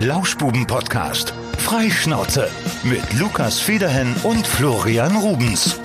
Lauschbuben-Podcast. 0.00 1.34
Freischnauze 1.58 2.48
mit 2.84 3.02
Lukas 3.18 3.58
Federhen 3.58 4.14
und 4.22 4.46
Florian 4.46 5.16
Rubens. 5.16 5.80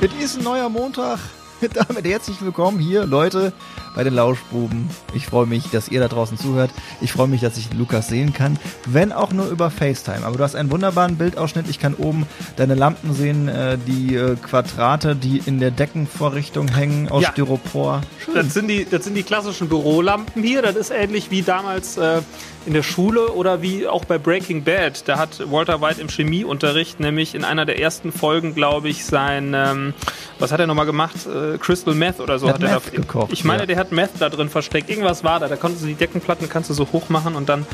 Es 0.00 0.12
ist 0.24 0.38
ein 0.38 0.44
neuer 0.44 0.68
Montag. 0.68 1.20
Damit 1.72 2.04
herzlich 2.04 2.42
willkommen 2.42 2.80
hier, 2.80 3.06
Leute, 3.06 3.52
bei 3.94 4.04
den 4.04 4.14
Lauschbuben. 4.14 4.88
Ich 5.14 5.26
freue 5.26 5.46
mich, 5.46 5.70
dass 5.70 5.88
ihr 5.88 6.00
da 6.00 6.08
draußen 6.08 6.38
zuhört. 6.38 6.70
Ich 7.00 7.12
freue 7.12 7.28
mich, 7.28 7.40
dass 7.40 7.56
ich 7.58 7.72
Lukas 7.74 8.08
sehen 8.08 8.32
kann, 8.32 8.58
wenn 8.86 9.12
auch 9.12 9.32
nur 9.32 9.48
über 9.48 9.70
FaceTime. 9.70 10.24
Aber 10.24 10.36
du 10.38 10.44
hast 10.44 10.54
einen 10.56 10.70
wunderbaren 10.70 11.16
Bildausschnitt. 11.16 11.68
Ich 11.68 11.78
kann 11.78 11.94
oben 11.94 12.26
deine 12.56 12.74
Lampen 12.74 13.12
sehen, 13.14 13.48
äh, 13.48 13.78
die 13.86 14.14
äh, 14.14 14.36
Quadrate, 14.36 15.14
die 15.16 15.42
in 15.44 15.60
der 15.60 15.70
Deckenvorrichtung 15.70 16.68
hängen 16.68 17.08
aus 17.08 17.22
Ja. 17.22 17.32
Styropor. 17.32 18.02
Schön. 18.24 18.34
Das 18.34 18.54
sind, 18.54 18.68
die, 18.68 18.86
das 18.88 19.04
sind 19.04 19.14
die 19.14 19.22
klassischen 19.22 19.68
Bürolampen 19.68 20.42
hier. 20.42 20.62
Das 20.62 20.76
ist 20.76 20.90
ähnlich 20.90 21.30
wie 21.30 21.42
damals 21.42 21.96
äh, 21.96 22.20
in 22.64 22.74
der 22.74 22.82
Schule 22.82 23.32
oder 23.32 23.60
wie 23.62 23.86
auch 23.88 24.04
bei 24.04 24.18
Breaking 24.18 24.62
Bad. 24.64 25.08
Da 25.08 25.18
hat 25.18 25.42
Walter 25.50 25.80
White 25.80 26.00
im 26.00 26.08
Chemieunterricht 26.08 27.00
nämlich 27.00 27.34
in 27.34 27.44
einer 27.44 27.66
der 27.66 27.80
ersten 27.80 28.12
Folgen, 28.12 28.54
glaube 28.54 28.88
ich, 28.88 29.04
sein, 29.04 29.52
ähm, 29.54 29.94
was 30.38 30.52
hat 30.52 30.60
er 30.60 30.66
nochmal 30.66 30.86
gemacht? 30.86 31.16
Äh, 31.26 31.58
Crystal 31.58 31.94
Meth 31.94 32.20
oder 32.20 32.38
so 32.38 32.48
Hat 32.48 32.54
hat, 32.56 32.62
er 32.62 32.74
Meth 32.74 32.82
da. 32.92 32.96
gekocht, 32.96 33.32
ich 33.32 33.44
meine, 33.44 33.60
ja. 33.62 33.66
der 33.66 33.76
hat 33.78 33.81
Meth 33.90 34.10
da 34.18 34.28
drin 34.28 34.48
versteckt. 34.48 34.88
Irgendwas 34.88 35.24
war 35.24 35.40
da. 35.40 35.48
Da 35.48 35.56
konntest 35.56 35.82
du 35.82 35.88
die 35.88 35.94
Deckenplatten 35.94 36.48
kannst 36.48 36.70
du 36.70 36.74
so 36.74 36.86
hoch 36.92 37.08
machen 37.08 37.34
und 37.34 37.48
dann 37.48 37.66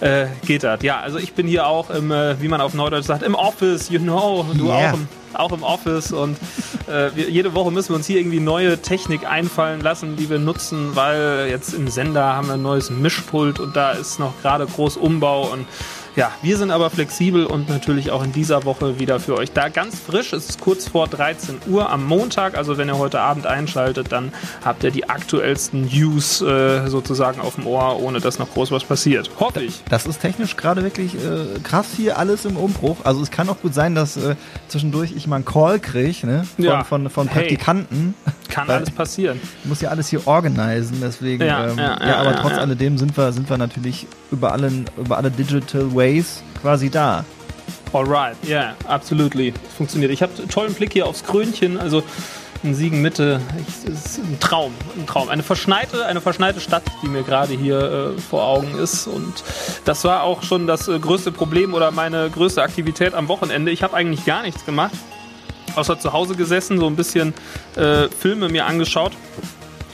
äh, 0.00 0.26
geht 0.46 0.62
das. 0.62 0.82
Ja, 0.82 1.00
also 1.00 1.18
ich 1.18 1.34
bin 1.34 1.46
hier 1.46 1.66
auch 1.66 1.90
im, 1.90 2.10
äh, 2.10 2.40
wie 2.40 2.48
man 2.48 2.60
auf 2.60 2.74
Neudeutsch 2.74 3.06
sagt, 3.06 3.22
im 3.22 3.34
Office, 3.34 3.90
you 3.90 3.98
know. 3.98 4.46
Du 4.56 4.66
Yeah. 4.66 4.90
auch 4.90 4.94
im 4.94 5.08
auch 5.34 5.52
im 5.52 5.62
Office 5.62 6.12
und 6.12 6.36
äh, 6.88 7.10
wir, 7.14 7.30
jede 7.30 7.54
Woche 7.54 7.70
müssen 7.70 7.90
wir 7.90 7.96
uns 7.96 8.06
hier 8.06 8.18
irgendwie 8.18 8.40
neue 8.40 8.78
Technik 8.78 9.30
einfallen 9.30 9.80
lassen, 9.80 10.16
die 10.16 10.28
wir 10.28 10.38
nutzen, 10.38 10.96
weil 10.96 11.46
jetzt 11.48 11.74
im 11.74 11.88
Sender 11.88 12.34
haben 12.34 12.48
wir 12.48 12.54
ein 12.54 12.62
neues 12.62 12.90
Mischpult 12.90 13.60
und 13.60 13.76
da 13.76 13.92
ist 13.92 14.18
noch 14.18 14.32
gerade 14.42 14.66
groß 14.66 14.96
Umbau 14.96 15.48
und 15.52 15.66
ja, 16.16 16.32
wir 16.42 16.56
sind 16.56 16.70
aber 16.70 16.90
flexibel 16.90 17.46
und 17.46 17.68
natürlich 17.68 18.10
auch 18.10 18.22
in 18.24 18.32
dieser 18.32 18.64
Woche 18.64 18.98
wieder 18.98 19.20
für 19.20 19.36
euch 19.36 19.52
da. 19.52 19.68
Ganz 19.68 19.98
frisch, 19.98 20.32
es 20.32 20.48
ist 20.50 20.60
kurz 20.60 20.88
vor 20.88 21.06
13 21.08 21.58
Uhr 21.68 21.90
am 21.90 22.04
Montag, 22.04 22.56
also 22.56 22.78
wenn 22.78 22.88
ihr 22.88 22.98
heute 22.98 23.20
Abend 23.20 23.46
einschaltet, 23.46 24.12
dann 24.12 24.32
habt 24.64 24.82
ihr 24.84 24.90
die 24.90 25.08
aktuellsten 25.08 25.86
News 25.86 26.40
äh, 26.42 26.86
sozusagen 26.88 27.40
auf 27.40 27.54
dem 27.56 27.66
Ohr, 27.66 28.00
ohne 28.00 28.20
dass 28.20 28.38
noch 28.38 28.50
groß 28.52 28.70
was 28.70 28.84
passiert. 28.84 29.30
Hoffe 29.38 29.62
ich. 29.62 29.82
Das 29.88 30.06
ist 30.06 30.20
technisch 30.20 30.56
gerade 30.56 30.82
wirklich 30.82 31.14
äh, 31.14 31.58
krass 31.62 31.88
hier 31.96 32.18
alles 32.18 32.44
im 32.44 32.56
Umbruch. 32.56 32.98
Also 33.04 33.22
es 33.22 33.30
kann 33.30 33.48
auch 33.48 33.60
gut 33.60 33.74
sein, 33.74 33.94
dass 33.94 34.16
äh, 34.16 34.36
zwischendurch 34.68 35.12
ich 35.16 35.26
mal 35.26 35.36
einen 35.36 35.44
Call 35.44 35.78
kriege 35.78 36.26
ne? 36.26 36.44
von, 36.56 36.64
Ja. 36.64 36.84
von, 36.84 37.08
von 37.10 37.28
Hey. 37.28 37.56
Kann 38.50 38.68
Weil- 38.68 38.76
alles 38.76 38.90
passieren. 38.90 39.40
Ich 39.62 39.68
muss 39.68 39.80
ja 39.80 39.90
alles 39.90 40.08
hier 40.08 40.26
organisieren, 40.26 41.00
deswegen. 41.02 41.44
Ja, 41.44 41.68
ähm, 41.68 41.78
ja, 41.78 41.98
ja, 41.98 42.06
ja, 42.06 42.16
aber 42.16 42.36
trotz 42.36 42.54
alledem 42.54 42.98
sind 42.98 43.16
wir, 43.16 43.32
sind 43.32 43.48
wir 43.48 43.58
natürlich 43.58 44.06
über, 44.30 44.52
allen, 44.52 44.86
über 44.98 45.16
alle 45.16 45.30
Digital 45.30 45.94
Ways 45.94 46.42
quasi 46.60 46.90
da. 46.90 47.24
Alright, 47.92 48.36
ja, 48.42 48.48
yeah, 48.48 48.74
absolutely. 48.86 49.52
Funktioniert. 49.76 50.12
Ich 50.12 50.22
habe 50.22 50.32
tollen 50.48 50.74
Blick 50.74 50.92
hier 50.92 51.06
aufs 51.06 51.24
Krönchen, 51.24 51.76
also 51.76 52.04
in 52.62 52.74
Siegen 52.74 53.00
Mitte. 53.02 53.40
Ich, 53.66 53.90
es 53.90 54.06
ist 54.06 54.18
ein 54.18 54.38
Traum, 54.38 54.72
ein 54.96 55.06
Traum. 55.06 55.28
Eine 55.28 55.42
verschneite, 55.42 56.06
eine 56.06 56.20
verschneite 56.20 56.60
Stadt, 56.60 56.82
die 57.02 57.08
mir 57.08 57.22
gerade 57.22 57.54
hier 57.54 58.14
äh, 58.16 58.20
vor 58.20 58.44
Augen 58.44 58.76
ist. 58.78 59.06
Und 59.06 59.42
das 59.84 60.04
war 60.04 60.22
auch 60.22 60.42
schon 60.42 60.66
das 60.66 60.86
äh, 60.88 60.98
größte 60.98 61.32
Problem 61.32 61.74
oder 61.74 61.90
meine 61.90 62.28
größte 62.30 62.62
Aktivität 62.62 63.14
am 63.14 63.28
Wochenende. 63.28 63.70
Ich 63.70 63.82
habe 63.82 63.96
eigentlich 63.96 64.24
gar 64.24 64.42
nichts 64.42 64.64
gemacht, 64.66 64.94
außer 65.76 65.98
zu 65.98 66.12
Hause 66.12 66.34
gesessen, 66.34 66.78
so 66.78 66.86
ein 66.86 66.96
bisschen 66.96 67.34
äh, 67.76 68.08
Filme 68.08 68.48
mir 68.48 68.66
angeschaut. 68.66 69.12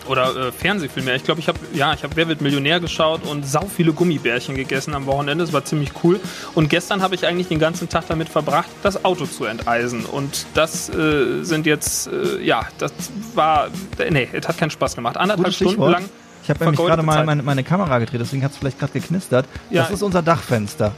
Oder 0.08 0.36
äh, 0.36 0.52
Fernsehfilme. 0.52 1.16
Ich 1.16 1.24
glaube, 1.24 1.40
ich 1.40 1.48
habe 1.48 1.58
ja, 1.72 1.92
ich 1.92 2.04
habe 2.04 2.14
Wer 2.14 2.28
wird 2.28 2.40
Millionär 2.40 2.78
geschaut 2.78 3.26
und 3.26 3.44
sau 3.44 3.66
viele 3.66 3.92
Gummibärchen 3.92 4.54
gegessen 4.54 4.94
am 4.94 5.06
Wochenende. 5.06 5.44
Das 5.44 5.52
war 5.52 5.64
ziemlich 5.64 5.90
cool. 6.04 6.20
Und 6.54 6.70
gestern 6.70 7.02
habe 7.02 7.16
ich 7.16 7.26
eigentlich 7.26 7.48
den 7.48 7.58
ganzen 7.58 7.88
Tag 7.88 8.04
damit 8.06 8.28
verbracht, 8.28 8.68
das 8.84 9.04
Auto 9.04 9.26
zu 9.26 9.46
enteisen. 9.46 10.04
Und 10.04 10.46
das 10.54 10.88
äh, 10.88 11.42
sind 11.42 11.66
jetzt, 11.66 12.06
äh, 12.06 12.40
ja, 12.40 12.66
das 12.78 12.92
war, 13.34 13.68
nee, 14.10 14.28
es 14.32 14.46
hat 14.46 14.58
keinen 14.58 14.70
Spaß 14.70 14.94
gemacht. 14.94 15.16
Anderthalb 15.16 15.46
Gutes 15.46 15.56
Stunden 15.56 15.72
Stichwort. 15.72 15.92
lang. 15.92 16.08
Ich 16.44 16.50
habe 16.50 16.64
nämlich 16.64 16.80
gerade 16.80 17.02
mal 17.02 17.24
meine, 17.24 17.42
meine 17.42 17.64
Kamera 17.64 17.98
gedreht, 17.98 18.20
deswegen 18.20 18.44
hat 18.44 18.52
es 18.52 18.58
vielleicht 18.58 18.78
gerade 18.78 18.92
geknistert. 18.92 19.46
Ja. 19.68 19.82
Das 19.82 19.90
ist 19.90 20.02
unser 20.02 20.22
Dachfenster. 20.22 20.92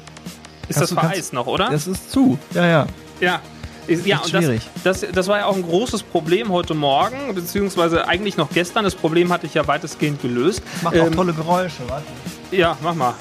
Ist 0.69 0.77
Kannst 0.77 0.93
das 0.93 1.01
vereist 1.01 1.33
noch, 1.33 1.47
oder? 1.47 1.71
Das 1.71 1.87
ist 1.87 2.11
zu. 2.11 2.39
Ja, 2.53 2.67
ja. 2.67 2.87
Ja. 3.21 3.41
Ist- 3.89 4.07
Ja, 4.07 4.19
und 4.19 4.33
das, 4.33 4.45
schwierig. 4.45 4.63
das, 4.85 5.01
das 5.13 5.27
war 5.29 5.39
ja 5.39 5.47
auch 5.47 5.57
ein 5.57 5.63
großes 5.63 6.03
Problem 6.05 6.51
heute 6.53 6.75
Morgen, 6.75 7.35
beziehungsweise 7.35 8.07
eigentlich 8.07 8.37
noch 8.37 8.51
gestern. 8.51 8.85
Das 8.85 8.95
Problem 8.95 9.33
hatte 9.33 9.47
ich 9.47 9.55
ja 9.55 9.67
weitestgehend 9.67 10.23
gelöst. 10.23 10.63
Macht 10.83 10.97
auch 11.01 11.07
Ähm, 11.07 11.13
tolle 11.13 11.33
Geräusche, 11.33 11.81
warte. 11.89 12.05
Ja, 12.51 12.77
mach 12.83 12.95
mal. 12.95 13.15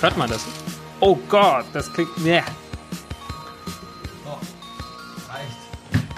Hört 0.00 0.16
man 0.16 0.28
das? 0.30 0.44
Oh 1.00 1.16
Gott, 1.28 1.64
das 1.72 1.92
klingt. 1.92 2.10
Nee. 2.22 2.42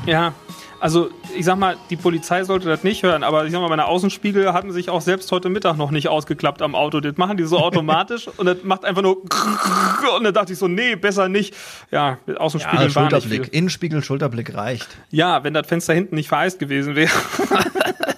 Ja, 0.06 0.32
also 0.80 1.10
ich 1.36 1.44
sag 1.44 1.58
mal, 1.58 1.76
die 1.90 1.96
Polizei 1.96 2.44
sollte 2.44 2.68
das 2.68 2.84
nicht 2.84 3.02
hören, 3.02 3.22
aber 3.22 3.44
ich 3.46 3.52
sag 3.52 3.60
mal, 3.60 3.68
meine 3.68 3.86
Außenspiegel 3.86 4.52
hatten 4.52 4.72
sich 4.72 4.90
auch 4.90 5.00
selbst 5.00 5.30
heute 5.32 5.48
Mittag 5.48 5.76
noch 5.76 5.90
nicht 5.90 6.08
ausgeklappt 6.08 6.62
am 6.62 6.74
Auto. 6.74 7.00
Das 7.00 7.16
machen 7.16 7.36
die 7.36 7.44
so 7.44 7.58
automatisch 7.58 8.28
und 8.36 8.46
das 8.46 8.58
macht 8.62 8.84
einfach 8.84 9.02
nur 9.02 9.16
und 9.22 10.24
dann 10.24 10.34
dachte 10.34 10.52
ich 10.52 10.58
so, 10.58 10.68
nee, 10.68 10.96
besser 10.96 11.28
nicht. 11.28 11.54
Ja, 11.90 12.18
mit 12.26 12.38
Ja, 12.38 12.90
Schulterblick. 12.90 13.44
viel. 13.46 13.54
Innenspiegel, 13.54 14.02
Schulterblick 14.02 14.54
reicht. 14.54 14.88
Ja, 15.10 15.44
wenn 15.44 15.54
das 15.54 15.66
Fenster 15.66 15.94
hinten 15.94 16.14
nicht 16.14 16.28
vereist 16.28 16.58
gewesen 16.58 16.96
wäre. 16.96 17.10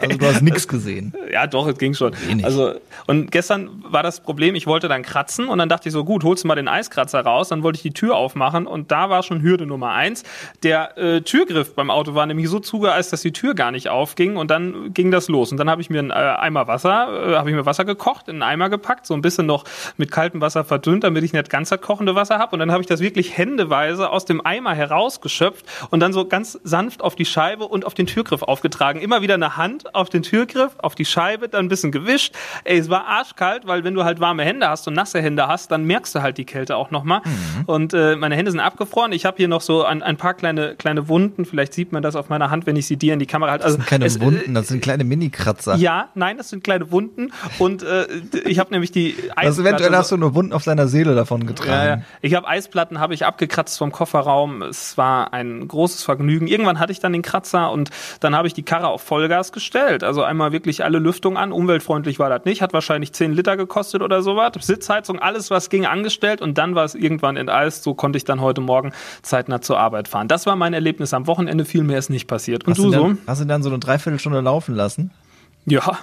Also 0.00 0.18
du 0.18 0.26
hast 0.26 0.42
nichts 0.42 0.68
gesehen. 0.68 1.14
Ja, 1.30 1.46
doch, 1.46 1.68
es 1.68 1.78
ging 1.78 1.94
schon. 1.94 2.12
Wenig. 2.26 2.44
Also, 2.44 2.74
und 3.06 3.30
gestern 3.30 3.84
war 3.84 4.02
das 4.02 4.18
Problem, 4.20 4.56
ich 4.56 4.66
wollte 4.66 4.88
dann 4.88 5.02
kratzen 5.02 5.46
und 5.46 5.58
dann 5.58 5.68
dachte 5.68 5.88
ich 5.88 5.92
so, 5.92 6.04
gut, 6.04 6.24
holst 6.24 6.42
du 6.42 6.48
mal 6.48 6.56
den 6.56 6.66
Eiskratzer 6.66 7.20
raus, 7.20 7.50
dann 7.50 7.62
wollte 7.62 7.76
ich 7.76 7.82
die 7.82 7.92
Tür 7.92 8.16
aufmachen 8.16 8.66
und 8.66 8.90
da 8.90 9.10
war 9.10 9.22
schon 9.22 9.40
Hürde 9.42 9.64
Nummer 9.64 9.92
eins. 9.92 10.24
Der 10.64 10.98
äh, 10.98 11.20
Türgriff 11.20 11.76
beim 11.76 11.88
Auto 11.88 12.16
war 12.16 12.26
nämlich 12.26 12.48
so 12.48 12.58
zugeeist, 12.58 13.12
dass 13.12 13.22
die 13.22 13.32
Tür 13.32 13.54
gar 13.54 13.70
nicht 13.70 13.88
aufging 13.88 14.36
und 14.36 14.50
dann 14.50 14.92
ging 14.92 15.12
das 15.12 15.28
los. 15.28 15.52
Und 15.52 15.58
dann 15.58 15.70
habe 15.70 15.82
ich 15.82 15.90
mir 15.90 16.00
einen 16.00 16.10
äh, 16.10 16.14
Eimer 16.14 16.66
Wasser, 16.66 17.32
äh, 17.32 17.36
habe 17.36 17.50
ich 17.50 17.54
mir 17.54 17.64
Wasser 17.64 17.84
gekocht, 17.84 18.26
in 18.28 18.36
einen 18.36 18.42
Eimer 18.42 18.70
gepackt, 18.70 19.06
so 19.06 19.14
ein 19.14 19.22
bisschen 19.22 19.46
noch 19.46 19.64
mit 19.96 20.10
kaltem 20.10 20.40
Wasser 20.40 20.64
verdünnt, 20.64 21.04
damit 21.04 21.22
ich 21.22 21.32
nicht 21.32 21.48
ganz 21.48 21.68
das 21.68 21.80
kochende 21.80 22.16
Wasser 22.16 22.38
habe. 22.38 22.52
Und 22.52 22.58
dann 22.58 22.72
habe 22.72 22.82
ich 22.82 22.88
das 22.88 23.00
wirklich 23.00 23.36
händeweise 23.36 24.10
aus 24.10 24.24
dem 24.24 24.44
Eimer 24.44 24.74
herausgeschöpft 24.74 25.64
und 25.90 26.00
dann 26.00 26.12
so 26.12 26.24
ganz 26.24 26.58
sanft 26.64 27.02
auf 27.02 27.14
die 27.14 27.24
Scheibe 27.24 27.68
und 27.68 27.86
auf 27.86 27.94
den 27.94 28.06
Türgriff 28.06 28.42
aufgetragen. 28.42 29.00
Immer 29.00 29.22
wieder 29.22 29.34
eine 29.34 29.56
Hand 29.56 29.94
auf 30.00 30.08
den 30.08 30.22
Türgriff, 30.22 30.72
auf 30.78 30.94
die 30.94 31.04
Scheibe, 31.04 31.48
dann 31.48 31.66
ein 31.66 31.68
bisschen 31.68 31.92
gewischt. 31.92 32.34
Ey, 32.64 32.78
es 32.78 32.90
war 32.90 33.06
arschkalt, 33.06 33.66
weil 33.66 33.84
wenn 33.84 33.94
du 33.94 34.04
halt 34.04 34.20
warme 34.20 34.44
Hände 34.44 34.68
hast 34.68 34.88
und 34.88 34.94
nasse 34.94 35.20
Hände 35.20 35.46
hast, 35.46 35.70
dann 35.70 35.84
merkst 35.84 36.14
du 36.14 36.22
halt 36.22 36.38
die 36.38 36.44
Kälte 36.44 36.76
auch 36.76 36.90
nochmal. 36.90 37.20
Mhm. 37.24 37.64
Und 37.66 37.94
äh, 37.94 38.16
meine 38.16 38.36
Hände 38.36 38.50
sind 38.50 38.60
abgefroren. 38.60 39.12
Ich 39.12 39.24
habe 39.24 39.36
hier 39.36 39.48
noch 39.48 39.60
so 39.60 39.84
ein, 39.84 40.02
ein 40.02 40.16
paar 40.16 40.34
kleine, 40.34 40.74
kleine 40.76 41.08
Wunden. 41.08 41.44
Vielleicht 41.44 41.74
sieht 41.74 41.92
man 41.92 42.02
das 42.02 42.16
auf 42.16 42.28
meiner 42.28 42.50
Hand, 42.50 42.66
wenn 42.66 42.76
ich 42.76 42.86
sie 42.86 42.96
dir 42.96 43.12
in 43.12 43.18
die 43.18 43.26
Kamera 43.26 43.52
halte. 43.52 43.64
Also, 43.64 43.76
Das 43.76 43.86
sind 43.86 43.90
keine 43.90 44.06
es, 44.06 44.16
äh, 44.16 44.20
Wunden, 44.20 44.54
das 44.54 44.68
sind 44.68 44.82
kleine 44.82 45.04
Mini-Kratzer. 45.04 45.76
Ja, 45.76 46.08
nein, 46.14 46.36
das 46.36 46.48
sind 46.48 46.64
kleine 46.64 46.90
Wunden. 46.90 47.32
Und 47.58 47.82
äh, 47.82 48.06
ich 48.46 48.58
habe 48.58 48.70
nämlich 48.70 48.92
die 48.92 49.16
Also 49.36 49.62
eventuell 49.62 49.94
hast 49.94 50.10
du 50.12 50.16
nur 50.16 50.34
Wunden 50.34 50.52
auf 50.52 50.64
seiner 50.64 50.88
Seele 50.88 51.14
davon 51.14 51.40
ja, 51.40 51.46
ja. 51.46 51.52
getragen. 51.52 52.04
Ich 52.22 52.34
habe 52.34 52.48
Eisplatten, 52.48 53.00
habe 53.00 53.14
ich 53.14 53.24
abgekratzt 53.24 53.78
vom 53.78 53.92
Kofferraum. 53.92 54.62
Es 54.62 54.96
war 54.96 55.32
ein 55.32 55.66
großes 55.66 56.02
Vergnügen. 56.02 56.46
Irgendwann 56.46 56.78
hatte 56.78 56.92
ich 56.92 57.00
dann 57.00 57.12
den 57.12 57.22
Kratzer 57.22 57.70
und 57.70 57.90
dann 58.20 58.34
habe 58.34 58.48
ich 58.48 58.54
die 58.54 58.62
Karre 58.62 58.88
auf 58.88 59.02
Vollgas 59.02 59.52
gestellt. 59.52 59.79
Also 59.80 60.22
einmal 60.22 60.52
wirklich 60.52 60.84
alle 60.84 60.98
Lüftung 60.98 61.36
an. 61.36 61.52
Umweltfreundlich 61.52 62.18
war 62.18 62.28
das 62.28 62.44
nicht. 62.44 62.62
Hat 62.62 62.72
wahrscheinlich 62.72 63.12
10 63.12 63.32
Liter 63.32 63.56
gekostet 63.56 64.02
oder 64.02 64.22
sowas. 64.22 64.52
Sitzheizung, 64.60 65.18
alles 65.18 65.50
was 65.50 65.70
ging 65.70 65.86
angestellt 65.86 66.40
und 66.42 66.58
dann 66.58 66.74
war 66.74 66.84
es 66.84 66.94
irgendwann 66.94 67.36
enteist. 67.36 67.82
So 67.82 67.94
konnte 67.94 68.16
ich 68.16 68.24
dann 68.24 68.40
heute 68.40 68.60
Morgen 68.60 68.92
zeitnah 69.22 69.60
zur 69.60 69.78
Arbeit 69.78 70.08
fahren. 70.08 70.28
Das 70.28 70.46
war 70.46 70.56
mein 70.56 70.74
Erlebnis 70.74 71.14
am 71.14 71.26
Wochenende. 71.26 71.64
Viel 71.64 71.82
mehr 71.82 71.98
ist 71.98 72.10
nicht 72.10 72.26
passiert. 72.26 72.64
Und 72.66 72.72
Hast 72.72 72.78
du 72.78 72.84
du, 72.84 72.92
so? 72.92 73.02
dann, 73.04 73.18
hast 73.26 73.40
du 73.40 73.44
dann 73.46 73.62
so 73.62 73.70
eine 73.70 73.78
Dreiviertelstunde 73.78 74.40
laufen 74.40 74.74
lassen? 74.74 75.10
Ja. 75.66 75.98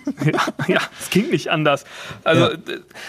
ja, 0.24 0.40
ja, 0.68 0.78
es 1.00 1.10
ging 1.10 1.30
nicht 1.30 1.50
anders. 1.50 1.84
Also 2.24 2.50
Ja. 2.52 2.58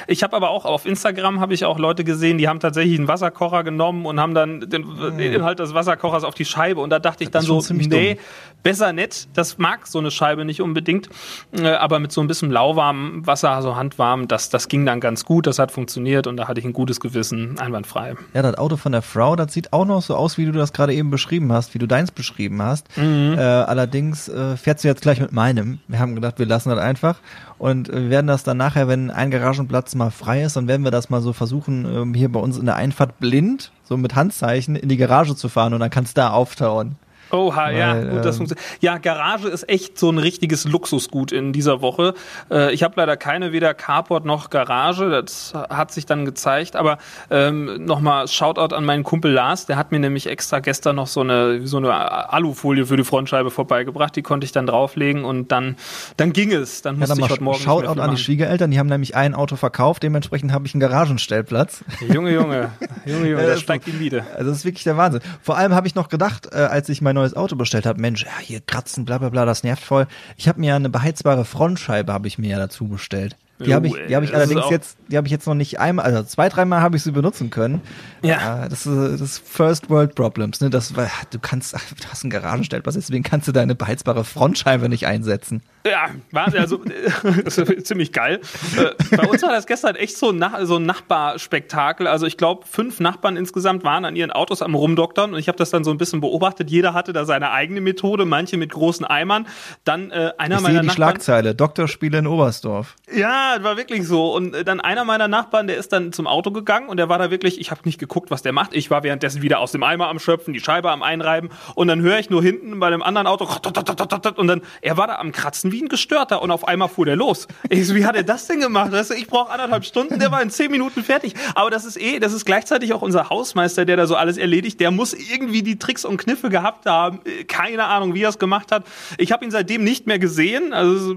ich 0.08 0.24
habe 0.24 0.36
aber 0.36 0.50
auch 0.50 0.66
auf 0.66 0.86
Instagram 0.86 1.40
habe 1.40 1.54
ich 1.54 1.66
auch 1.66 1.80
Leute 1.80 2.04
gesehen, 2.04 2.38
die 2.38 2.48
haben 2.48 2.60
tatsächlich 2.60 2.98
einen 2.98 3.08
Wasserkocher 3.08 3.64
genommen 3.64 4.06
und 4.06 4.20
haben 4.20 4.34
dann 4.34 4.62
den, 4.62 4.86
den 5.18 5.34
Inhalt 5.34 5.60
des 5.60 5.74
Wasserkochers 5.74 6.24
auf 6.24 6.36
die 6.36 6.46
Scheibe 6.46 6.82
und 6.82 6.90
da 6.90 7.00
dachte 7.00 7.24
ich 7.24 7.32
dann 7.32 7.44
so, 7.44 7.62
nee, 7.72 8.16
dumm. 8.16 8.24
besser 8.64 8.94
nicht. 8.94 9.28
Das 9.34 9.58
mag 9.58 9.88
so 9.88 10.00
eine 10.00 10.12
Scheibe 10.12 10.46
nicht 10.46 10.62
unbedingt, 10.62 11.10
äh, 11.58 11.68
aber 11.70 12.00
mit 12.00 12.12
so 12.12 12.22
ein 12.22 12.28
bisschen 12.28 12.52
lauwarmem 12.52 13.26
Wasser, 13.26 13.62
so 13.62 13.76
handwarm, 13.76 14.28
das 14.28 14.50
das 14.50 14.68
ging 14.68 14.86
dann 14.86 15.00
ganz 15.00 15.26
gut, 15.26 15.48
das 15.48 15.60
hat 15.60 15.72
funktioniert 15.72 16.28
und 16.28 16.38
da 16.38 16.48
hatte 16.48 16.60
ich 16.60 16.66
ein 16.66 16.74
gutes 16.74 17.00
Gewissen, 17.00 17.60
einwandfrei. 17.60 18.16
Ja, 18.34 18.42
das 18.42 18.58
Auto 18.58 18.78
von 18.78 18.92
der 18.92 19.02
Frau, 19.02 19.36
das 19.36 19.54
sieht 19.54 19.74
auch 19.74 19.86
noch 19.86 20.02
so 20.02 20.16
aus, 20.16 20.38
wie 20.38 20.46
du 20.46 20.52
das 20.52 20.74
gerade 20.74 20.94
eben 20.94 21.10
beschrieben 21.10 21.52
hast, 21.54 21.74
wie 21.74 21.80
du 21.80 21.88
deins 21.88 22.12
beschrieben 22.12 22.62
hast. 22.62 22.88
Mhm. 22.98 23.36
Äh, 23.38 23.42
allerdings 23.42 24.28
äh, 24.30 24.58
fährt 24.58 24.80
sie 24.80 24.88
jetzt 24.88 25.02
gleich 25.02 25.20
mit 25.20 25.32
meinem. 25.32 25.80
Wir 25.88 26.00
haben 26.00 26.16
gedacht, 26.16 26.40
wir 26.40 26.46
lassen 26.46 26.70
das 26.76 26.84
einfach. 26.84 27.20
Und 27.58 27.88
wir 27.90 28.10
werden 28.10 28.28
das 28.28 28.44
dann 28.44 28.58
nachher, 28.58 28.88
wenn 28.88 29.10
ein 29.10 29.32
Garagenplatz 29.32 29.96
mal 29.96 30.12
frei 30.12 30.44
ist, 30.44 30.56
dann 30.56 30.68
werden 30.68 30.84
wir 30.84 30.92
das 30.92 31.10
mal 31.10 31.22
so 31.22 31.34
versuchen, 31.34 31.86
ähm, 31.86 32.14
hier 32.14 32.32
bei 32.32 32.40
uns 32.40 32.58
in 32.58 32.66
der 32.66 32.76
Einfahrt 32.76 33.20
blind, 33.20 33.72
so 33.84 33.98
mit 33.98 34.16
Handzeichen, 34.16 34.76
in 34.76 34.90
die 34.90 34.98
Garage 34.98 35.36
zu 35.36 35.50
fahren 35.50 35.74
und 35.74 35.80
dann 35.80 35.90
kannst 35.90 36.18
du 36.18 36.22
da 36.22 36.32
auftauen. 36.32 36.96
Oha, 37.34 37.72
ja, 37.72 37.96
Weil, 37.96 38.08
gut, 38.10 38.26
das 38.26 38.36
ähm, 38.36 38.48
funktioniert. 38.48 38.68
Ja, 38.82 38.98
Garage 39.00 39.48
ist 39.48 39.68
echt 39.68 39.98
so 39.98 40.10
ein 40.12 40.20
richtiges 40.20 40.66
Luxusgut 40.66 41.32
in 41.32 41.52
dieser 41.52 41.82
Woche. 41.82 42.14
Äh, 42.52 42.74
ich 42.74 42.84
habe 42.84 42.94
leider 42.98 43.18
keine, 43.18 43.52
weder 43.52 43.74
Carport 43.74 44.24
noch 44.24 44.52
Garage, 44.52 45.10
das 45.10 45.54
hat 45.56 45.92
sich 45.92 46.06
dann 46.06 46.26
gezeigt, 46.26 46.76
aber 46.76 47.00
ähm, 47.32 47.86
nochmal 47.86 48.28
Shoutout 48.28 48.76
an 48.76 48.86
meinen 48.86 49.04
Kumpel 49.04 49.32
Lars, 49.32 49.66
der 49.66 49.78
hat 49.78 49.92
mir 49.92 50.00
nämlich 50.00 50.28
extra 50.28 50.60
gestern 50.60 50.96
noch 50.96 51.08
so 51.08 51.22
eine, 51.22 51.66
so 51.66 51.78
eine 51.78 51.94
Alufolie 52.32 52.86
für 52.86 52.98
die 52.98 53.04
Frontscheibe 53.04 53.50
vorbeigebracht, 53.50 54.16
die 54.16 54.22
konnte 54.22 54.46
ich 54.46 54.52
dann 54.52 54.68
drauflegen 54.68 55.26
und 55.26 55.52
dann, 55.52 55.76
dann 56.18 56.34
ging 56.34 56.52
es. 56.52 56.84
Dann 56.84 56.96
Ja, 56.96 57.00
musste 57.00 57.16
dann 57.16 57.26
ich 57.26 57.32
heute 57.32 57.44
Morgen 57.44 57.60
Shoutout 57.60 58.00
an 58.00 58.12
die. 58.12 58.18
Schwiegereltern, 58.22 58.70
die 58.70 58.78
haben 58.78 58.88
nämlich 58.88 59.16
ein 59.16 59.34
Auto 59.34 59.56
verkauft, 59.56 60.04
dementsprechend 60.04 60.52
habe 60.52 60.68
ich 60.68 60.74
einen 60.76 60.82
Garagenstellplatz. 60.82 61.84
Junge, 62.14 62.32
Junge, 62.32 62.70
Junge, 63.06 63.30
Junge, 63.30 63.30
Ja, 63.32 63.38
da 63.38 63.48
das 63.48 63.62
steigt 63.62 63.88
die 63.88 63.94
Miete. 63.94 64.24
Also 64.36 64.50
das 64.50 64.60
ist 64.60 64.66
wirklich 64.66 64.84
der 64.84 64.98
Wahnsinn. 64.98 65.22
Vor 65.42 65.58
allem 65.58 65.74
habe 65.74 65.88
ich 65.88 65.96
noch 65.96 66.10
gedacht, 66.10 66.50
äh, 66.52 66.58
als 66.58 66.90
ich 66.90 67.02
mein 67.02 67.16
neues 67.24 67.36
Auto 67.36 67.56
bestellt 67.56 67.86
habe, 67.86 68.02
Mensch, 68.02 68.26
ja, 68.26 68.38
hier 68.40 68.62
kratzen, 68.62 69.06
bla 69.06 69.18
bla 69.18 69.30
bla, 69.30 69.46
das 69.46 69.64
nervt 69.64 69.84
voll. 69.84 70.08
Ich 70.38 70.48
habe 70.48 70.60
mir 70.60 70.70
ja 70.70 70.76
eine 70.76 70.90
beheizbare 70.90 71.46
Frontscheibe 71.46 72.12
habe 72.12 72.28
ich 72.28 72.38
mir 72.38 72.50
ja 72.50 72.58
dazu 72.58 72.88
bestellt. 72.88 73.38
Die 73.60 73.74
habe 73.74 73.88
ich, 73.88 73.94
die 74.08 74.16
habe 74.16 74.26
ich 74.26 74.32
das 74.32 74.42
allerdings 74.42 74.70
jetzt, 74.72 74.98
die 75.08 75.16
habe 75.16 75.28
ich 75.28 75.32
jetzt 75.32 75.46
noch 75.48 75.54
nicht 75.54 75.80
einmal, 75.80 76.06
also 76.06 76.24
zwei, 76.24 76.50
dreimal 76.50 76.82
habe 76.82 76.98
ich 76.98 77.04
sie 77.04 77.12
benutzen 77.12 77.50
können. 77.50 77.82
Ja. 78.22 78.66
Äh, 78.66 78.70
Das 78.70 78.86
ist, 78.86 79.22
das 79.22 79.38
First 79.38 79.90
World 79.90 80.16
Problems, 80.16 80.60
ne? 80.60 80.70
Das, 80.70 80.96
weil 80.98 81.10
du 81.30 81.40
kannst, 81.40 81.76
ach, 81.76 81.82
du 82.02 82.08
hast 82.10 82.24
einen 82.24 82.32
Garagenstellplatz, 82.32 82.96
deswegen 82.96 83.24
kannst 83.24 83.48
du 83.48 83.52
deine 83.52 83.76
beheizbare 83.76 84.24
Frontscheibe 84.24 84.90
nicht 84.90 85.06
einsetzen. 85.08 85.62
Ja, 85.86 86.10
war 86.32 86.54
also 86.54 86.82
das 87.46 87.58
ist 87.58 87.88
ziemlich 87.88 88.12
geil. 88.12 88.40
Äh, 88.78 89.16
Bei 89.18 89.28
uns 89.28 89.42
war 89.44 89.52
das 89.52 89.66
gestern 89.68 89.96
echt 89.96 90.18
so 90.18 90.30
ein, 90.30 90.38
Nach 90.38 90.60
so 90.66 90.78
ein 90.78 90.86
Nachbarspektakel. 90.86 92.08
Also 92.08 92.26
ich 92.26 92.38
glaube, 92.38 92.66
fünf 92.66 93.00
Nachbarn 93.00 93.38
insgesamt 93.38 93.84
waren 93.84 94.06
an 94.06 94.16
ihren 94.16 94.32
Autos 94.32 94.62
am 94.62 94.76
Rumdoktern 94.76 95.34
und 95.34 95.40
ich 95.40 95.48
habe 95.48 95.58
das 95.58 95.70
dann 95.72 95.84
so 95.84 95.92
ein 95.92 95.98
bisschen 95.98 96.22
beobachtet. 96.22 96.70
Jeder 96.70 96.94
hatte 96.94 97.14
da 97.14 97.26
seine 97.26 97.52
eigene 97.52 97.82
Methode, 97.82 98.26
manche 98.26 98.58
mit 98.58 98.72
großen 98.72 99.06
Eimern. 99.06 99.48
Dann 99.84 100.12
äh, 100.12 100.32
einer 100.38 100.56
Ich 100.58 100.62
meiner 100.62 100.74
sehe 100.74 100.82
die 100.82 100.88
Nachbarn. 100.88 100.96
Schlagzeile, 100.96 101.56
Doktorspiele 101.56 102.18
in 102.20 102.28
Oberstdorf. 102.28 102.96
Ja, 103.14 103.43
war 103.62 103.78
wirklich 103.78 104.08
so. 104.08 104.34
Und 104.34 104.54
äh, 104.54 104.64
dann 104.64 104.80
einer 104.82 105.06
meiner 105.06 105.28
Nachbarn, 105.28 105.68
der 105.68 105.78
ist 105.78 105.94
dann 105.94 106.14
zum 106.14 106.28
Auto 106.28 106.52
gegangen 106.52 106.90
und 106.90 106.98
der 106.98 107.10
war 107.10 107.18
da 107.18 107.32
wirklich, 107.32 107.60
ich 107.60 107.72
habe 107.72 107.82
nicht 107.86 108.00
geguckt, 108.00 108.32
was 108.32 108.42
der 108.42 108.54
macht. 108.54 108.74
Ich 108.74 108.90
war 108.90 109.04
währenddessen 109.04 109.42
wieder 109.42 109.60
aus 109.60 109.72
dem 109.72 109.84
Eimer 109.84 110.08
am 110.08 110.20
Schöpfen, 110.20 110.54
die 110.54 110.60
Scheibe 110.60 110.92
am 110.92 111.04
Einreiben 111.04 111.50
und 111.76 111.88
dann 111.88 112.02
höre 112.02 112.20
ich 112.20 112.30
nur 112.30 112.42
hinten 112.42 112.80
bei 112.80 112.90
dem 112.90 113.04
anderen 113.04 113.28
Auto 113.28 113.46
und 114.36 114.48
dann, 114.48 114.62
er 114.82 114.98
war 114.98 115.08
da 115.08 115.16
am 115.16 115.32
Kratzen 115.32 115.72
wie 115.72 115.82
ein 115.82 115.90
Gestörter 115.90 116.42
und 116.42 116.52
auf 116.52 116.68
einmal 116.68 116.90
fuhr 116.90 117.06
der 117.06 117.16
los. 117.16 117.48
Ich 117.70 117.88
so, 117.88 117.96
wie 117.96 118.06
hat 118.06 118.16
er 118.16 118.24
das 118.24 118.48
denn 118.48 118.60
gemacht? 118.60 118.92
Weißt 118.92 119.12
du, 119.12 119.16
ich 119.16 119.28
brauche 119.28 119.52
anderthalb 119.52 119.86
Stunden, 119.86 120.20
der 120.20 120.32
war 120.32 120.42
in 120.42 120.50
zehn 120.50 120.72
Minuten 120.72 121.04
fertig. 121.04 121.34
Aber 121.56 121.70
das 121.70 121.86
ist 121.86 122.00
eh, 122.00 122.20
das 122.20 122.34
ist 122.34 122.46
gleichzeitig 122.46 122.94
auch 122.94 123.02
unser 123.02 123.30
Hausmeister, 123.30 123.86
der 123.86 123.98
da 123.98 124.08
so 124.08 124.16
alles 124.16 124.38
erledigt. 124.38 124.80
Der 124.80 124.92
muss 124.92 125.14
irgendwie 125.14 125.64
die 125.64 125.78
Tricks 125.80 126.06
und 126.06 126.18
Kniffe 126.18 126.50
gehabt 126.50 126.86
haben. 126.86 127.20
Äh, 127.26 127.44
Keine 127.44 127.86
Ahnung, 127.86 128.14
wie 128.14 128.24
er 128.24 128.30
es 128.30 128.40
gemacht 128.40 128.72
hat. 128.72 128.86
Ich 129.18 129.32
habe 129.32 129.44
ihn 129.46 129.52
seitdem 129.52 129.84
nicht 129.84 130.08
mehr 130.08 130.20
gesehen. 130.20 130.74
Also 130.74 131.16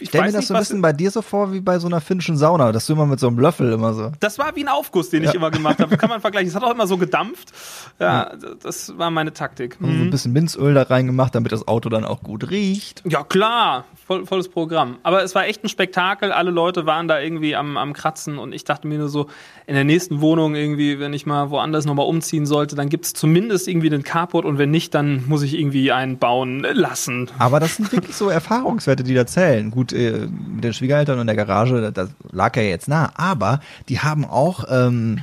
ich 0.00 0.08
Stell 0.08 0.20
mir 0.20 0.26
weiß 0.28 0.32
das 0.34 0.40
nicht, 0.40 0.48
so 0.48 0.54
ein 0.54 0.60
bisschen 0.60 0.82
bei 0.82 0.92
dir 0.92 1.10
so 1.10 1.22
vor 1.22 1.52
wie 1.52 1.60
bei 1.68 1.78
so 1.78 1.86
einer 1.86 2.00
finnischen 2.00 2.38
Sauna, 2.38 2.72
dass 2.72 2.86
du 2.86 2.94
immer 2.94 3.04
mit 3.04 3.20
so 3.20 3.28
einem 3.28 3.38
Löffel 3.38 3.74
immer 3.74 3.92
so. 3.92 4.10
Das 4.20 4.38
war 4.38 4.56
wie 4.56 4.64
ein 4.64 4.68
Aufguss, 4.68 5.10
den 5.10 5.22
ich 5.22 5.34
immer 5.34 5.50
gemacht 5.50 5.80
habe. 5.80 5.96
Kann 5.98 6.08
man 6.08 6.22
vergleichen. 6.22 6.48
Es 6.48 6.54
hat 6.54 6.64
auch 6.64 6.72
immer 6.72 6.86
so 6.86 6.96
gedampft. 6.96 7.52
Ja, 8.00 8.32
das 8.62 8.96
war 8.96 9.10
meine 9.10 9.34
Taktik. 9.34 9.76
So 9.78 9.86
ein 9.86 10.08
bisschen 10.08 10.32
Minzöl 10.32 10.72
da 10.72 10.84
reingemacht, 10.84 11.34
damit 11.34 11.52
das 11.52 11.68
Auto 11.68 11.90
dann 11.90 12.06
auch 12.06 12.22
gut 12.22 12.48
riecht. 12.50 13.02
Ja, 13.04 13.22
klar. 13.22 13.84
Voll, 14.06 14.24
volles 14.24 14.48
Programm. 14.48 14.96
Aber 15.02 15.22
es 15.22 15.34
war 15.34 15.46
echt 15.46 15.62
ein 15.62 15.68
Spektakel. 15.68 16.32
Alle 16.32 16.50
Leute 16.50 16.86
waren 16.86 17.06
da 17.06 17.20
irgendwie 17.20 17.54
am, 17.54 17.76
am 17.76 17.92
Kratzen 17.92 18.38
und 18.38 18.54
ich 18.54 18.64
dachte 18.64 18.88
mir 18.88 18.96
nur 18.96 19.10
so, 19.10 19.26
in 19.66 19.74
der 19.74 19.84
nächsten 19.84 20.22
Wohnung 20.22 20.54
irgendwie, 20.54 20.98
wenn 20.98 21.12
ich 21.12 21.26
mal 21.26 21.50
woanders 21.50 21.84
nochmal 21.84 22.06
umziehen 22.06 22.46
sollte, 22.46 22.74
dann 22.74 22.88
gibt's 22.88 23.12
zumindest 23.12 23.68
irgendwie 23.68 23.90
den 23.90 24.02
Carport 24.02 24.46
und 24.46 24.56
wenn 24.56 24.70
nicht, 24.70 24.94
dann 24.94 25.26
muss 25.28 25.42
ich 25.42 25.58
irgendwie 25.58 25.92
einen 25.92 26.16
bauen 26.16 26.60
lassen. 26.72 27.30
Aber 27.38 27.60
das 27.60 27.76
sind 27.76 27.92
wirklich 27.92 28.16
so 28.16 28.30
Erfahrungswerte, 28.30 29.02
die 29.02 29.12
da 29.12 29.26
zählen. 29.26 29.70
Gut, 29.70 29.92
äh, 29.92 30.26
mit 30.30 30.64
den 30.64 30.72
Schwiegereltern 30.72 31.18
und 31.18 31.26
der 31.26 31.36
Garage, 31.36 31.57
da- 31.66 31.90
das 31.90 32.10
lag 32.30 32.56
ja 32.56 32.62
jetzt 32.62 32.88
nah. 32.88 33.12
Aber 33.16 33.60
die 33.88 34.00
haben 34.00 34.24
auch 34.24 34.64
ähm, 34.70 35.22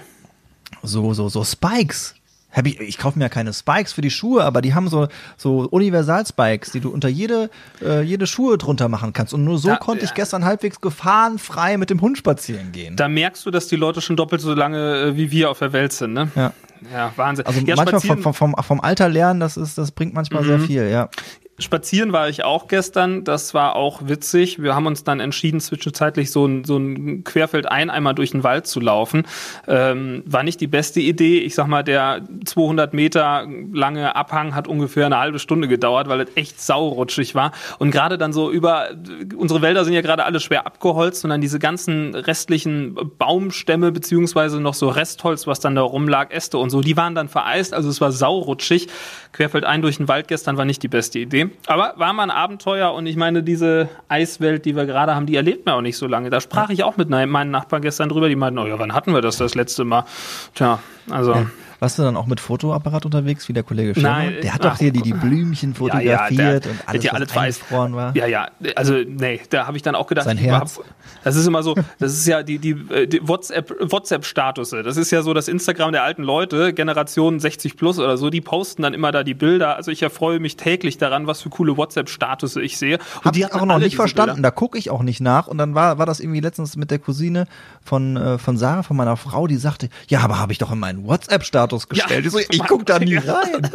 so, 0.83 1.13
so, 1.13 1.29
so 1.29 1.43
Spikes. 1.43 2.15
Hab 2.51 2.65
ich 2.67 2.79
ich 2.79 2.97
kaufe 2.97 3.19
mir 3.19 3.25
ja 3.25 3.29
keine 3.29 3.51
Spikes 3.51 3.91
für 3.91 3.99
die 4.01 4.09
Schuhe, 4.09 4.45
aber 4.45 4.61
die 4.61 4.73
haben 4.73 4.87
so, 4.87 5.09
so 5.35 5.67
Universal-Spikes, 5.71 6.71
die 6.71 6.79
du 6.79 6.89
unter 6.89 7.09
jede, 7.09 7.49
äh, 7.83 8.01
jede 8.01 8.27
Schuhe 8.27 8.57
drunter 8.57 8.87
machen 8.87 9.11
kannst. 9.11 9.33
Und 9.33 9.43
nur 9.43 9.57
so 9.57 9.67
Da- 9.69 9.75
konnte 9.75 10.05
ich 10.05 10.13
gestern 10.13 10.45
halbwegs 10.45 10.79
gefahrenfrei 10.79 11.77
mit 11.77 11.89
dem 11.89 11.99
Hund 11.99 12.17
spazieren 12.17 12.71
gehen. 12.71 12.95
Da 12.95 13.09
merkst 13.09 13.45
du, 13.45 13.51
dass 13.51 13.67
die 13.67 13.75
Leute 13.75 13.99
schon 13.99 14.15
doppelt 14.15 14.41
so 14.41 14.53
lange 14.53 14.99
äh, 15.01 15.15
wie 15.17 15.31
wir 15.31 15.49
auf 15.49 15.59
der 15.59 15.73
Welt 15.73 15.91
sind, 15.91 16.13
ne? 16.13 16.29
ja. 16.35 16.53
Ja, 16.93 17.11
Wahnsinn. 17.15 17.45
Also 17.45 17.61
ja, 17.61 17.75
manchmal 17.75 17.99
vom, 18.01 18.33
vom, 18.33 18.55
vom, 18.61 18.81
Alter 18.81 19.09
lernen, 19.09 19.39
das 19.39 19.57
ist, 19.57 19.77
das 19.77 19.91
bringt 19.91 20.13
manchmal 20.13 20.43
sehr 20.43 20.57
Mhm. 20.59 20.65
viel, 20.65 20.89
ja. 20.89 21.09
Spazieren 21.57 22.11
war 22.11 22.27
ich 22.27 22.43
auch 22.43 22.67
gestern, 22.67 23.23
das 23.23 23.53
war 23.53 23.77
auch 23.77 24.01
witzig. 24.09 24.61
Wir 24.61 24.75
haben 24.75 24.87
uns 24.87 25.05
dann 25.05 25.21
entschieden, 25.21 25.61
zwischenzeitlich 25.61 26.29
so 26.29 26.45
ein, 26.45 26.65
so 26.65 26.75
ein 26.75 27.23
Querfeld 27.23 27.65
ein 27.71 27.89
einmal 27.89 28.13
durch 28.13 28.31
den 28.31 28.43
Wald 28.43 28.67
zu 28.67 28.81
laufen. 28.81 29.25
Ähm, 29.65 30.21
war 30.25 30.43
nicht 30.43 30.59
die 30.59 30.67
beste 30.67 30.99
Idee. 30.99 31.39
Ich 31.39 31.55
sag 31.55 31.67
mal, 31.67 31.81
der 31.81 32.23
200 32.43 32.93
Meter 32.93 33.47
lange 33.71 34.17
Abhang 34.17 34.53
hat 34.53 34.67
ungefähr 34.67 35.05
eine 35.05 35.17
halbe 35.17 35.39
Stunde 35.39 35.69
gedauert, 35.69 36.09
weil 36.09 36.19
es 36.19 36.29
echt 36.35 36.59
saurutschig 36.59 37.35
war. 37.35 37.53
Und 37.79 37.91
gerade 37.91 38.17
dann 38.17 38.33
so 38.33 38.51
über, 38.51 38.89
unsere 39.37 39.61
Wälder 39.61 39.85
sind 39.85 39.93
ja 39.93 40.01
gerade 40.01 40.25
alle 40.25 40.41
schwer 40.41 40.67
abgeholzt 40.67 41.23
und 41.23 41.29
dann 41.29 41.39
diese 41.39 41.59
ganzen 41.59 42.15
restlichen 42.15 42.97
Baumstämme 43.17 43.93
beziehungsweise 43.93 44.59
noch 44.59 44.73
so 44.73 44.89
Restholz, 44.89 45.47
was 45.47 45.61
dann 45.61 45.75
da 45.75 45.83
rumlag, 45.83 46.31
Äste 46.31 46.57
und 46.57 46.69
so, 46.69 46.81
die 46.81 46.97
waren 46.97 47.15
dann 47.15 47.29
vereist. 47.29 47.73
Also 47.73 47.87
es 47.87 48.01
war 48.01 48.11
saurutschig. 48.11 48.89
Querfeld 49.31 49.63
ein 49.63 49.81
durch 49.81 49.97
den 49.97 50.09
Wald 50.09 50.27
gestern 50.27 50.57
war 50.57 50.65
nicht 50.65 50.83
die 50.83 50.89
beste 50.89 51.19
Idee. 51.19 51.44
Aber 51.67 51.93
war 51.97 52.13
mal 52.13 52.23
ein 52.23 52.31
Abenteuer 52.31 52.93
und 52.93 53.05
ich 53.07 53.15
meine, 53.15 53.43
diese 53.43 53.89
Eiswelt, 54.09 54.65
die 54.65 54.75
wir 54.75 54.85
gerade 54.85 55.15
haben, 55.15 55.25
die 55.25 55.35
erlebt 55.35 55.65
man 55.65 55.75
auch 55.75 55.81
nicht 55.81 55.97
so 55.97 56.07
lange. 56.07 56.29
Da 56.29 56.41
sprach 56.41 56.69
ich 56.69 56.83
auch 56.83 56.97
mit 56.97 57.09
ne- 57.09 57.27
meinen 57.27 57.51
Nachbarn 57.51 57.81
gestern 57.81 58.09
drüber, 58.09 58.29
die 58.29 58.35
meinten, 58.35 58.59
oh 58.59 58.65
ja, 58.65 58.77
wann 58.79 58.93
hatten 58.93 59.13
wir 59.13 59.21
das 59.21 59.37
das 59.37 59.55
letzte 59.55 59.85
Mal? 59.85 60.05
Tja, 60.53 60.79
also. 61.09 61.45
Warst 61.79 61.97
du 61.99 62.03
dann 62.03 62.15
auch 62.17 62.25
mit 62.25 62.39
Fotoapparat 62.39 63.05
unterwegs, 63.05 63.47
wie 63.49 63.53
der 63.53 63.63
Kollege 63.63 63.93
Schirmer? 63.93 64.09
Nein, 64.09 64.35
Der 64.43 64.53
hat 64.53 64.63
doch 64.63 64.77
hier 64.77 64.91
die, 64.91 65.01
die 65.01 65.13
Blümchen 65.13 65.71
Ja, 65.71 65.75
fotografiert 65.77 66.31
ja, 66.39 66.59
der, 66.59 66.71
und 66.71 66.79
alles, 66.87 67.03
ja 67.03 67.11
was 67.11 67.17
alles 67.21 67.37
eingefroren 67.37 67.95
war. 67.95 68.15
Ja, 68.15 68.25
ja, 68.27 68.47
also 68.75 68.93
nee, 69.05 69.41
da 69.49 69.67
habe 69.67 69.77
ich 69.77 69.83
dann 69.83 69.95
auch 69.95 70.07
gedacht, 70.07 70.25
Sein 70.25 70.37
Herz. 70.37 70.77
überhaupt- 70.77 70.95
das 71.23 71.35
ist 71.35 71.47
immer 71.47 71.63
so, 71.63 71.75
das 71.99 72.13
ist 72.13 72.27
ja 72.27 72.43
die, 72.43 72.59
die, 72.59 72.71
äh, 72.93 73.07
die 73.07 73.27
WhatsApp, 73.27 73.73
WhatsApp-Statusse. 73.79 74.83
Das 74.83 74.97
ist 74.97 75.11
ja 75.11 75.21
so 75.21 75.33
das 75.33 75.47
Instagram 75.47 75.91
der 75.91 76.03
alten 76.03 76.23
Leute, 76.23 76.73
Generation 76.73 77.39
60 77.39 77.75
plus 77.77 77.99
oder 77.99 78.17
so, 78.17 78.29
die 78.29 78.41
posten 78.41 78.83
dann 78.83 78.93
immer 78.93 79.11
da 79.11 79.23
die 79.23 79.33
Bilder. 79.33 79.75
Also 79.75 79.91
ich 79.91 80.01
erfreue 80.03 80.39
mich 80.39 80.55
täglich 80.57 80.97
daran, 80.97 81.27
was 81.27 81.41
für 81.41 81.49
coole 81.49 81.77
WhatsApp-Statusse 81.77 82.61
ich 82.61 82.77
sehe. 82.77 82.97
Und 83.17 83.25
Hab 83.25 83.33
die 83.33 83.41
ich 83.41 83.53
auch 83.53 83.65
noch 83.65 83.79
nicht 83.79 83.95
verstanden. 83.95 84.35
Bilder. 84.35 84.49
Da 84.49 84.51
gucke 84.51 84.77
ich 84.77 84.89
auch 84.91 85.03
nicht 85.03 85.19
nach. 85.21 85.47
Und 85.47 85.57
dann 85.57 85.75
war, 85.75 85.97
war 85.97 86.05
das 86.05 86.19
irgendwie 86.19 86.39
letztens 86.39 86.75
mit 86.77 86.91
der 86.91 86.99
Cousine 86.99 87.45
von, 87.83 88.15
äh, 88.17 88.37
von 88.37 88.57
Sarah, 88.57 88.83
von 88.83 88.95
meiner 88.95 89.17
Frau, 89.17 89.47
die 89.47 89.57
sagte, 89.57 89.89
ja, 90.07 90.19
aber 90.21 90.39
habe 90.39 90.51
ich 90.51 90.57
doch 90.59 90.71
in 90.71 90.79
meinen 90.79 91.05
WhatsApp-Status 91.07 91.64
gestellt. 91.89 92.25
ich 92.25 92.31
so, 92.31 92.39
ich 92.39 92.59
guck 92.67 92.85
da 92.85 92.99
nie 92.99 93.15
rein. 93.15 93.69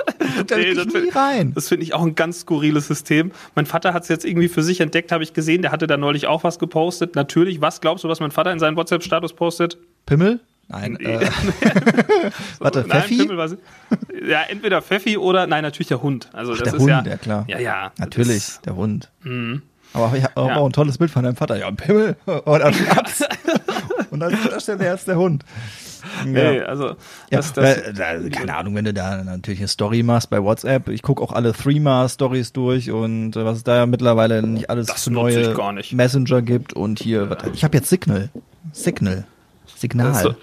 Da 0.46 0.56
Nee, 0.56 0.74
das 0.74 0.86
nie 0.86 1.08
rein. 1.10 1.52
Das 1.54 1.68
finde 1.68 1.84
ich 1.84 1.94
auch 1.94 2.02
ein 2.02 2.14
ganz 2.14 2.40
skurriles 2.40 2.86
System. 2.88 3.32
Mein 3.54 3.66
Vater 3.66 3.92
hat 3.94 4.02
es 4.04 4.08
jetzt 4.08 4.24
irgendwie 4.24 4.48
für 4.48 4.62
sich 4.62 4.80
entdeckt, 4.80 5.12
habe 5.12 5.22
ich 5.24 5.32
gesehen. 5.32 5.62
Der 5.62 5.72
hatte 5.72 5.86
da 5.86 5.96
neulich 5.96 6.26
auch 6.26 6.44
was 6.44 6.58
gepostet. 6.58 7.14
Natürlich, 7.16 7.60
was 7.60 7.80
glaubst 7.80 8.04
du, 8.04 8.08
was 8.08 8.20
mein 8.20 8.30
Vater 8.30 8.52
in 8.52 8.58
seinen 8.58 8.76
WhatsApp-Status 8.76 9.32
postet? 9.34 9.78
Pimmel? 10.06 10.40
Nein. 10.68 10.96
Äh, 11.00 11.28
warte, 12.60 12.84
Nein, 12.86 13.02
Pfeffi? 13.02 13.26
Pimmel 13.26 13.58
Ja, 14.28 14.42
entweder 14.48 14.82
Pfeffi 14.82 15.18
oder, 15.18 15.46
nein, 15.48 15.62
natürlich 15.62 15.88
der 15.88 16.00
Hund. 16.02 16.28
Also 16.32 16.52
das 16.52 16.62
der 16.62 16.74
ist 16.74 16.80
Hund, 16.80 16.88
ja, 16.90 17.02
ja 17.04 17.16
klar. 17.16 17.44
Ja, 17.48 17.58
ja. 17.58 17.92
Natürlich, 17.98 18.36
Das, 18.46 18.60
der 18.62 18.76
Hund. 18.76 19.10
Aber 19.92 20.16
ich 20.16 20.22
habe 20.22 20.32
Ja. 20.36 20.56
auch 20.56 20.66
ein 20.66 20.72
tolles 20.72 20.98
Bild 20.98 21.10
von 21.10 21.24
deinem 21.24 21.34
Vater. 21.36 21.56
Ja, 21.56 21.66
ein 21.66 21.76
Pimmel 21.76 22.16
oder 22.46 22.72
Schnaps. 22.72 23.24
Und 24.10 24.20
dann 24.20 24.32
ist 24.32 24.68
der 24.68 24.76
jetzt 24.80 25.08
der 25.08 25.16
Hund. 25.16 25.44
Nee, 26.26 26.60
also, 26.60 26.88
Ja, 26.88 26.94
das, 27.30 27.52
das, 27.52 27.76
äh, 27.78 27.92
da, 27.92 28.28
keine 28.30 28.56
Ahnung, 28.56 28.74
wenn 28.74 28.84
du 28.84 28.92
da 28.94 29.22
natürlich 29.22 29.60
eine 29.60 29.68
Story 29.68 30.02
machst 30.02 30.30
bei 30.30 30.42
WhatsApp. 30.42 30.88
Ich 30.88 31.02
gucke 31.02 31.22
auch 31.22 31.32
alle 31.32 31.52
Threema-Stories 31.52 32.52
durch 32.52 32.90
und 32.90 33.36
äh, 33.36 33.44
was 33.44 33.58
es 33.58 33.64
da 33.64 33.76
ja 33.76 33.86
mittlerweile 33.86 34.42
nicht 34.46 34.70
alles 34.70 34.86
Das 34.86 35.08
neue 35.08 35.54
nicht. 35.74 35.92
Messenger 35.92 36.42
gibt 36.42 36.72
und 36.72 37.00
hier, 37.00 37.30
was, 37.30 37.38
ich 37.54 37.64
habe 37.64 37.76
jetzt 37.76 37.88
Signal. 37.88 38.28
Signal. 38.72 39.24
Signal. 39.76 40.12
das 40.12 40.22
so- 40.22 40.34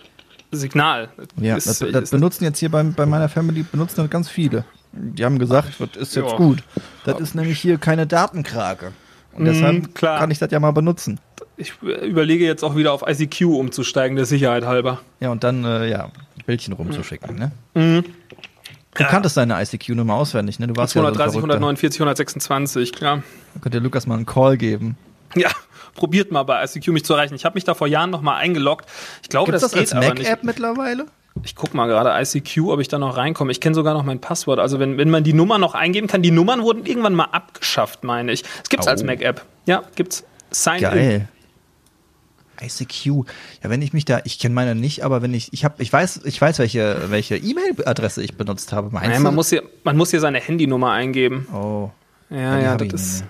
Signal. 0.51 1.09
ja, 1.41 1.57
Ist- 1.57 1.67
das, 1.67 1.79
das 1.79 2.03
ist- 2.03 2.11
benutzen 2.11 2.43
jetzt 2.45 2.59
hier 2.59 2.69
bei, 2.71 2.81
bei 2.83 3.05
meiner 3.05 3.29
Family, 3.29 3.63
benutzen 3.63 3.97
das 3.97 4.09
ganz 4.09 4.29
viele. 4.29 4.63
Die 4.93 5.23
haben 5.25 5.37
gesagt, 5.39 5.73
das 5.79 5.89
ist 6.01 6.15
jetzt 6.15 6.31
Ja. 6.31 6.37
gut. 6.37 6.63
Das 7.05 7.19
ist 7.19 7.35
nämlich 7.35 7.59
hier 7.59 7.77
keine 7.77 8.07
Datenkrake. 8.07 8.93
Und 9.33 9.45
deshalb 9.45 9.93
klar. 9.93 10.17
kann 10.19 10.31
ich 10.31 10.39
das 10.39 10.49
ja 10.51 10.59
mal 10.59 10.71
benutzen. 10.71 11.19
Ich 11.57 11.73
überlege 11.81 12.45
jetzt 12.45 12.63
auch 12.63 12.75
wieder 12.75 12.93
auf 12.93 13.03
ICQ 13.07 13.41
umzusteigen, 13.45 14.15
der 14.15 14.25
Sicherheit 14.25 14.65
halber. 14.65 14.99
Ja, 15.19 15.29
und 15.29 15.43
dann, 15.43 15.65
äh, 15.65 15.89
ja, 15.89 16.09
Bildchen 16.45 16.73
rumzuschicken, 16.73 17.35
ne? 17.35 17.51
Du 17.73 19.03
Ja. 19.03 19.09
kanntest 19.09 19.35
deine 19.37 19.61
ICQ-Nummer 19.61 20.15
auswendig, 20.15 20.59
ne? 20.59 20.67
Du 20.67 20.75
warst 20.75 20.95
ja 20.95 21.01
so 21.01 21.07
ein 21.07 21.13
230, 21.13 21.33
Verrückter. 21.39 21.55
149, 21.55 21.99
126, 22.01 22.93
klar. 22.93 23.21
Da 23.53 23.59
könnte 23.59 23.79
Lukas 23.79 24.07
mal 24.07 24.15
einen 24.15 24.25
Call 24.25 24.57
geben. 24.57 24.97
Ja, 25.35 25.49
probiert 25.95 26.31
mal 26.31 26.43
bei 26.43 26.63
ICQ 26.63 26.87
mich 26.89 27.03
zu 27.05 27.13
erreichen. 27.13 27.35
Ich 27.35 27.43
habe 27.45 27.55
mich 27.55 27.63
da 27.63 27.73
vor 27.73 27.87
Jahren 27.87 28.09
noch 28.11 28.21
mal 28.21 28.37
eingeloggt. 28.37 28.85
Ich 29.21 29.29
glaube, 29.29 29.51
Gibt 29.51 29.61
das, 29.61 29.71
das, 29.71 29.73
als 29.79 29.91
geht 29.91 29.99
nicht. 29.99 30.23
Mac-App 30.29 30.43
mittlerweile? 30.43 31.05
Ich 31.43 31.55
guck 31.55 31.75
mal 31.75 31.85
gerade 31.87 32.09
ICQ, 32.19 32.69
ob 32.69 32.79
ich 32.79 32.87
da 32.87 32.97
noch 32.97 33.17
reinkomme. 33.17 33.51
Ich 33.51 33.61
kenne 33.61 33.75
sogar 33.75 33.93
noch 33.93 34.03
mein 34.03 34.19
Passwort. 34.19 34.57
Also 34.59 34.79
wenn, 34.79 34.97
wenn 34.97 35.11
man 35.11 35.23
die 35.23 35.33
Nummer 35.33 35.59
noch 35.59 35.75
eingeben 35.75 36.07
kann, 36.07 36.23
die 36.23 36.31
Nummern 36.31 36.63
wurden 36.63 36.85
irgendwann 36.85 37.13
mal 37.13 37.25
abgeschafft, 37.25 38.03
meine 38.03 38.31
ich. 38.31 38.43
Es 38.63 38.69
gibt's 38.69 38.87
Oh. 38.87 38.89
als 38.89 39.03
Mac-App. 39.03 39.43
Ja, 39.67 39.83
gibt's. 39.95 40.23
Sign 40.49 40.81
in. 40.83 41.27
ICQ. 42.61 43.05
Ja, 43.63 43.69
wenn 43.69 43.81
ich 43.81 43.93
mich 43.93 44.05
da, 44.05 44.19
ich 44.23 44.39
kenne 44.39 44.55
meine 44.55 44.75
nicht, 44.75 45.03
aber 45.03 45.21
wenn 45.21 45.33
ich, 45.33 45.53
ich 45.53 45.63
habe, 45.65 45.81
ich 45.81 45.91
weiß, 45.91 46.21
ich 46.25 46.39
weiß, 46.41 46.59
welche, 46.59 47.09
welche 47.09 47.37
E-Mail-Adresse 47.37 48.23
ich 48.23 48.35
benutzt 48.35 48.73
habe. 48.73 48.89
Meinst 48.91 49.09
Nein, 49.09 49.21
man 49.23 49.35
muss 49.35 49.49
hier, 49.49 49.63
man 49.83 49.97
muss 49.97 50.11
hier 50.11 50.19
seine 50.19 50.39
Handynummer 50.39 50.91
eingeben. 50.91 51.47
oh, 51.53 51.89
Ja, 52.29 52.59
ja, 52.59 52.71
hab 52.71 52.77
das 52.79 52.87
ich 52.87 52.93
ist. 52.93 53.23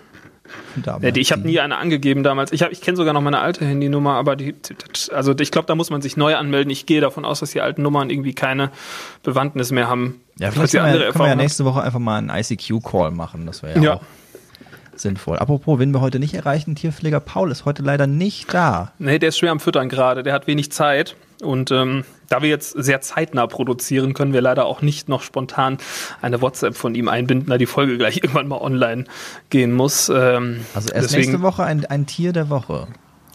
Ja, 0.86 0.98
die, 1.00 1.20
ich 1.20 1.34
habe 1.34 1.42
nie 1.42 1.60
eine 1.60 1.76
angegeben 1.76 2.24
damals. 2.24 2.54
Ich, 2.54 2.62
hab- 2.64 2.72
ich 2.72 2.80
kenne 2.80 2.96
sogar 2.96 3.14
noch 3.14 3.20
meine 3.22 3.40
alte 3.40 3.66
Handynummer, 3.66 4.14
aber 4.14 4.38
die, 4.38 4.56
also 5.12 5.38
ich 5.38 5.52
glaube, 5.52 5.66
da 5.68 5.76
muss 5.76 5.90
man 5.90 6.02
sich 6.02 6.16
neu 6.16 6.36
anmelden. 6.38 6.70
Ich 6.72 6.86
gehe 6.86 7.02
davon 7.02 7.26
aus, 7.26 7.42
dass 7.42 7.52
die 7.52 7.60
alten 7.60 7.82
Nummern 7.82 8.10
irgendwie 8.10 8.34
keine 8.34 8.72
Bewandtnis 9.24 9.72
mehr 9.72 9.90
haben. 9.90 10.22
Ja, 10.40 10.52
vielleicht 10.52 10.72
können 10.74 10.94
wir, 10.94 11.12
können 11.12 11.20
wir 11.26 11.28
ja 11.28 11.36
nächste 11.36 11.66
Woche 11.66 11.82
einfach 11.82 12.00
mal 12.00 12.18
einen 12.20 12.30
ICQ-Call 12.30 13.12
machen. 13.12 13.46
Das 13.46 13.62
wäre 13.62 13.76
ja, 13.78 13.84
Ja. 13.84 13.94
auch 13.96 14.02
sinnvoll. 15.00 15.38
Apropos, 15.40 15.80
wen 15.80 15.92
wir 15.94 16.02
heute 16.02 16.20
nicht 16.20 16.34
erreichen, 16.34 16.76
Tierpfleger 16.76 17.20
Paul 17.20 17.52
ist 17.52 17.66
heute 17.66 17.84
leider 17.84 18.08
nicht 18.08 18.54
da. 18.54 18.92
Nee, 19.00 19.20
der 19.20 19.30
ist 19.30 19.38
schwer 19.38 19.52
am 19.52 19.60
Füttern 19.60 19.90
gerade. 19.90 20.24
Der 20.24 20.34
hat 20.34 20.48
wenig 20.48 20.72
Zeit. 20.72 21.16
Und 21.42 21.70
ähm, 21.72 22.04
da 22.30 22.42
wir 22.42 22.50
jetzt 22.50 22.72
sehr 22.72 23.00
zeitnah 23.02 23.46
produzieren, 23.46 24.14
können 24.16 24.34
wir 24.34 24.42
leider 24.42 24.66
auch 24.66 24.82
nicht 24.82 25.08
noch 25.08 25.22
spontan 25.22 25.78
eine 26.22 26.42
WhatsApp 26.42 26.76
von 26.76 26.96
ihm 26.96 27.08
einbinden, 27.08 27.50
da 27.50 27.58
die 27.60 27.68
Folge 27.68 27.98
gleich 27.98 28.18
irgendwann 28.24 28.48
mal 28.48 28.60
online 28.60 29.06
gehen 29.50 29.74
muss. 29.74 30.10
Ähm, 30.10 30.62
Also 30.74 30.92
erst 30.92 31.10
deswegen, 31.12 31.32
nächste 31.32 31.42
Woche 31.44 31.64
ein, 31.64 31.86
ein 31.86 32.06
Tier 32.08 32.34
der 32.34 32.50
Woche. 32.50 32.88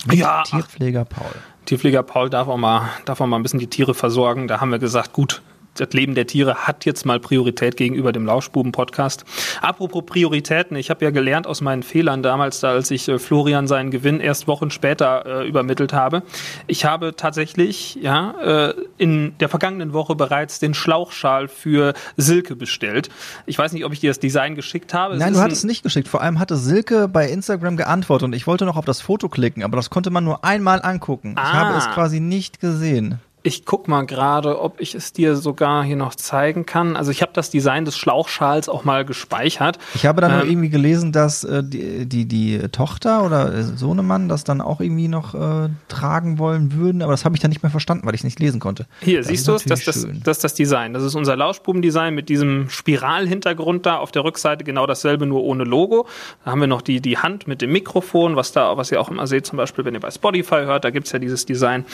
Mit 0.06 0.18
Ja. 0.18 0.42
Tierpfleger 0.42 1.04
Paul. 1.04 1.30
Tierpfleger 1.64 2.02
Paul 2.02 2.28
darf 2.28 2.48
auch, 2.48 2.56
mal, 2.56 2.88
darf 3.04 3.20
auch 3.20 3.26
mal 3.26 3.36
ein 3.36 3.42
bisschen 3.44 3.60
die 3.60 3.68
Tiere 3.68 3.94
versorgen. 3.94 4.48
Da 4.48 4.60
haben 4.60 4.70
wir 4.72 4.80
gesagt, 4.80 5.12
gut, 5.12 5.42
das 5.74 5.90
Leben 5.92 6.14
der 6.14 6.26
Tiere 6.26 6.54
hat 6.66 6.84
jetzt 6.84 7.06
mal 7.06 7.18
Priorität 7.20 7.76
gegenüber 7.76 8.12
dem 8.12 8.26
Lauschbuben-Podcast. 8.26 9.24
Apropos 9.60 10.04
Prioritäten, 10.06 10.76
ich 10.76 10.90
habe 10.90 11.04
ja 11.04 11.10
gelernt 11.10 11.46
aus 11.46 11.60
meinen 11.60 11.82
Fehlern 11.82 12.22
damals, 12.22 12.60
da 12.60 12.70
als 12.72 12.90
ich 12.90 13.08
äh, 13.08 13.18
Florian 13.18 13.66
seinen 13.66 13.90
Gewinn 13.90 14.20
erst 14.20 14.46
Wochen 14.48 14.70
später 14.70 15.24
äh, 15.42 15.48
übermittelt 15.48 15.92
habe. 15.92 16.22
Ich 16.66 16.84
habe 16.84 17.16
tatsächlich 17.16 17.94
ja 17.96 18.34
äh, 18.70 18.74
in 18.98 19.34
der 19.38 19.48
vergangenen 19.48 19.92
Woche 19.92 20.14
bereits 20.14 20.58
den 20.58 20.74
Schlauchschal 20.74 21.48
für 21.48 21.94
Silke 22.16 22.54
bestellt. 22.56 23.08
Ich 23.46 23.58
weiß 23.58 23.72
nicht, 23.72 23.84
ob 23.84 23.92
ich 23.92 24.00
dir 24.00 24.10
das 24.10 24.20
Design 24.20 24.54
geschickt 24.54 24.94
habe. 24.94 25.14
Es 25.14 25.20
Nein, 25.20 25.32
du 25.32 25.40
hattest 25.40 25.64
nicht 25.64 25.82
geschickt. 25.82 26.08
Vor 26.08 26.20
allem 26.20 26.38
hatte 26.38 26.56
Silke 26.56 27.08
bei 27.08 27.28
Instagram 27.28 27.76
geantwortet 27.76 28.24
und 28.26 28.34
ich 28.34 28.46
wollte 28.46 28.64
noch 28.64 28.76
auf 28.76 28.84
das 28.84 29.00
Foto 29.00 29.28
klicken, 29.28 29.62
aber 29.62 29.76
das 29.76 29.90
konnte 29.90 30.10
man 30.10 30.24
nur 30.24 30.44
einmal 30.44 30.82
angucken. 30.82 31.32
Ich 31.36 31.42
Ah. 31.42 31.52
habe 31.68 31.78
es 31.78 31.88
quasi 31.90 32.20
nicht 32.20 32.60
gesehen. 32.60 33.18
Ich 33.44 33.64
guck 33.64 33.88
mal 33.88 34.06
gerade, 34.06 34.60
ob 34.60 34.80
ich 34.80 34.94
es 34.94 35.12
dir 35.12 35.36
sogar 35.36 35.82
hier 35.84 35.96
noch 35.96 36.14
zeigen 36.14 36.66
kann. 36.66 36.96
Also 36.96 37.10
ich 37.10 37.22
habe 37.22 37.32
das 37.34 37.50
Design 37.50 37.84
des 37.84 37.96
Schlauchschals 37.96 38.68
auch 38.68 38.84
mal 38.84 39.04
gespeichert. 39.04 39.78
Ich 39.94 40.06
habe 40.06 40.20
dann 40.20 40.32
nur 40.32 40.42
Ähm, 40.42 40.50
irgendwie 40.50 40.68
gelesen, 40.68 41.12
dass 41.12 41.42
äh, 41.44 41.62
die, 41.64 42.06
die, 42.06 42.26
die 42.26 42.58
Tochter 42.70 43.24
oder 43.24 43.52
äh, 43.52 43.62
Sohnemann 43.62 44.28
das 44.28 44.44
dann 44.44 44.60
auch 44.60 44.80
irgendwie 44.80 45.08
noch 45.08 45.34
äh, 45.34 45.68
tragen 45.88 46.38
wollen 46.38 46.72
würden, 46.74 47.02
aber 47.02 47.12
das 47.12 47.24
habe 47.24 47.34
ich 47.34 47.40
dann 47.40 47.50
nicht 47.50 47.62
mehr 47.62 47.70
verstanden, 47.70 48.06
weil 48.06 48.14
ich 48.14 48.20
es 48.20 48.24
nicht 48.24 48.38
lesen 48.38 48.60
konnte. 48.60 48.86
Hier, 49.00 49.18
Das 49.18 49.28
siehst 49.28 49.48
du 49.48 49.54
es? 49.54 49.64
Das, 49.64 49.84
das, 49.84 50.06
das 50.24 50.36
ist 50.36 50.44
das 50.44 50.54
Design. 50.54 50.94
Das 50.94 51.02
ist 51.02 51.14
unser 51.14 51.36
Lauschbuben-Design 51.36 52.14
mit 52.14 52.28
diesem 52.28 52.68
Spiralhintergrund 52.70 53.86
da. 53.86 53.96
Auf 53.96 54.12
der 54.12 54.24
Rückseite 54.24 54.64
genau 54.64 54.86
dasselbe, 54.86 55.26
nur 55.26 55.42
ohne 55.42 55.64
Logo. 55.64 56.06
Da 56.44 56.52
haben 56.52 56.60
wir 56.60 56.66
noch 56.66 56.82
die, 56.82 57.00
die 57.00 57.18
Hand 57.18 57.46
mit 57.46 57.62
dem 57.62 57.72
Mikrofon, 57.72 58.36
was 58.36 58.52
da, 58.52 58.76
was 58.76 58.92
ihr 58.92 59.00
auch 59.00 59.10
immer 59.10 59.26
seht, 59.26 59.46
zum 59.46 59.56
Beispiel, 59.56 59.84
wenn 59.84 59.94
ihr 59.94 60.00
bei 60.00 60.10
Spotify 60.10 60.62
hört, 60.64 60.84
da 60.84 60.90
gibt's 60.90 61.12
ja 61.12 61.18
dieses 61.18 61.46
Design. 61.46 61.84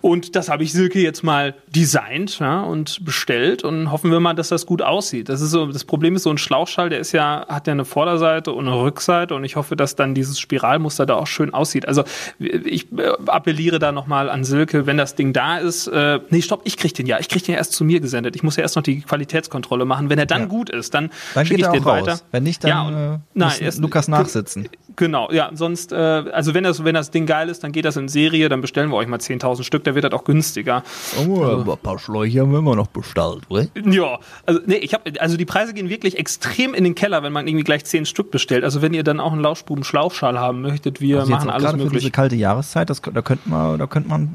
Und 0.00 0.36
das 0.36 0.48
habe 0.48 0.62
ich 0.62 0.72
Silke 0.84 1.00
jetzt 1.00 1.22
mal 1.24 1.54
designt 1.74 2.38
ja, 2.40 2.60
und 2.60 3.04
bestellt 3.06 3.64
und 3.64 3.90
hoffen 3.90 4.10
wir 4.10 4.20
mal, 4.20 4.34
dass 4.34 4.50
das 4.50 4.66
gut 4.66 4.82
aussieht. 4.82 5.30
Das 5.30 5.40
ist 5.40 5.50
so, 5.50 5.64
das 5.66 5.84
Problem 5.84 6.14
ist, 6.14 6.24
so 6.24 6.30
ein 6.30 6.36
Schlauchschall, 6.36 6.90
der 6.90 6.98
ist 6.98 7.12
ja, 7.12 7.46
hat 7.48 7.66
ja 7.66 7.72
eine 7.72 7.86
Vorderseite 7.86 8.52
und 8.52 8.66
eine 8.68 8.78
Rückseite 8.78 9.34
und 9.34 9.44
ich 9.44 9.56
hoffe, 9.56 9.76
dass 9.76 9.96
dann 9.96 10.14
dieses 10.14 10.38
Spiralmuster 10.38 11.06
da 11.06 11.14
auch 11.14 11.26
schön 11.26 11.54
aussieht. 11.54 11.88
Also 11.88 12.04
ich 12.38 12.92
äh, 12.98 13.12
appelliere 13.26 13.78
da 13.78 13.92
nochmal 13.92 14.28
an 14.28 14.44
Silke, 14.44 14.84
wenn 14.86 14.98
das 14.98 15.14
Ding 15.14 15.32
da 15.32 15.56
ist, 15.56 15.86
äh, 15.86 16.20
nee, 16.28 16.42
stopp, 16.42 16.60
ich 16.64 16.76
krieg 16.76 16.92
den 16.92 17.06
ja. 17.06 17.18
Ich 17.18 17.30
krieg 17.30 17.42
den 17.44 17.52
ja 17.52 17.58
erst 17.58 17.72
zu 17.72 17.82
mir 17.82 18.00
gesendet. 18.00 18.36
Ich 18.36 18.42
muss 18.42 18.56
ja 18.56 18.62
erst 18.62 18.76
noch 18.76 18.82
die 18.82 19.00
Qualitätskontrolle 19.00 19.86
machen. 19.86 20.10
Wenn 20.10 20.18
er 20.18 20.26
dann 20.26 20.48
gut 20.50 20.68
ist, 20.68 20.92
dann, 20.92 21.08
Dann 21.32 21.46
schicke 21.46 21.62
ich 21.62 21.66
den 21.68 21.82
raus. 21.82 22.06
weiter. 22.06 22.20
Wenn 22.30 22.42
nicht, 22.42 22.62
dann 22.62 22.68
ja, 22.68 22.82
und, 22.82 22.92
äh, 22.94 23.18
nein, 23.32 23.48
muss 23.48 23.58
erst- 23.58 23.80
Lukas 23.80 24.06
nachsitzen. 24.08 24.68
Genau, 24.96 25.28
ja, 25.32 25.50
sonst, 25.54 25.92
äh, 25.92 25.96
also 25.96 26.54
wenn 26.54 26.62
das, 26.64 26.84
wenn 26.84 26.94
das 26.94 27.10
Ding 27.10 27.26
geil 27.26 27.48
ist, 27.48 27.64
dann 27.64 27.72
geht 27.72 27.84
das 27.84 27.96
in 27.96 28.08
Serie, 28.08 28.48
dann 28.48 28.60
bestellen 28.60 28.90
wir 28.90 28.96
euch 28.96 29.08
mal 29.08 29.18
10.000 29.18 29.64
Stück, 29.64 29.82
da 29.84 29.94
wird 29.94 30.04
das 30.04 30.12
auch 30.12 30.24
günstiger. 30.24 30.82
Oh, 31.26 31.42
aber 31.44 31.72
ein 31.72 31.78
paar 31.78 31.98
Schläuche 31.98 32.40
haben 32.40 32.52
wir 32.52 32.60
immer 32.60 32.76
noch 32.76 32.86
bestellt, 32.86 33.40
oder? 33.48 33.66
Ja, 33.84 34.18
also 34.46 34.60
nee, 34.66 34.76
ich 34.76 34.94
habe, 34.94 35.12
also 35.18 35.36
die 35.36 35.44
Preise 35.44 35.74
gehen 35.74 35.88
wirklich 35.88 36.16
extrem 36.18 36.74
in 36.74 36.84
den 36.84 36.94
Keller, 36.94 37.22
wenn 37.24 37.32
man 37.32 37.48
irgendwie 37.48 37.64
gleich 37.64 37.84
10 37.84 38.06
Stück 38.06 38.30
bestellt. 38.30 38.62
Also 38.64 38.82
wenn 38.82 38.94
ihr 38.94 39.02
dann 39.02 39.18
auch 39.20 39.32
einen 39.32 39.40
Lauschbuben-Schlauchschal 39.42 40.38
haben 40.38 40.62
möchtet, 40.62 41.00
wir 41.00 41.20
Also 41.20 41.32
machen 41.32 41.50
alles 41.50 41.64
gerade 41.64 41.78
für 41.78 41.84
diese 41.84 41.94
möglich. 41.94 42.12
kalte 42.12 42.36
Jahreszeit, 42.36 42.88
das, 42.88 43.02
da 43.02 43.22
könnte 43.22 43.48
man, 43.48 43.78
da 43.78 43.86
könnte 43.86 44.08
man, 44.08 44.28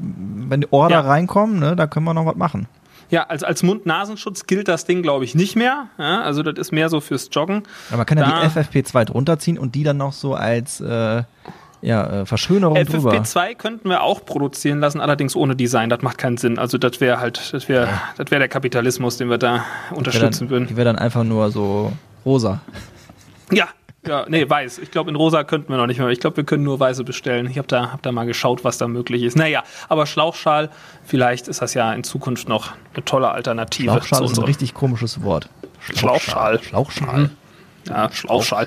wenn 0.48 0.60
die 0.60 0.72
Order 0.72 0.96
Ja. 0.96 1.00
reinkommen, 1.00 1.58
ne, 1.58 1.74
da 1.76 1.86
können 1.86 2.04
wir 2.04 2.14
noch 2.14 2.26
was 2.26 2.36
machen. 2.36 2.66
Ja, 3.10 3.24
also 3.24 3.46
als 3.46 3.62
Mund-Nasenschutz 3.62 4.46
gilt 4.46 4.68
das 4.68 4.84
Ding, 4.84 5.02
glaube 5.02 5.24
ich, 5.24 5.34
nicht 5.34 5.56
mehr. 5.56 5.86
Ja, 5.98 6.22
also 6.22 6.42
das 6.42 6.58
ist 6.58 6.72
mehr 6.72 6.88
so 6.88 7.00
fürs 7.00 7.28
Joggen. 7.32 7.64
Aber 7.88 7.98
man 7.98 8.06
kann 8.06 8.18
ja 8.18 8.24
Da- 8.24 8.40
die 8.42 8.46
FFP2 8.48 9.04
drunter 9.06 9.38
ziehen 9.38 9.58
und 9.58 9.74
die 9.74 9.82
dann 9.82 9.96
noch 9.96 10.12
so 10.12 10.34
als 10.34 10.80
äh, 10.80 11.22
ja, 11.82 12.20
äh, 12.22 12.26
Verschönerung 12.26 12.76
drüber. 12.84 13.12
FFP2 13.12 13.54
könnten 13.56 13.88
wir 13.88 14.02
auch 14.02 14.24
produzieren 14.24 14.80
lassen, 14.80 15.00
allerdings 15.00 15.34
ohne 15.34 15.56
Design. 15.56 15.88
Das 15.90 16.02
macht 16.02 16.18
keinen 16.18 16.36
Sinn. 16.36 16.58
Also 16.58 16.78
das 16.78 17.00
wäre 17.00 17.20
halt, 17.20 17.52
das 17.52 17.68
wäre, 17.68 17.88
das 18.16 18.30
wäre 18.30 18.38
der 18.38 18.48
Kapitalismus, 18.48 19.16
den 19.16 19.28
wir 19.30 19.38
da 19.38 19.64
wär 19.88 19.96
unterstützen 19.96 20.50
würden. 20.50 20.66
die 20.68 20.76
wäre 20.76 20.84
dann 20.84 20.96
einfach 20.98 21.24
nur 21.24 21.50
so 21.50 21.92
rosa. 22.24 22.60
Ja, 23.50 23.66
ja, 24.06 24.24
nee, 24.28 24.48
weiß. 24.48 24.78
Ich 24.78 24.90
glaube, 24.90 25.10
in 25.10 25.16
rosa 25.16 25.44
könnten 25.44 25.70
wir 25.70 25.76
noch 25.76 25.86
nicht 25.86 25.98
mehr. 25.98 26.08
Ich 26.08 26.20
glaube, 26.20 26.38
wir 26.38 26.44
können 26.44 26.64
nur 26.64 26.80
weiße 26.80 27.04
bestellen. 27.04 27.46
Ich 27.50 27.58
habe 27.58 27.68
da, 27.68 27.92
hab 27.92 28.02
da 28.02 28.12
mal 28.12 28.24
geschaut, 28.26 28.64
was 28.64 28.78
da 28.78 28.88
möglich 28.88 29.22
ist. 29.22 29.36
Naja, 29.36 29.62
aber 29.88 30.06
Schlauchschal, 30.06 30.70
vielleicht 31.04 31.48
ist 31.48 31.60
das 31.60 31.74
ja 31.74 31.92
in 31.92 32.02
Zukunft 32.02 32.48
noch 32.48 32.72
eine 32.94 33.04
tolle 33.04 33.30
Alternative 33.30 33.90
Schlauchschal 33.90 34.18
zu 34.18 34.24
ist 34.32 34.38
ein 34.38 34.44
richtig 34.44 34.74
komisches 34.74 35.22
Wort. 35.22 35.48
Schlauchschal. 35.80 36.62
Schlauchschal. 36.62 37.18
Mhm. 37.18 37.30
Ja, 37.88 38.10
Schlauchschal. 38.12 38.66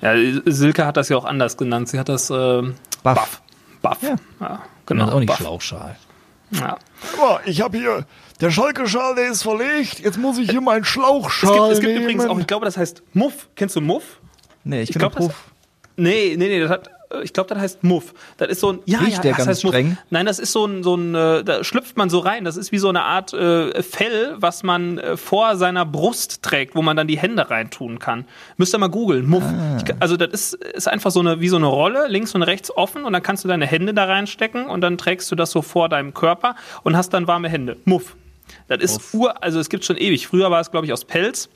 Ja, 0.00 0.14
Silke 0.46 0.86
hat 0.86 0.96
das 0.96 1.08
ja 1.08 1.16
auch 1.16 1.24
anders 1.24 1.56
genannt. 1.56 1.88
Sie 1.88 1.98
hat 1.98 2.08
das 2.08 2.30
ähm, 2.30 2.74
Buff. 3.02 3.14
Buff. 3.14 3.42
Buff. 3.82 4.02
Ja. 4.02 4.16
ja 4.40 4.60
Genau, 4.86 5.04
genau. 5.04 5.16
auch 5.16 5.20
nicht 5.20 5.28
Buff. 5.28 5.38
Schlauchschal. 5.38 5.96
Ja. 6.50 6.78
Oh, 7.20 7.36
ich 7.44 7.60
habe 7.60 7.76
hier, 7.76 8.06
der 8.40 8.50
Schalke-Schal, 8.50 9.14
der 9.16 9.30
ist 9.30 9.42
verlegt. 9.42 10.00
Jetzt 10.00 10.18
muss 10.18 10.38
ich 10.38 10.50
hier 10.50 10.60
meinen 10.60 10.82
Es 10.82 10.88
Schlauchschal 10.88 11.52
gibt, 11.52 11.72
es 11.72 11.80
gibt 11.80 11.92
nehmen. 11.92 12.02
übrigens 12.04 12.26
auch, 12.26 12.38
ich 12.38 12.46
glaube, 12.46 12.64
das 12.64 12.76
heißt 12.76 13.02
Muff. 13.12 13.48
Kennst 13.54 13.76
du 13.76 13.80
Muff? 13.80 14.20
Nee, 14.68 14.82
ich, 14.82 14.90
Ich 14.90 14.94
bin 14.94 15.00
glaub, 15.00 15.16
ein 15.16 15.28
das-. 15.28 15.36
Nee, 15.96 16.36
nee, 16.38 16.46
nee, 16.48 16.60
das 16.60 16.70
hat, 16.70 16.90
ich 17.24 17.32
glaube, 17.32 17.48
das 17.48 17.58
heißt 17.58 17.82
Muff. 17.82 18.14
Das 18.36 18.48
ist 18.48 18.60
so 18.60 18.72
ein, 18.72 18.78
ja, 18.84 18.98
Riecht 18.98 19.16
ja, 19.16 19.22
der 19.22 19.30
das 19.32 19.38
ganz 19.38 19.48
heißt 19.48 19.64
Muff. 19.64 19.72
streng? 19.72 19.98
Nein, 20.10 20.26
das 20.26 20.38
ist 20.38 20.52
so 20.52 20.64
ein, 20.66 20.82
so 20.84 20.94
ein, 20.94 21.14
äh, 21.14 21.42
da 21.42 21.64
schlüpft 21.64 21.96
man 21.96 22.08
so 22.10 22.20
rein. 22.20 22.44
Das 22.44 22.56
ist 22.56 22.70
wie 22.70 22.78
so 22.78 22.88
eine 22.88 23.02
Art 23.02 23.32
äh, 23.32 23.82
Fell, 23.82 24.34
was 24.36 24.62
man 24.62 24.98
äh, 24.98 25.16
vor 25.16 25.56
seiner 25.56 25.84
Brust 25.86 26.42
trägt, 26.42 26.76
wo 26.76 26.82
man 26.82 26.96
dann 26.96 27.08
die 27.08 27.18
Hände 27.18 27.50
reintun 27.50 27.98
kann. 27.98 28.26
Müsst 28.58 28.74
ihr 28.74 28.78
mal 28.78 28.88
googeln, 28.90 29.26
Muff. 29.26 29.42
Ah. 29.42 29.78
Ich, 29.84 29.94
also 29.98 30.16
das 30.16 30.28
ist, 30.32 30.54
ist 30.54 30.86
einfach 30.86 31.10
so 31.10 31.20
eine, 31.20 31.40
wie 31.40 31.48
so 31.48 31.56
eine 31.56 31.66
Rolle, 31.66 32.06
links 32.08 32.34
und 32.34 32.42
rechts 32.42 32.70
offen 32.70 33.04
und 33.04 33.12
dann 33.12 33.22
kannst 33.22 33.42
du 33.42 33.48
deine 33.48 33.66
Hände 33.66 33.94
da 33.94 34.04
reinstecken 34.04 34.66
und 34.66 34.82
dann 34.82 34.98
trägst 34.98 35.30
du 35.32 35.34
das 35.34 35.50
so 35.50 35.62
vor 35.62 35.88
deinem 35.88 36.14
Körper 36.14 36.54
und 36.84 36.96
hast 36.96 37.10
dann 37.14 37.26
warme 37.26 37.48
Hände. 37.48 37.76
Muff. 37.86 38.14
Das 38.68 38.80
ist 38.80 39.14
ur, 39.14 39.42
also 39.42 39.58
es 39.58 39.68
gibt 39.68 39.84
schon 39.84 39.96
ewig. 39.96 40.26
Früher 40.28 40.50
war 40.50 40.60
es, 40.60 40.70
glaube 40.70 40.86
ich, 40.86 40.92
aus 40.92 41.04
Pelz. 41.04 41.48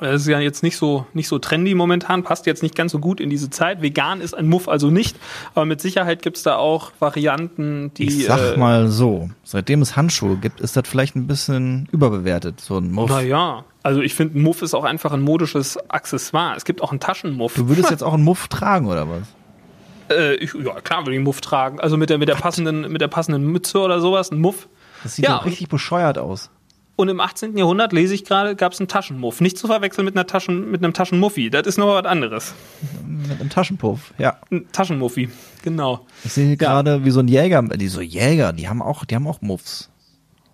Das 0.00 0.22
ist 0.22 0.28
ja 0.28 0.40
jetzt 0.40 0.62
nicht 0.62 0.76
so, 0.76 1.06
nicht 1.12 1.28
so 1.28 1.38
trendy 1.38 1.74
momentan, 1.74 2.22
passt 2.22 2.46
jetzt 2.46 2.62
nicht 2.62 2.74
ganz 2.74 2.92
so 2.92 2.98
gut 2.98 3.20
in 3.20 3.30
diese 3.30 3.50
Zeit. 3.50 3.82
Vegan 3.82 4.20
ist 4.20 4.34
ein 4.34 4.48
Muff 4.48 4.68
also 4.68 4.90
nicht, 4.90 5.16
aber 5.54 5.66
mit 5.66 5.80
Sicherheit 5.80 6.22
gibt's 6.22 6.42
da 6.42 6.56
auch 6.56 6.92
Varianten, 6.98 7.92
die. 7.94 8.08
Ich 8.08 8.26
sag 8.26 8.54
äh, 8.54 8.58
mal 8.58 8.88
so, 8.88 9.30
seitdem 9.44 9.82
es 9.82 9.96
Handschuhe 9.96 10.36
gibt, 10.36 10.60
ist 10.60 10.76
das 10.76 10.88
vielleicht 10.88 11.16
ein 11.16 11.26
bisschen 11.26 11.88
überbewertet, 11.92 12.60
so 12.60 12.78
ein 12.78 12.90
Muff. 12.90 13.10
Naja, 13.10 13.64
also 13.82 14.00
ich 14.00 14.14
finde, 14.14 14.38
ein 14.38 14.42
Muff 14.42 14.62
ist 14.62 14.74
auch 14.74 14.84
einfach 14.84 15.12
ein 15.12 15.22
modisches 15.22 15.78
Accessoire. 15.90 16.54
Es 16.56 16.64
gibt 16.64 16.82
auch 16.82 16.90
einen 16.90 17.00
Taschenmuff. 17.00 17.54
Du 17.54 17.68
würdest 17.68 17.90
jetzt 17.90 18.02
auch 18.02 18.14
einen 18.14 18.24
Muff 18.24 18.48
tragen, 18.48 18.86
oder 18.86 19.08
was? 19.08 19.22
äh, 20.10 20.34
ich, 20.34 20.54
ja, 20.54 20.80
klar 20.80 21.00
würde 21.02 21.12
ich 21.12 21.18
einen 21.18 21.24
Muff 21.24 21.40
tragen. 21.40 21.80
Also 21.80 21.96
mit 21.96 22.10
der, 22.10 22.18
mit 22.18 22.28
der 22.28 22.34
passenden, 22.34 22.90
mit 22.92 23.00
der 23.00 23.08
passenden 23.08 23.44
Mütze 23.44 23.78
oder 23.78 24.00
sowas, 24.00 24.30
ein 24.30 24.40
Muff. 24.40 24.68
Das 25.02 25.16
sieht 25.16 25.24
Ja, 25.24 25.38
doch 25.38 25.46
richtig 25.46 25.68
bescheuert 25.68 26.18
aus. 26.18 26.50
Und 27.00 27.08
im 27.08 27.18
18. 27.20 27.56
Jahrhundert, 27.56 27.92
lese 27.94 28.12
ich 28.14 28.24
gerade, 28.24 28.54
gab 28.54 28.72
es 28.72 28.78
einen 28.80 28.88
Taschenmuff. 28.88 29.40
Nicht 29.40 29.56
zu 29.56 29.66
verwechseln 29.68 30.04
mit 30.04 30.14
einer 30.16 30.26
Taschen, 30.26 30.70
mit 30.70 30.84
einem 30.84 30.92
Taschenmuffi. 30.92 31.48
Das 31.48 31.66
ist 31.66 31.78
noch 31.78 31.86
was 31.88 32.04
anderes. 32.04 32.54
Mit 33.06 33.40
einem 33.40 33.48
Taschenpuff, 33.48 34.12
ja. 34.18 34.36
Ein 34.50 34.66
Taschenmuffi, 34.70 35.30
genau. 35.62 36.04
Ich 36.24 36.34
sehe 36.34 36.50
Ja. 36.50 36.54
gerade, 36.56 37.04
wie 37.04 37.10
so 37.10 37.20
ein 37.20 37.28
Jäger, 37.28 37.62
die 37.62 37.88
so 37.88 38.00
Jäger, 38.02 38.52
die 38.52 38.68
haben 38.68 38.82
auch, 38.82 39.04
die 39.06 39.14
haben 39.14 39.26
auch 39.26 39.40
Muffs. 39.40 39.88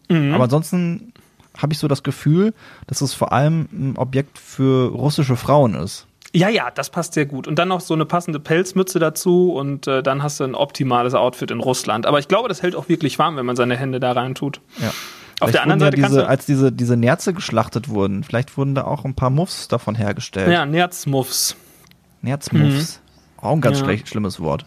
Mhm. 0.08 0.34
Aber 0.34 0.44
ansonsten 0.44 1.12
habe 1.58 1.72
ich 1.72 1.78
so 1.80 1.88
das 1.88 2.02
Gefühl, 2.04 2.54
dass 2.86 3.00
es 3.00 3.12
vor 3.12 3.32
allem 3.32 3.68
ein 3.72 3.94
Objekt 3.96 4.38
für 4.38 4.90
russische 4.92 5.34
Frauen 5.36 5.74
ist. 5.74 6.06
Ja, 6.32 6.48
ja, 6.48 6.70
das 6.70 6.90
passt 6.90 7.14
sehr 7.14 7.26
gut. 7.26 7.48
Und 7.48 7.58
dann 7.58 7.68
noch 7.68 7.80
so 7.80 7.94
eine 7.94 8.04
passende 8.04 8.38
Pelzmütze 8.38 8.98
dazu 9.00 9.52
und 9.52 9.86
äh, 9.88 10.02
dann 10.02 10.22
hast 10.22 10.38
du 10.38 10.44
ein 10.44 10.54
optimales 10.54 11.14
Outfit 11.14 11.50
in 11.50 11.60
Russland. 11.60 12.06
Aber 12.06 12.18
ich 12.18 12.28
glaube, 12.28 12.48
das 12.48 12.62
hält 12.62 12.76
auch 12.76 12.88
wirklich 12.88 13.18
warm, 13.18 13.36
wenn 13.36 13.46
man 13.46 13.56
seine 13.56 13.76
Hände 13.76 13.98
da 13.98 14.12
rein 14.12 14.34
tut. 14.34 14.60
Ja. 14.80 14.92
Auf 15.40 15.50
der 15.50 15.62
anderen 15.62 15.80
ja 15.80 15.86
Seite 15.86 15.96
diese, 15.96 16.28
als 16.28 16.46
diese, 16.46 16.72
diese 16.72 16.96
Nerze 16.96 17.34
geschlachtet 17.34 17.88
wurden, 17.88 18.24
vielleicht 18.24 18.56
wurden 18.56 18.74
da 18.74 18.84
auch 18.84 19.04
ein 19.04 19.14
paar 19.14 19.30
Muffs 19.30 19.68
davon 19.68 19.94
hergestellt. 19.94 20.50
Ja, 20.50 20.64
Nerzmuffs. 20.64 21.56
Nerzmuffs. 22.22 23.00
Auch 23.36 23.52
ein 23.52 23.60
ganz 23.60 23.78
Ja. 23.78 23.84
schlecht, 23.84 24.08
schlimmes 24.08 24.40
Wort. 24.40 24.64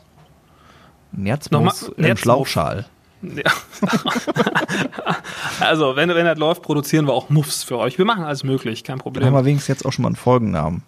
Nerzmuffs 1.11 1.83
im 1.83 1.93
Nerzmuff. 2.03 2.19
Schlauchschal. 2.19 2.85
Ja. 3.21 3.51
also, 5.59 5.95
wenn, 5.95 6.09
wenn 6.09 6.25
das 6.25 6.37
läuft, 6.37 6.61
produzieren 6.61 7.05
wir 7.05 7.13
auch 7.13 7.29
Muffs 7.29 7.63
für 7.63 7.77
euch. 7.77 7.97
Wir 7.97 8.05
machen 8.05 8.23
alles 8.23 8.43
möglich, 8.43 8.83
kein 8.83 8.97
Dann 8.97 9.05
haben 9.05 9.13
Problem. 9.13 9.33
wir 9.33 9.45
wenigstens 9.45 9.67
jetzt 9.67 9.85
auch 9.85 9.91
schon 9.91 10.03
mal 10.03 10.09
einen 10.09 10.15
Folgennamen. 10.15 10.83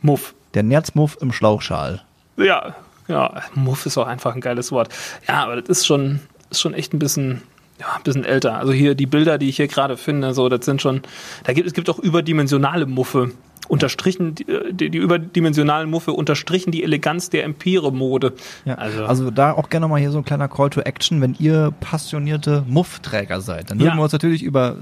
Muff. 0.00 0.34
Der 0.54 0.62
Nerzmuff 0.62 1.16
im 1.20 1.32
Schlauchschal. 1.32 2.02
Ja, 2.36 2.74
ja, 3.08 3.42
Muff 3.54 3.86
ist 3.86 3.98
auch 3.98 4.06
einfach 4.06 4.34
ein 4.34 4.40
geiles 4.40 4.72
Wort. 4.72 4.88
Ja, 5.28 5.44
aber 5.44 5.60
das 5.60 5.68
ist 5.78 5.86
schon, 5.86 6.20
ist 6.50 6.60
schon 6.60 6.74
echt 6.74 6.92
ein 6.94 6.98
bisschen, 6.98 7.42
ja, 7.80 7.86
ein 7.96 8.02
bisschen 8.02 8.24
älter. 8.24 8.56
Also 8.58 8.72
hier 8.72 8.94
die 8.94 9.06
Bilder, 9.06 9.38
die 9.38 9.48
ich 9.48 9.56
hier 9.56 9.68
gerade 9.68 9.96
finde, 9.96 10.34
so, 10.34 10.48
das 10.48 10.64
sind 10.64 10.80
schon, 10.80 11.02
da 11.44 11.52
gibt, 11.52 11.66
es 11.66 11.74
gibt 11.74 11.90
auch 11.90 11.98
überdimensionale 11.98 12.86
Muffe. 12.86 13.32
Unterstrichen, 13.68 14.34
die, 14.34 14.46
die, 14.72 14.90
die 14.90 14.98
überdimensionalen 14.98 15.88
Muffe 15.90 16.12
unterstrichen 16.12 16.70
die 16.70 16.82
Eleganz 16.82 17.30
der 17.30 17.44
Empire-Mode. 17.44 18.32
Ja, 18.64 18.74
Also- 18.74 19.04
also, 19.06 19.30
da 19.30 19.52
auch 19.52 19.68
gerne 19.70 19.88
mal 19.88 19.98
hier 20.00 20.10
so 20.10 20.18
ein 20.18 20.24
kleiner 20.24 20.48
Call 20.48 20.70
to 20.70 20.80
Action, 20.80 21.20
wenn 21.20 21.34
ihr 21.38 21.72
passionierte 21.80 22.64
Muffträger 22.68 23.40
seid. 23.40 23.70
Dann 23.70 23.78
würden 23.78 23.88
Ja. 23.88 23.96
wir 23.96 24.02
uns 24.02 24.12
natürlich 24.12 24.42
über 24.42 24.72
äh, 24.72 24.74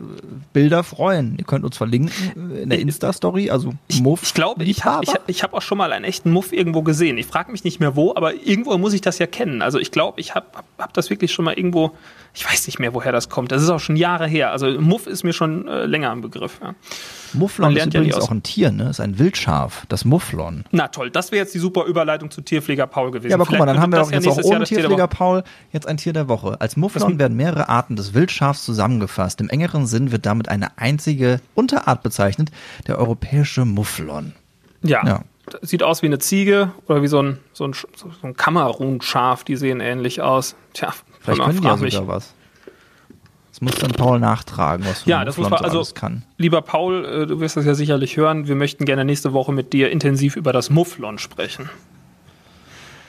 Bilder 0.52 0.82
freuen. 0.82 1.36
Ihr 1.38 1.44
könnt 1.44 1.64
uns 1.64 1.76
verlinken 1.76 2.12
äh, 2.56 2.62
in 2.62 2.70
der 2.70 2.78
Insta-Story, 2.80 3.50
also 3.50 3.74
Muff. 4.00 4.22
Ich 4.22 4.34
glaube, 4.34 4.64
ich 4.64 4.84
habe 4.84 5.04
ich, 5.04 5.12
ich 5.26 5.42
hab 5.42 5.54
auch 5.54 5.62
schon 5.62 5.78
mal 5.78 5.92
einen 5.92 6.04
echten 6.04 6.30
Muff 6.30 6.52
irgendwo 6.52 6.82
gesehen. 6.82 7.18
Ich 7.18 7.26
frage 7.26 7.52
mich 7.52 7.64
nicht 7.64 7.80
mehr 7.80 7.96
wo, 7.96 8.14
aber 8.14 8.34
irgendwo 8.34 8.76
muss 8.78 8.92
ich 8.92 9.00
das 9.00 9.18
ja 9.18 9.26
kennen. 9.26 9.62
Also 9.62 9.78
ich 9.78 9.90
glaube, 9.90 10.20
ich 10.20 10.34
habe 10.34 10.46
hab, 10.54 10.64
hab 10.78 10.92
das 10.94 11.10
wirklich 11.10 11.32
schon 11.32 11.44
mal 11.44 11.54
irgendwo, 11.54 11.92
ich 12.34 12.44
weiß 12.50 12.66
nicht 12.66 12.78
mehr, 12.78 12.94
woher 12.94 13.12
das 13.12 13.28
kommt. 13.28 13.52
Das 13.52 13.62
ist 13.62 13.68
auch 13.70 13.80
schon 13.80 13.96
Jahre 13.96 14.26
her. 14.26 14.50
Also 14.52 14.66
Muff 14.80 15.06
ist 15.06 15.22
mir 15.24 15.32
schon 15.32 15.68
äh, 15.68 15.86
länger 15.86 16.12
im 16.12 16.20
Begriff. 16.20 16.58
Ja. 16.62 16.74
Mufflon 17.34 17.76
ist 17.76 17.78
ja 17.78 18.00
übrigens 18.00 18.16
aus. 18.16 18.24
auch 18.24 18.30
ein 18.30 18.42
Tier, 18.42 18.70
ne? 18.70 18.90
Ist 18.90 19.00
ein 19.00 19.18
Wildschaf, 19.18 19.84
das 19.88 20.04
Mufflon. 20.04 20.64
Na 20.70 20.88
toll, 20.88 21.10
das 21.10 21.32
wäre 21.32 21.42
jetzt 21.42 21.54
die 21.54 21.58
super 21.58 21.84
Überleitung 21.84 22.30
zu 22.30 22.40
Tierpfleger 22.40 22.86
Paul 22.86 23.10
gewesen. 23.10 23.30
Ja, 23.30 23.36
aber 23.36 23.46
guck 23.46 23.58
mal, 23.58 23.66
dann 23.66 23.80
haben 23.80 23.92
wir 23.92 24.00
doch 24.00 24.10
jetzt 24.10 24.24
ja 24.24 24.32
auch 24.32 24.42
ohne 24.42 24.64
Tierpfleger. 24.64 25.06
Paul 25.06 25.44
jetzt 25.72 25.86
ein 25.86 25.96
Tier 25.96 26.12
der 26.12 26.28
Woche. 26.28 26.60
Als 26.60 26.76
Mufflon 26.76 27.18
werden 27.18 27.36
mehrere 27.36 27.68
Arten 27.68 27.96
des 27.96 28.14
Wildschafs 28.14 28.64
zusammengefasst. 28.64 29.40
Im 29.40 29.48
engeren 29.48 29.86
Sinn 29.86 30.12
wird 30.12 30.26
damit 30.26 30.48
eine 30.48 30.78
einzige 30.78 31.40
Unterart 31.54 32.02
bezeichnet, 32.02 32.50
der 32.86 32.98
europäische 32.98 33.64
Mufflon. 33.64 34.32
Ja. 34.82 35.06
Ja. 35.06 35.24
Sieht 35.60 35.82
aus 35.82 36.02
wie 36.02 36.06
eine 36.06 36.18
Ziege 36.18 36.72
oder 36.86 37.02
wie 37.02 37.08
so 37.08 37.20
ein, 37.20 37.38
so 37.52 37.66
ein, 37.66 37.72
so 37.72 38.08
ein 38.22 38.36
Kamerunschaf, 38.36 39.44
die 39.44 39.56
sehen 39.56 39.80
ähnlich 39.80 40.22
aus. 40.22 40.54
Tja, 40.72 40.94
Vielleicht 41.20 41.42
können 41.42 41.60
die 41.60 41.66
ja 41.66 41.76
sogar 41.76 42.08
was. 42.08 42.34
Muss 43.62 43.76
dann 43.76 43.92
Paul 43.92 44.18
nachtragen, 44.18 44.84
was 44.84 45.06
Ja, 45.06 45.24
das 45.24 45.36
muss 45.36 45.48
man, 45.48 45.60
so 45.60 45.64
also, 45.64 45.78
alles 45.78 45.94
kann. 45.94 46.24
lieber 46.36 46.62
Paul, 46.62 47.04
äh, 47.04 47.26
du 47.28 47.38
wirst 47.38 47.56
das 47.56 47.64
ja 47.64 47.74
sicherlich 47.74 48.16
hören, 48.16 48.48
wir 48.48 48.56
möchten 48.56 48.84
gerne 48.86 49.04
nächste 49.04 49.32
Woche 49.34 49.52
mit 49.52 49.72
dir 49.72 49.88
intensiv 49.92 50.34
über 50.34 50.52
das 50.52 50.68
Mufflon 50.68 51.18
sprechen. 51.18 51.70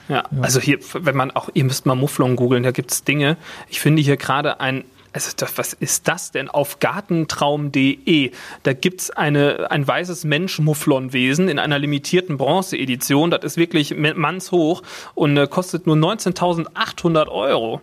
Ja, 0.08 0.22
also 0.42 0.60
hier, 0.60 0.78
wenn 0.92 1.16
man 1.16 1.32
auch, 1.32 1.48
ihr 1.54 1.64
müsst 1.64 1.86
mal 1.86 1.96
Mufflon 1.96 2.36
googeln, 2.36 2.62
da 2.62 2.70
gibt's 2.70 3.02
Dinge. 3.02 3.36
Ich 3.68 3.80
finde 3.80 4.00
hier 4.00 4.16
gerade 4.16 4.60
ein, 4.60 4.84
also 5.12 5.32
das, 5.36 5.58
was 5.58 5.72
ist 5.72 6.06
das 6.06 6.30
denn? 6.30 6.48
Auf 6.48 6.78
gartentraum.de, 6.78 8.30
da 8.62 8.72
gibt's 8.74 9.10
eine, 9.10 9.72
ein 9.72 9.84
weißes 9.84 10.22
Mensch-Mufflon-Wesen 10.22 11.48
in 11.48 11.58
einer 11.58 11.80
limitierten 11.80 12.36
Bronze-Edition. 12.36 13.32
Das 13.32 13.42
ist 13.42 13.56
wirklich 13.56 13.96
mannshoch 13.96 14.82
und 15.16 15.36
äh, 15.36 15.48
kostet 15.48 15.88
nur 15.88 15.96
19.800 15.96 17.26
Euro. 17.26 17.80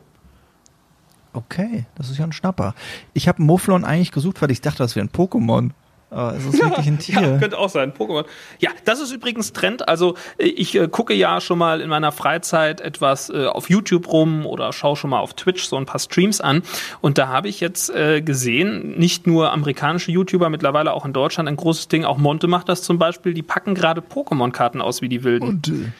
Okay, 1.33 1.85
das 1.95 2.09
ist 2.09 2.17
ja 2.17 2.25
ein 2.25 2.33
Schnapper. 2.33 2.75
Ich 3.13 3.27
habe 3.27 3.41
Mufflon 3.41 3.85
eigentlich 3.85 4.11
gesucht, 4.11 4.41
weil 4.41 4.51
ich 4.51 4.61
dachte, 4.61 4.79
das 4.79 4.95
wäre 4.95 5.05
ein 5.05 5.09
Pokémon. 5.11 5.71
Aber 6.09 6.35
es 6.35 6.43
ist 6.45 6.61
wirklich 6.61 6.88
ein 6.88 7.00
Ja, 7.07 7.21
Tier. 7.21 7.38
könnte 7.39 7.57
auch 7.57 7.69
sein, 7.69 7.93
Pokémon. 7.93 8.25
Ja, 8.59 8.71
das 8.83 9.00
ist 9.00 9.13
übrigens 9.13 9.53
Trend. 9.53 9.88
Also 9.88 10.15
äh, 10.38 10.43
ich 10.47 10.75
äh, 10.77 10.89
gucke 10.89 11.13
ja 11.13 11.39
schon 11.39 11.57
mal 11.57 11.79
in 11.79 11.88
meiner 11.88 12.11
Freizeit 12.11 12.81
etwas 12.81 13.29
äh, 13.29 13.45
auf 13.45 13.69
YouTube 13.69 14.11
rum 14.11 14.45
oder 14.45 14.73
schaue 14.73 14.97
schon 14.97 15.09
mal 15.11 15.19
auf 15.21 15.35
Twitch 15.35 15.63
so 15.63 15.77
ein 15.77 15.85
paar 15.85 16.00
Streams 16.00 16.41
an. 16.41 16.63
Und 17.00 17.17
da 17.17 17.29
habe 17.29 17.47
ich 17.47 17.61
jetzt 17.61 17.89
äh, 17.95 18.21
gesehen, 18.21 19.00
nicht 19.00 19.25
nur 19.25 19.53
amerikanische 19.53 20.11
YouTuber, 20.11 20.50
mittlerweile 20.50 20.91
auch 20.91 21.05
in 21.05 21.13
Deutschland 21.13 21.48
ein 21.48 21.55
großes 21.55 21.87
Ding, 21.87 22.03
auch 22.03 22.17
Monte 22.17 22.48
macht 22.48 22.67
das 22.67 22.81
zum 22.81 23.00
Beispiel, 23.00 23.33
die 23.33 23.44
packen 23.44 23.74
gerade 23.74 24.01
Pokémon-Karten 24.01 24.81
aus 24.81 25.01
wie 25.01 25.07
die 25.07 25.24
Wilden. 25.24 25.48
Und, 25.48 25.70
äh, 25.70 25.91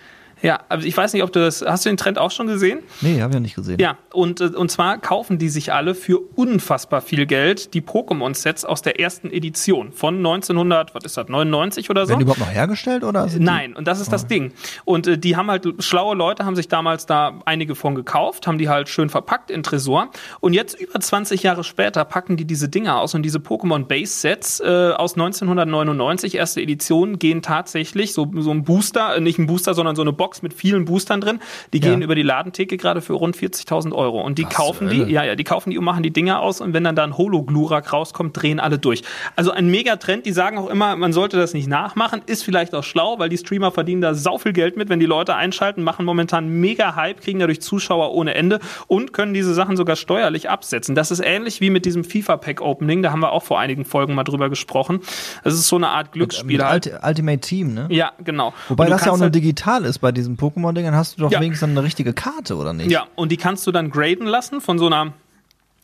ja, 0.42 0.62
also 0.70 0.88
ich 0.88 0.96
weiß 0.96 1.14
nicht, 1.14 1.24
ob 1.24 1.32
du 1.32 1.40
das, 1.40 1.62
hast 1.62 1.86
du 1.86 1.90
den 1.90 1.98
Trend 1.98 2.18
auch 2.18 2.32
schon 2.32 2.48
gesehen? 2.48 2.80
nee, 3.02 3.22
habe 3.22 3.32
ich 3.32 3.36
ja 3.36 3.40
nicht 3.40 3.56
gesehen. 3.56 3.80
Ja, 3.80 3.98
und, 4.12 4.42
äh, 4.42 4.46
und 4.46 4.72
zwar 4.72 4.98
kaufen 4.98 5.38
die 5.38 5.50
sich 5.50 5.74
alle 5.74 5.96
für 5.96 6.20
unfassbar 6.20 7.02
viel 7.02 7.26
Geld 7.26 7.74
die 7.74 7.82
Pokémon-Sets 7.82 8.66
aus 8.66 8.82
der 8.82 9.00
ersten 9.00 9.30
Edition 9.32 9.92
von 9.92 10.18
1900, 10.18 10.96
was 10.96 11.06
ist 11.06 11.18
das, 11.18 11.28
99 11.28 11.90
oder 11.90 12.06
so? 12.06 12.10
Werden 12.10 12.20
die 12.20 12.24
überhaupt 12.24 12.40
noch 12.40 12.52
hergestellt 12.52 13.04
oder? 13.04 13.28
Nein, 13.38 13.76
und 13.76 13.88
das 13.88 14.00
ist 14.00 14.12
das 14.12 14.28
Ding. 14.28 14.54
Und 14.86 15.08
äh, 15.08 15.18
die 15.18 15.36
haben 15.36 15.50
halt, 15.50 15.68
schlaue 15.80 16.16
Leute 16.16 16.46
haben 16.46 16.56
sich 16.56 16.68
damals 16.68 17.06
da 17.06 17.40
einige 17.46 17.76
von 17.76 17.96
gekauft, 17.96 18.48
haben 18.48 18.58
die 18.58 18.70
halt 18.70 18.90
schön 18.90 19.10
verpackt 19.10 19.52
in 19.52 19.64
Tresor. 19.64 20.10
Und 20.40 20.54
jetzt 20.54 20.80
über 20.80 21.00
20 21.00 21.44
Jahre 21.44 21.64
später 21.64 22.06
packen 22.06 22.38
die 22.38 22.46
diese 22.46 22.70
Dinger 22.70 23.00
aus 23.00 23.14
und 23.14 23.24
diese 23.24 23.40
Pokémon 23.40 23.86
Base 23.86 24.14
Sets 24.14 24.60
äh, 24.60 24.92
aus 24.96 25.14
1999, 25.14 26.36
erste 26.36 26.62
Edition, 26.62 27.20
gehen 27.20 27.42
tatsächlich 27.42 28.14
so, 28.14 28.32
so 28.38 28.52
ein 28.52 28.64
Booster, 28.64 29.16
äh, 29.16 29.22
nicht 29.22 29.40
ein 29.40 29.48
Booster, 29.48 29.74
sondern 29.74 29.96
so 29.96 30.02
eine 30.02 30.14
Box 30.14 30.31
mit 30.42 30.54
vielen 30.54 30.86
Boostern 30.86 31.20
drin. 31.22 31.40
Die 31.74 31.80
Ja. 31.80 31.90
gehen 31.90 32.02
über 32.02 32.16
die 32.16 32.22
Ladentheke 32.24 32.78
gerade 32.78 33.02
für 33.02 33.14
rund 33.14 33.36
40.000 33.36 33.94
Euro. 33.94 34.22
Und 34.22 34.38
die 34.38 34.46
Was 34.46 34.54
kaufen 34.54 34.90
die, 34.90 35.04
ja, 35.04 35.24
ja, 35.24 35.36
die 35.36 35.44
kaufen 35.44 35.70
die 35.72 35.78
und 35.78 35.84
machen 35.86 36.04
die 36.04 36.12
Dinger 36.12 36.40
aus. 36.42 36.62
Und 36.62 36.74
wenn 36.74 36.84
dann 36.84 36.96
da 36.96 37.04
ein 37.04 37.18
Holo-Glurak 37.18 37.92
rauskommt, 37.94 38.42
drehen 38.42 38.60
alle 38.60 38.80
durch. 38.80 39.04
Also 39.36 39.52
ein 39.52 39.70
Megatrend. 39.70 40.26
Die 40.26 40.32
sagen 40.32 40.58
auch 40.58 40.70
immer, 40.70 40.96
man 40.96 41.14
sollte 41.14 41.38
das 41.38 41.54
nicht 41.54 41.68
nachmachen. 41.68 42.22
Ist 42.26 42.44
vielleicht 42.44 42.74
auch 42.76 42.84
schlau, 42.84 43.20
weil 43.20 43.30
die 43.30 43.38
Streamer 43.38 43.72
verdienen 43.72 44.02
da 44.02 44.14
sau 44.14 44.38
viel 44.38 44.54
Geld 44.54 44.78
mit, 44.78 44.90
wenn 44.90 45.00
die 45.00 45.06
Leute 45.06 45.36
einschalten, 45.36 45.84
machen 45.84 46.06
momentan 46.06 46.48
mega 46.48 46.96
Hype, 46.96 47.22
kriegen 47.22 47.40
dadurch 47.40 47.62
Zuschauer 47.62 48.12
ohne 48.14 48.34
Ende 48.36 48.60
und 48.88 49.14
können 49.14 49.34
diese 49.34 49.54
Sachen 49.54 49.76
sogar 49.78 49.96
steuerlich 49.96 50.50
absetzen. 50.50 50.96
Das 50.96 51.12
ist 51.12 51.22
ähnlich 51.24 51.62
wie 51.62 51.70
mit 51.70 51.86
diesem 51.86 52.04
FIFA-Pack-Opening. 52.04 53.02
Da 53.04 53.12
haben 53.12 53.22
wir 53.22 53.32
auch 53.32 53.44
vor 53.44 53.60
einigen 53.60 53.86
Folgen 53.86 54.14
mal 54.16 54.24
drüber 54.24 54.50
gesprochen. 54.50 55.00
Das 55.44 55.54
ist 55.54 55.68
so 55.68 55.76
eine 55.76 55.90
Art 55.90 56.12
Glücksspiel 56.12 56.58
Mit 56.58 56.66
halt. 56.66 56.88
Ulti- 56.88 57.08
Ultimate 57.08 57.40
Team, 57.40 57.74
ne? 57.74 57.88
Ja, 57.90 58.12
genau. 58.24 58.54
Wobei 58.70 58.88
das 58.88 59.06
ja 59.06 59.12
auch 59.12 59.18
nur 59.18 59.24
halt- 59.26 59.36
digital 59.36 59.86
ist 59.86 60.00
bei 60.00 60.12
diesen 60.22 60.38
Pokémon-Dingern, 60.38 60.96
hast 60.96 61.18
du 61.18 61.24
doch 61.24 61.32
Ja. 61.32 61.40
wenigstens 61.42 61.70
eine 61.70 61.84
richtige 61.84 62.14
Karte, 62.14 62.56
oder 62.56 62.74
nicht? 62.74 62.92
Ja, 62.92 63.08
und 63.16 63.32
die 63.32 63.38
kannst 63.38 63.66
du 63.68 63.72
dann 63.72 63.90
graden 63.90 64.26
lassen 64.28 64.62
von 64.62 64.78
so 64.80 64.88
einer, 64.88 65.14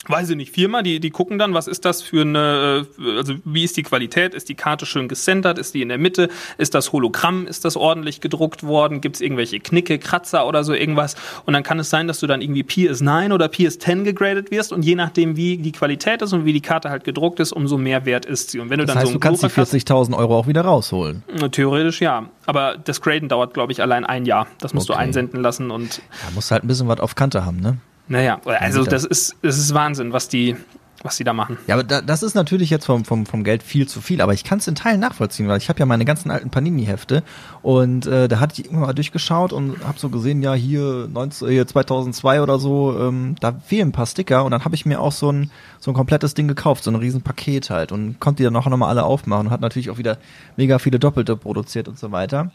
weiß 0.09 0.29
ich 0.31 0.35
nicht, 0.35 0.53
Firma, 0.53 0.81
die, 0.81 0.99
die 0.99 1.09
gucken 1.09 1.37
dann, 1.37 1.53
was 1.53 1.67
ist 1.67 1.85
das 1.85 2.01
für 2.01 2.21
eine, 2.21 2.85
äh, 2.99 3.17
also 3.17 3.33
wie 3.45 3.63
ist 3.63 3.77
die 3.77 3.83
Qualität, 3.83 4.33
ist 4.33 4.49
die 4.49 4.55
Karte 4.55 4.85
schön 4.85 5.07
gesendert, 5.07 5.57
ist 5.59 5.73
die 5.73 5.81
in 5.81 5.89
der 5.89 5.97
Mitte, 5.97 6.29
ist 6.57 6.73
das 6.75 6.91
Hologramm, 6.93 7.47
ist 7.47 7.65
das 7.65 7.75
ordentlich 7.77 8.21
gedruckt 8.21 8.63
worden, 8.63 9.01
gibt 9.01 9.15
es 9.17 9.21
irgendwelche 9.21 9.59
Knicke, 9.59 9.99
Kratzer 9.99 10.47
oder 10.47 10.63
so 10.63 10.73
irgendwas 10.73 11.15
und 11.45 11.53
dann 11.53 11.63
kann 11.63 11.79
es 11.79 11.89
sein, 11.89 12.07
dass 12.07 12.19
du 12.19 12.27
dann 12.27 12.41
irgendwie 12.41 12.63
PS9 12.63 13.33
oder 13.33 13.47
PS10 13.47 14.03
gegradet 14.03 14.51
wirst 14.51 14.71
und 14.73 14.83
je 14.83 14.95
nachdem, 14.95 15.35
wie 15.35 15.57
die 15.57 15.71
Qualität 15.71 16.21
ist 16.21 16.33
und 16.33 16.45
wie 16.45 16.53
die 16.53 16.61
Karte 16.61 16.89
halt 16.89 17.03
gedruckt 17.03 17.39
ist, 17.39 17.51
umso 17.51 17.77
mehr 17.77 18.05
wert 18.05 18.25
ist 18.25 18.51
sie. 18.51 18.59
Und 18.59 18.69
wenn 18.69 18.79
du 18.79 18.85
Das 18.85 18.93
dann 18.93 19.01
heißt, 19.03 19.13
so 19.13 19.17
du 19.19 19.25
einen 19.25 19.37
kannst 19.37 19.43
die 19.43 19.47
Glurak 19.47 19.67
hast- 19.67 19.73
40.000 20.11 20.17
Euro 20.17 20.37
auch 20.37 20.47
wieder 20.47 20.61
rausholen. 20.61 21.23
Theoretisch 21.51 22.01
ja. 22.01 22.29
Aber 22.45 22.77
das 22.77 23.01
Graden 23.01 23.29
dauert, 23.29 23.53
glaube 23.53 23.71
ich, 23.71 23.81
allein 23.81 24.05
ein 24.05 24.25
Jahr. 24.25 24.47
Das 24.59 24.73
musst 24.73 24.89
Okay. 24.89 24.97
du 24.99 25.03
einsenden 25.03 25.41
lassen 25.41 25.69
und 25.71 26.01
Da 26.25 26.31
musst 26.33 26.49
du 26.49 26.53
halt 26.53 26.63
ein 26.63 26.67
bisschen 26.67 26.87
was 26.87 26.99
auf 26.99 27.15
Kante 27.15 27.45
haben, 27.45 27.59
ne? 27.59 27.77
Naja, 28.07 28.39
also 28.45 28.83
das 28.83 29.03
ist, 29.03 29.35
das 29.41 29.57
ist 29.57 29.73
Wahnsinn, 29.73 30.13
was 30.13 30.29
die, 30.29 30.55
was 31.03 31.17
die 31.17 31.23
da 31.23 31.33
machen. 31.33 31.57
Ja, 31.67 31.75
aber 31.75 31.83
da, 31.83 32.01
das 32.01 32.23
ist 32.23 32.35
natürlich 32.35 32.69
jetzt 32.69 32.85
vom, 32.85 33.05
vom, 33.05 33.25
vom 33.25 33.43
Geld 33.43 33.63
viel 33.63 33.87
zu 33.87 34.01
viel, 34.01 34.21
aber 34.21 34.33
ich 34.33 34.43
kann 34.43 34.59
es 34.59 34.67
in 34.67 34.75
Teilen 34.75 34.99
nachvollziehen, 34.99 35.47
weil 35.47 35.57
ich 35.57 35.69
habe 35.69 35.79
ja 35.79 35.85
meine 35.85 36.05
ganzen 36.05 36.31
alten 36.31 36.49
Panini-Hefte 36.49 37.23
und 37.61 38.05
äh, 38.07 38.27
da 38.27 38.39
hatte 38.39 38.61
ich 38.61 38.69
immer 38.69 38.81
mal 38.81 38.93
durchgeschaut 38.93 39.53
und 39.53 39.83
habe 39.85 39.99
so 39.99 40.09
gesehen, 40.09 40.41
ja, 40.41 40.53
hier, 40.53 41.07
19, 41.11 41.49
hier 41.49 41.67
2002 41.67 42.41
oder 42.41 42.59
so, 42.59 42.97
ähm, 42.99 43.35
da 43.39 43.53
fehlen 43.53 43.89
ein 43.89 43.91
paar 43.91 44.05
Sticker 44.05 44.45
und 44.45 44.51
dann 44.51 44.65
habe 44.65 44.75
ich 44.75 44.85
mir 44.85 44.99
auch 44.99 45.11
so 45.11 45.31
ein, 45.31 45.51
so 45.79 45.91
ein 45.91 45.93
komplettes 45.93 46.33
Ding 46.33 46.47
gekauft, 46.47 46.83
so 46.83 46.91
ein 46.91 46.95
riesen 46.95 47.21
Paket 47.21 47.69
halt 47.69 47.91
und 47.91 48.19
konnte 48.19 48.37
die 48.37 48.43
dann 48.45 48.55
auch 48.55 48.67
nochmal 48.67 48.89
alle 48.89 49.03
aufmachen 49.03 49.47
und 49.47 49.51
hat 49.51 49.61
natürlich 49.61 49.89
auch 49.89 49.97
wieder 49.97 50.17
mega 50.55 50.79
viele 50.79 50.99
Doppelte 50.99 51.35
produziert 51.35 51.87
und 51.87 51.99
so 51.99 52.11
weiter. 52.11 52.51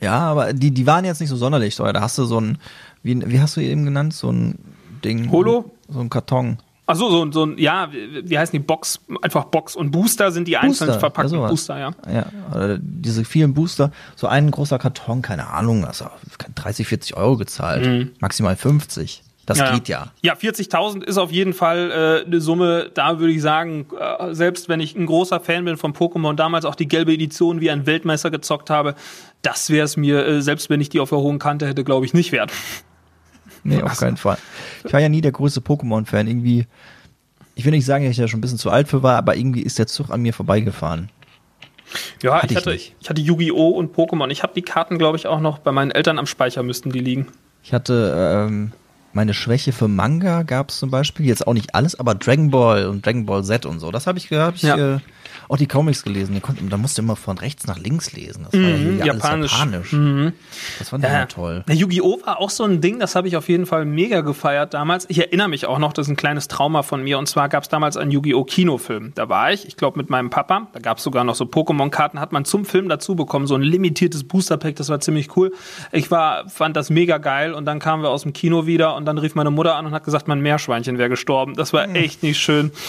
Ja, 0.00 0.18
aber 0.18 0.52
die, 0.52 0.70
die 0.70 0.86
waren 0.86 1.04
jetzt 1.04 1.20
nicht 1.20 1.28
so 1.30 1.36
sonderlich 1.36 1.76
teuer. 1.76 1.92
Da 1.92 2.00
hast 2.00 2.16
du 2.18 2.24
so 2.24 2.40
ein, 2.40 2.58
wie, 3.02 3.20
wie 3.30 3.40
hast 3.40 3.56
du 3.56 3.60
eben 3.60 3.84
genannt, 3.84 4.14
so 4.14 4.30
ein 4.32 4.58
Ding. 5.04 5.30
Holo? 5.30 5.70
So 5.88 6.00
ein 6.00 6.08
Karton. 6.10 6.58
Ach 6.86 6.96
so, 6.96 7.08
so, 7.10 7.22
ein- 7.24 7.30
so 7.32 7.44
ein, 7.46 7.56
ja, 7.58 7.88
wie, 7.92 8.36
heißen 8.36 8.52
die 8.52 8.58
Box? 8.58 8.98
Einfach 9.22 9.44
Box 9.44 9.76
und 9.76 9.92
Booster 9.92 10.32
sind 10.32 10.48
die 10.48 10.56
einzeln 10.56 10.88
Booster, 10.88 11.00
verpackten 11.00 11.38
ja. 11.38 11.46
Booster, 11.46 11.78
ja. 11.78 11.90
Ja, 12.12 12.26
oder 12.52 12.78
diese 12.80 13.24
vielen 13.24 13.54
Booster, 13.54 13.92
so 14.16 14.26
ein 14.26 14.50
großer 14.50 14.78
Karton, 14.78 15.22
keine 15.22 15.46
Ahnung, 15.48 15.84
also 15.84 16.06
30, 16.56 16.88
40 16.88 17.16
Euro 17.16 17.36
gezahlt, 17.36 18.10
maximal 18.20 18.56
50. 18.56 19.22
Das 19.50 19.58
ja, 19.58 19.74
geht 19.74 19.88
ja. 19.88 20.12
Ja, 20.22 20.34
40.000 20.34 21.02
ist 21.02 21.18
auf 21.18 21.32
jeden 21.32 21.54
Fall 21.54 21.90
äh, 22.22 22.26
eine 22.26 22.40
Summe, 22.40 22.88
da 22.94 23.18
würde 23.18 23.32
ich 23.32 23.42
sagen, 23.42 23.86
äh, 23.98 24.32
selbst 24.32 24.68
wenn 24.68 24.78
ich 24.78 24.94
ein 24.94 25.06
großer 25.06 25.40
Fan 25.40 25.64
bin 25.64 25.76
von 25.76 25.92
Pokémon, 25.92 26.34
damals 26.34 26.64
auch 26.64 26.76
die 26.76 26.86
gelbe 26.86 27.12
Edition 27.12 27.60
wie 27.60 27.68
ein 27.68 27.84
Weltmeister 27.84 28.30
gezockt 28.30 28.70
habe, 28.70 28.94
das 29.42 29.70
wäre 29.70 29.84
es 29.84 29.96
mir, 29.96 30.24
äh, 30.24 30.40
selbst 30.40 30.70
wenn 30.70 30.80
ich 30.80 30.88
die 30.88 31.00
auf 31.00 31.08
der 31.08 31.18
hohen 31.18 31.40
Kante 31.40 31.66
hätte, 31.66 31.82
glaube 31.82 32.06
ich, 32.06 32.14
nicht 32.14 32.30
wert. 32.30 32.52
Nee, 33.64 33.82
auf 33.82 33.98
keinen 33.98 34.16
Fall. 34.16 34.38
Ich 34.84 34.92
war 34.92 35.00
ja 35.00 35.08
nie 35.08 35.20
der 35.20 35.32
größte 35.32 35.60
Pokémon-Fan. 35.60 36.28
Irgendwie, 36.28 36.66
Ich 37.56 37.64
will 37.64 37.72
nicht 37.72 37.84
sagen, 37.86 38.04
dass 38.04 38.12
ich 38.12 38.18
da 38.18 38.28
schon 38.28 38.38
ein 38.38 38.40
bisschen 38.40 38.58
zu 38.58 38.70
alt 38.70 38.86
für 38.86 39.02
war, 39.02 39.16
aber 39.18 39.34
irgendwie 39.36 39.62
ist 39.62 39.78
der 39.80 39.88
Zug 39.88 40.10
an 40.10 40.22
mir 40.22 40.32
vorbeigefahren. 40.32 41.10
Ja, 42.22 42.36
Hatte 42.36 42.46
ich 42.46 42.52
ich 42.52 42.56
hatte, 42.56 42.70
nicht. 42.70 42.94
ich 43.00 43.10
hatte 43.10 43.20
Yu-Gi-Oh! 43.20 43.70
und 43.70 43.96
Pokémon. 43.96 44.30
Ich 44.30 44.44
habe 44.44 44.52
die 44.54 44.62
Karten, 44.62 44.96
glaube 44.96 45.18
ich, 45.18 45.26
auch 45.26 45.40
noch 45.40 45.58
bei 45.58 45.72
meinen 45.72 45.90
Eltern 45.90 46.18
am 46.20 46.26
Speicher 46.26 46.62
müssten 46.62 46.90
die 46.90 47.00
liegen. 47.00 47.26
Ich 47.64 47.72
hatte 47.74 48.46
ähm, 48.48 48.72
meine 49.12 49.34
Schwäche 49.34 49.72
für 49.72 49.88
Manga 49.88 50.42
gab 50.42 50.70
es 50.70 50.78
zum 50.78 50.90
Beispiel, 50.90 51.26
jetzt 51.26 51.46
auch 51.46 51.54
nicht 51.54 51.74
alles, 51.74 51.98
aber 51.98 52.14
Dragon 52.14 52.50
Ball 52.50 52.86
und 52.86 53.04
Dragon 53.04 53.26
Ball 53.26 53.42
Z 53.44 53.66
und 53.66 53.80
so. 53.80 53.90
Das 53.90 54.06
habe 54.06 54.18
ich, 54.18 54.30
hab 54.30 54.54
ich 54.54 54.62
Ja. 54.62 54.94
äh, 54.96 54.98
auch 55.48 55.56
die 55.56 55.66
Comics 55.66 56.04
gelesen. 56.04 56.34
Die 56.34 56.40
konnten, 56.40 56.68
da 56.68 56.76
musste 56.76 57.02
immer 57.02 57.16
von 57.16 57.36
rechts 57.38 57.66
nach 57.66 57.76
links 57.78 58.12
lesen. 58.12 58.44
Das 58.44 58.52
war 58.52 58.68
ja 58.68 58.76
Mhm, 58.76 58.86
alles 59.02 59.06
japanisch. 59.06 59.52
japanisch. 59.52 59.90
Das 60.78 60.88
fand 60.90 61.02
ich 61.04 61.10
Ja, 61.10 61.16
immer 61.18 61.28
toll. 61.28 61.64
Ja, 61.68 61.74
Yu-Gi-Oh! 61.74 62.20
war 62.24 62.38
auch 62.40 62.50
so 62.50 62.62
ein 62.64 62.80
Ding, 62.80 63.00
das 63.00 63.16
habe 63.16 63.26
ich 63.26 63.36
auf 63.36 63.48
jeden 63.48 63.66
Fall 63.66 63.84
mega 63.84 64.20
gefeiert 64.20 64.74
damals. 64.74 65.06
Ich 65.08 65.18
erinnere 65.18 65.48
mich 65.48 65.66
auch 65.66 65.78
noch, 65.80 65.92
das 65.92 66.06
ist 66.06 66.10
ein 66.10 66.16
kleines 66.16 66.46
Trauma 66.46 66.82
von 66.82 67.02
mir. 67.02 67.18
Und 67.18 67.26
zwar 67.26 67.48
gab 67.48 67.64
es 67.64 67.68
damals 67.68 67.96
einen 67.96 68.12
Yu-Gi-Oh! 68.12 68.44
Kinofilm. 68.44 69.12
Da 69.16 69.28
war 69.28 69.52
ich, 69.52 69.66
ich 69.66 69.76
glaube, 69.76 69.98
mit 69.98 70.08
meinem 70.08 70.30
Papa. 70.30 70.68
Da 70.72 70.78
gab 70.78 70.98
es 70.98 71.04
sogar 71.04 71.24
noch 71.24 71.34
so 71.34 71.44
Pokémon-Karten, 71.46 72.20
hat 72.20 72.30
man 72.32 72.44
zum 72.44 72.64
Film 72.64 72.88
dazu 72.88 73.16
bekommen, 73.16 73.48
so 73.48 73.56
ein 73.56 73.62
limitiertes 73.62 74.24
Booster-Pack, 74.24 74.76
das 74.76 74.88
war 74.88 75.00
ziemlich 75.00 75.36
cool. 75.36 75.52
Ich 75.90 76.10
war, 76.12 76.48
fand 76.48 76.76
das 76.76 76.90
mega 76.90 77.18
geil 77.18 77.54
und 77.54 77.64
dann 77.64 77.80
kamen 77.80 78.02
wir 78.04 78.10
aus 78.10 78.22
dem 78.22 78.32
Kino 78.32 78.66
wieder 78.66 78.94
und 79.00 79.06
dann 79.06 79.18
rief 79.18 79.34
meine 79.34 79.50
Mutter 79.50 79.74
an 79.74 79.86
und 79.86 79.92
hat 79.92 80.04
gesagt, 80.04 80.28
mein 80.28 80.40
Meerschweinchen 80.40 80.98
wäre 80.98 81.08
gestorben. 81.08 81.54
Das 81.54 81.72
war 81.72 81.88
echt 81.94 82.22
nicht 82.22 82.38
schön. 82.38 82.70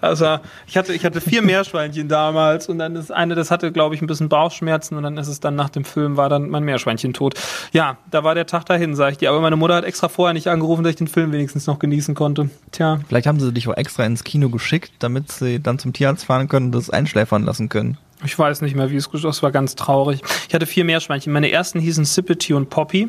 Also 0.00 0.38
ich 0.66 0.76
hatte, 0.76 0.94
ich 0.94 1.04
hatte 1.04 1.20
vier 1.20 1.42
Meerschweinchen 1.42 2.08
damals 2.08 2.68
und 2.68 2.78
dann 2.78 2.96
ist 2.96 3.10
eine, 3.10 3.34
das 3.34 3.50
hatte, 3.50 3.72
glaube 3.72 3.94
ich, 3.94 4.00
ein 4.00 4.06
bisschen 4.06 4.28
Bauchschmerzen 4.28 4.96
und 4.96 5.02
dann 5.02 5.18
ist 5.18 5.28
es 5.28 5.40
dann 5.40 5.56
nach 5.56 5.68
dem 5.68 5.84
Film, 5.84 6.16
war 6.16 6.28
dann 6.28 6.48
mein 6.48 6.62
Meerschweinchen 6.62 7.12
tot. 7.12 7.34
Ja, 7.72 7.98
da 8.10 8.24
war 8.24 8.34
der 8.34 8.46
Tag 8.46 8.64
dahin, 8.66 8.94
sag 8.94 9.12
ich 9.12 9.18
dir. 9.18 9.30
Aber 9.30 9.40
meine 9.40 9.56
Mutter 9.56 9.74
hat 9.74 9.84
extra 9.84 10.08
vorher 10.08 10.34
nicht 10.34 10.48
angerufen, 10.48 10.84
dass 10.84 10.90
ich 10.90 10.96
den 10.96 11.08
Film 11.08 11.32
wenigstens 11.32 11.66
noch 11.66 11.78
genießen 11.78 12.14
konnte. 12.14 12.48
Tja. 12.70 13.00
Vielleicht 13.08 13.26
haben 13.26 13.40
sie 13.40 13.52
dich 13.52 13.68
auch 13.68 13.76
extra 13.76 14.04
ins 14.04 14.24
Kino 14.24 14.48
geschickt, 14.48 14.92
damit 15.00 15.30
sie 15.32 15.60
dann 15.60 15.78
zum 15.78 15.92
Tierarzt 15.92 16.24
fahren 16.24 16.48
können 16.48 16.66
und 16.66 16.74
das 16.74 16.90
einschläfern 16.90 17.42
lassen 17.44 17.68
können. 17.68 17.98
Ich 18.24 18.36
weiß 18.38 18.62
nicht 18.62 18.74
mehr, 18.74 18.90
wie 18.90 18.96
es 18.96 19.08
das 19.10 19.42
war 19.42 19.52
ganz 19.52 19.76
traurig. 19.76 20.20
Ich 20.48 20.54
hatte 20.54 20.66
vier 20.66 20.84
Meerschweinchen. 20.84 21.32
Meine 21.32 21.50
ersten 21.52 21.78
hießen 21.80 22.04
Sippety 22.04 22.52
und 22.54 22.68
Poppy. 22.68 23.08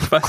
Ich 0.00 0.10
weiß, 0.10 0.22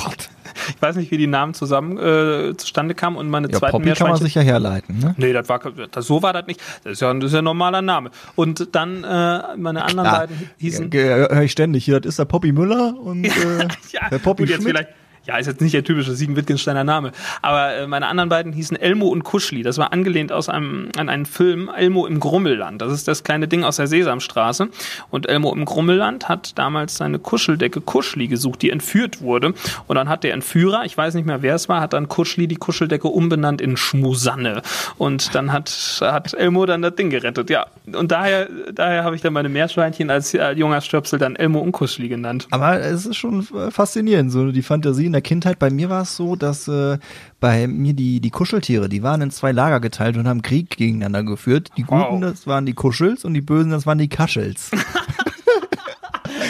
ich 0.76 0.82
weiß 0.82 0.96
nicht, 0.98 1.12
wie 1.12 1.18
die 1.18 1.28
Namen 1.28 1.54
zusammen 1.54 1.98
äh, 1.98 2.56
zustande 2.58 2.94
kamen 2.94 3.16
und 3.16 3.30
meine 3.30 3.48
Ja, 3.50 3.58
zweiten 3.60 3.72
Poppy 3.72 3.84
kann 3.84 3.84
man 3.84 3.86
Meerschweinchen. 3.86 4.26
sich 4.26 4.36
ja 4.36 4.42
herleiten, 4.42 5.00
ne? 5.00 5.16
Nee, 5.18 5.32
das 5.32 5.48
war 5.48 5.60
das, 5.92 6.06
so 6.06 6.22
war 6.22 6.34
das 6.34 6.46
nicht. 6.48 6.60
Das 6.84 6.94
ist 6.94 7.02
ja, 7.02 7.14
das 7.14 7.24
ist 7.26 7.34
ja 7.34 7.40
ein 7.40 7.46
normaler 7.46 7.82
Name. 7.82 8.12
Und 8.36 8.76
dann 8.76 9.04
äh, 9.06 9.56
meine 9.56 9.84
anderen 9.86 10.10
Ah, 10.10 10.18
beiden 10.20 10.50
hießen 10.58 10.92
ja, 10.94 11.00
höre 11.00 11.42
ich 11.44 11.54
ständig. 11.54 11.86
Hier, 11.86 12.02
das 12.02 12.10
ist 12.10 12.20
der 12.20 12.26
Poppy 12.26 12.52
Müller 12.52 12.94
und 13.00 13.24
äh, 13.26 13.68
ja, 13.92 14.10
der 14.10 14.20
Poppy 14.20 14.44
gut, 14.44 14.50
jetzt 14.50 14.62
Schmidt. 14.64 14.76
vielleicht. 14.78 14.90
Ja, 15.28 15.38
ist 15.38 15.46
jetzt 15.46 15.62
nicht 15.62 15.74
der 15.74 15.84
typische 15.84 16.16
Siegen-Wittgensteiner 16.16 16.84
Name. 16.84 17.12
Aber 17.44 17.76
äh, 17.76 17.88
meine 17.88 18.08
anderen 18.08 18.30
beiden 18.30 18.54
hießen 18.54 18.76
Elmo 18.76 19.08
und 19.08 19.24
Kuschli. 19.24 19.62
Das 19.62 19.78
war 19.78 19.94
angelehnt 19.94 20.32
aus 20.32 20.50
einem, 20.50 20.90
an 20.98 21.10
einen 21.10 21.28
Film, 21.28 21.70
Elmo 21.70 22.08
im 22.08 22.20
Grummelland. 22.20 22.82
Das 22.82 22.92
ist 22.92 23.08
das 23.08 23.24
kleine 23.24 23.48
Ding 23.48 23.64
aus 23.64 23.76
der 23.76 23.86
Sesamstraße. 23.86 24.70
Und 25.12 25.30
Elmo 25.30 25.54
im 25.54 25.66
Grummelland 25.66 26.28
hat 26.28 26.58
damals 26.58 26.98
seine 26.98 27.20
Kuscheldecke 27.20 27.82
Kuschli 27.82 28.28
gesucht, 28.28 28.64
die 28.64 28.72
entführt 28.72 29.22
wurde. 29.22 29.54
Und 29.86 29.96
dann 29.96 30.10
hat 30.10 30.24
der 30.24 30.34
Entführer, 30.34 30.86
ich 30.86 30.98
weiß 30.98 31.14
nicht 31.14 31.28
mehr 31.28 31.44
wer 31.44 31.54
es 31.54 31.70
war, 31.70 31.82
hat 31.82 31.94
dann 31.94 32.08
Kuschli 32.08 32.48
die 32.48 32.56
Kuscheldecke 32.56 33.08
umbenannt 33.08 33.62
in 33.62 33.78
Schmusanne. 33.78 34.64
Und 34.98 35.36
dann 35.36 35.54
hat, 35.54 36.00
hat 36.02 36.34
Elmo 36.34 36.66
dann 36.66 36.82
das 36.82 36.96
Ding 36.96 37.12
gerettet. 37.12 37.52
Ja, 37.52 37.68
und 37.94 38.12
daher, 38.12 38.50
daher 38.74 39.04
habe 39.04 39.16
ich 39.16 39.22
dann 39.22 39.34
meine 39.34 39.50
Meerschweinchen 39.50 40.10
als 40.10 40.34
junger 40.56 40.82
Stöpsel 40.82 41.20
dann 41.20 41.36
Elmo 41.36 41.60
und 41.60 41.74
Kuschli 41.74 42.08
genannt. 42.08 42.48
Aber 42.50 42.80
es 42.80 43.06
ist 43.06 43.18
schon 43.18 43.48
äh, 43.56 43.70
faszinierend, 43.70 44.32
so 44.32 44.52
die 44.52 44.64
Fantasie 44.64 45.11
in 45.12 45.14
der 45.14 45.22
Kindheit. 45.22 45.60
Bei 45.60 45.70
mir 45.70 45.90
war 45.90 46.02
es 46.04 46.16
so, 46.16 46.36
dass 46.36 46.68
äh, 46.68 46.98
bei 47.40 47.68
mir 47.68 47.94
die, 47.94 48.20
die 48.22 48.30
Kuscheltiere, 48.30 48.90
die 48.90 49.04
waren 49.04 49.22
in 49.22 49.32
zwei 49.32 49.52
Lager 49.52 49.80
geteilt 49.80 50.18
und 50.18 50.28
haben 50.28 50.42
Krieg 50.42 50.70
gegeneinander 50.78 51.24
geführt. 51.24 51.70
Die 51.78 51.86
Wow. 51.88 52.10
Guten, 52.10 52.22
das 52.22 52.48
waren 52.48 52.66
die 52.66 52.74
Kuschels 52.74 53.26
und 53.26 53.34
die 53.34 53.42
Bösen, 53.42 53.72
das 53.72 53.86
waren 53.86 53.98
die 53.98 54.10
Kaschels. 54.10 54.72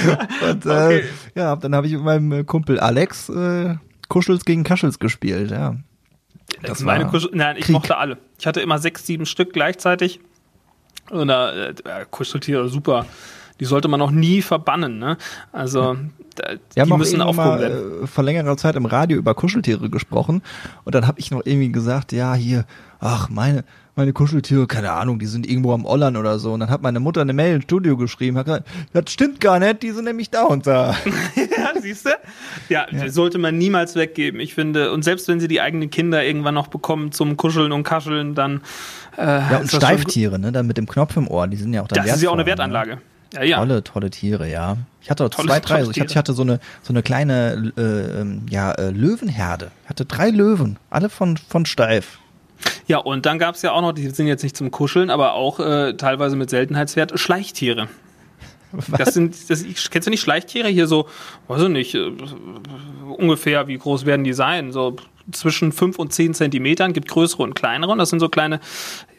und 0.50 0.66
äh, 0.66 0.70
Okay. 0.70 1.04
ja, 1.36 1.56
dann 1.56 1.76
habe 1.76 1.88
ich 1.88 1.94
mit 1.94 2.04
meinem 2.04 2.46
Kumpel 2.46 2.80
Alex 2.80 3.30
äh, 3.30 3.76
Kuschels 4.10 4.46
gegen 4.46 4.64
Kaschels 4.64 5.00
gespielt, 5.00 5.52
ja. 5.52 5.76
Das 6.64 6.82
meine 6.82 7.06
war 7.06 7.12
Kuschel 7.12 7.32
Nein, 7.34 7.56
ich 7.58 7.66
Krieg. 7.66 7.74
mochte 7.74 7.98
alle. 7.98 8.18
Ich 8.38 8.46
hatte 8.46 8.62
immer 8.62 8.78
sechs, 8.78 9.06
sieben 9.06 9.26
Stück 9.26 9.54
gleichzeitig. 9.54 10.20
Und 11.10 11.30
da, 11.30 11.52
äh, 11.70 11.74
Kuscheltiere, 12.10 12.68
super. 12.70 13.06
Die 13.62 13.66
sollte 13.66 13.88
man 13.88 14.02
auch 14.02 14.12
nie 14.12 14.42
verbannen, 14.42 15.00
ne? 15.00 15.18
Also, 15.54 15.96
da, 16.36 16.84
die 16.84 16.94
müssen 16.94 17.22
aufgehoben 17.22 17.60
werden. 17.60 18.04
äh, 18.04 18.08
vor 18.08 18.24
längerer 18.24 18.58
Zeit 18.58 18.76
im 18.76 18.86
Radio 18.86 19.18
über 19.18 19.36
Kuscheltiere 19.36 19.90
gesprochen 19.90 20.42
und 20.84 20.96
dann 20.96 21.06
habe 21.08 21.20
ich 21.20 21.30
noch 21.32 21.46
irgendwie 21.46 21.72
gesagt, 21.72 22.12
ja 22.12 22.34
hier, 22.34 22.66
ach 23.00 23.30
meine 23.30 23.64
meine 23.96 24.14
Kuscheltiere, 24.14 24.68
keine 24.68 24.94
Ahnung, 24.94 25.20
die 25.20 25.26
sind 25.26 25.48
irgendwo 25.48 25.74
am 25.74 25.86
Ollern 25.86 26.16
oder 26.16 26.40
so. 26.40 26.54
Und 26.54 26.62
dann 26.62 26.70
hat 26.70 26.82
meine 26.82 27.00
Mutter 27.00 27.22
eine 27.22 27.34
Mail 27.34 27.56
ins 27.56 27.66
Studio 27.66 27.98
geschrieben, 27.98 28.38
hat 28.38 28.46
gesagt, 28.46 28.68
das 28.94 29.12
stimmt 29.12 29.42
gar 29.42 29.60
nicht, 29.60 29.84
die 29.84 29.92
sind 29.92 30.06
nämlich 30.06 30.30
da 30.30 30.44
und 30.44 30.66
da. 30.66 30.96
Ja, 31.36 31.80
siehst 31.80 32.06
du? 32.06 32.10
Ja, 32.70 32.86
die 32.90 33.10
sollte 33.10 33.38
man 33.38 33.58
niemals 33.58 33.96
weggeben. 33.96 34.40
Ich 34.40 34.56
finde, 34.56 34.92
und 34.92 35.04
selbst 35.04 35.28
wenn 35.28 35.40
sie 35.40 35.48
die 35.48 35.62
eigenen 35.62 35.90
Kinder 35.90 36.24
irgendwann 36.24 36.56
noch 36.56 36.68
bekommen 36.68 37.12
zum 37.12 37.38
Kuscheln 37.38 37.72
und 37.72 37.84
Kascheln, 37.84 38.34
dann. 38.34 38.62
Äh, 39.18 39.26
Ja, 39.26 39.58
und 39.58 39.70
Steiftiere, 39.70 40.40
ne, 40.40 40.52
dann 40.52 40.66
mit 40.68 40.78
dem 40.78 40.88
Knopf 40.88 41.18
im 41.18 41.28
Ohr, 41.28 41.48
die 41.48 41.58
sind 41.58 41.74
ja 41.74 41.84
auch 41.84 41.88
dann 41.88 42.04
Das 42.06 42.16
ist 42.16 42.24
ja 42.24 42.30
auch 42.30 42.34
eine 42.34 42.46
wertvoll, 42.46 42.72
Wertanlage. 42.72 42.92
Ja, 42.92 42.96
Ne? 42.96 43.02
Ja. 43.44 43.58
Tolle, 43.58 43.84
tolle 43.84 44.10
Tiere, 44.10 44.50
ja. 44.50 44.78
Ich 45.02 45.10
hatte 45.10 45.30
Tolle- 45.30 45.48
zwei, 45.48 45.60
drei. 45.60 45.76
Also 45.76 45.92
ich, 45.92 46.00
hatte, 46.00 46.12
ich 46.12 46.18
hatte 46.18 46.34
so 46.34 46.42
eine 46.44 46.60
so 46.84 46.94
eine 46.94 47.02
kleine 47.04 47.72
äh, 47.78 47.82
ähm, 48.22 48.46
ja, 48.50 48.72
äh, 48.74 48.90
Löwenherde. 48.92 49.72
Ich 49.84 49.90
hatte 49.90 50.06
drei 50.06 50.30
Löwen, 50.30 50.78
alle 50.90 51.10
von 51.10 51.38
von 51.38 51.66
Steif. 51.66 52.20
Ja, 52.88 52.98
und 53.00 53.26
dann 53.26 53.40
gab's 53.40 53.62
ja 53.64 53.72
auch 53.72 53.82
noch, 53.82 53.92
die 53.94 54.08
sind 54.10 54.28
jetzt 54.28 54.44
nicht 54.44 54.56
zum 54.56 54.70
Kuscheln, 54.70 55.10
aber 55.10 55.34
auch 55.34 55.60
äh, 55.60 55.94
teilweise 55.94 56.36
mit 56.36 56.50
Seltenheitswert, 56.50 57.20
Schleichtiere. 57.20 57.88
Das 58.98 59.14
sind, 59.14 59.50
das, 59.50 59.66
kennst 59.90 60.08
du 60.08 60.12
nicht 60.12 60.22
Schleichtiere 60.22 60.68
hier 60.70 60.88
so, 60.88 61.10
weiß 61.48 61.64
ich 61.64 61.70
nicht, 61.70 61.96
äh, 61.96 62.10
ungefähr, 63.18 63.68
wie 63.68 63.78
groß 63.78 64.06
werden 64.06 64.24
die 64.24 64.34
sein? 64.34 64.72
So 64.72 64.96
zwischen 65.32 65.72
5 65.72 65.98
und 66.00 66.14
10 66.14 66.34
Zentimetern, 66.34 66.94
gibt 66.94 67.08
größere 67.10 67.44
und 67.44 67.54
kleinere. 67.56 67.92
Und 67.92 67.98
das 67.98 68.10
sind 68.10 68.20
so 68.20 68.30
kleine, 68.30 68.60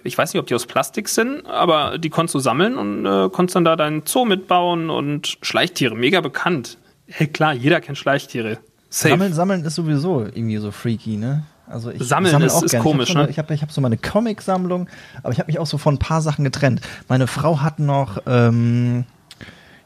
ich 0.04 0.16
weiß 0.16 0.32
nicht, 0.34 0.40
ob 0.40 0.46
die 0.46 0.54
aus 0.54 0.66
Plastik 0.66 1.08
sind, 1.08 1.46
aber 1.46 1.98
die 1.98 2.10
konntest 2.10 2.34
du 2.34 2.38
sammeln 2.38 2.76
und 2.76 3.06
äh, 3.06 3.28
konntest 3.30 3.56
dann 3.56 3.64
da 3.64 3.76
deinen 3.76 4.02
Zoo 4.06 4.24
mitbauen 4.24 4.90
und 4.90 5.38
Schleichtiere, 5.42 5.94
mega 5.94 6.20
bekannt. 6.20 6.78
Hey, 7.06 7.26
klar, 7.26 7.52
jeder 7.54 7.80
kennt 7.80 7.98
Schleichtiere. 7.98 8.58
Safe. 8.88 9.10
Sammeln, 9.10 9.32
sammeln 9.32 9.64
ist 9.64 9.74
sowieso 9.74 10.20
irgendwie 10.20 10.58
so 10.58 10.70
freaky, 10.70 11.16
ne? 11.16 11.44
Also 11.66 11.90
ich 11.90 12.02
Sammeln 12.02 12.32
sammle 12.32 12.46
ist- 12.48 12.62
ist 12.62 12.78
komisch, 12.80 13.10
ich 13.10 13.16
habe 13.16 13.22
so, 13.22 13.26
ne? 13.26 13.30
ich 13.30 13.38
hab, 13.38 13.50
ich 13.50 13.62
hab 13.62 13.72
so 13.72 13.80
meine 13.80 13.96
Comic-Sammlung, 13.96 14.88
aber 15.22 15.32
ich 15.32 15.38
habe 15.38 15.46
mich 15.46 15.58
auch 15.58 15.66
so 15.66 15.78
von 15.78 15.94
ein 15.94 15.98
paar 15.98 16.20
Sachen 16.20 16.44
getrennt. 16.44 16.82
Meine 17.08 17.26
Frau 17.26 17.60
hat 17.60 17.78
noch 17.78 18.18
ähm, 18.26 19.04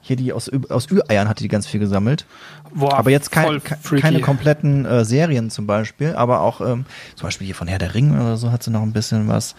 hier 0.06 0.16
die 0.16 0.32
aus, 0.32 0.50
aus 0.68 0.90
Ü-Eiern 0.90 1.28
hatte 1.28 1.42
die 1.42 1.48
ganz 1.48 1.66
viel 1.66 1.80
gesammelt. 1.80 2.26
Boah, 2.72 2.96
aber 2.96 3.10
jetzt 3.10 3.32
kein, 3.32 3.62
ke- 3.62 3.76
keine 4.00 4.20
kompletten 4.20 4.84
äh, 4.84 5.04
Serien 5.04 5.50
zum 5.50 5.66
Beispiel, 5.66 6.14
aber 6.14 6.40
auch 6.40 6.60
ähm, 6.60 6.84
zum 7.14 7.26
Beispiel 7.26 7.46
hier 7.46 7.54
von 7.54 7.68
Herr 7.68 7.78
der 7.78 7.94
Ringe 7.94 8.14
oder 8.20 8.36
so 8.36 8.52
hat 8.52 8.62
sie 8.62 8.70
noch 8.70 8.82
ein 8.82 8.92
bisschen 8.92 9.28
was. 9.28 9.54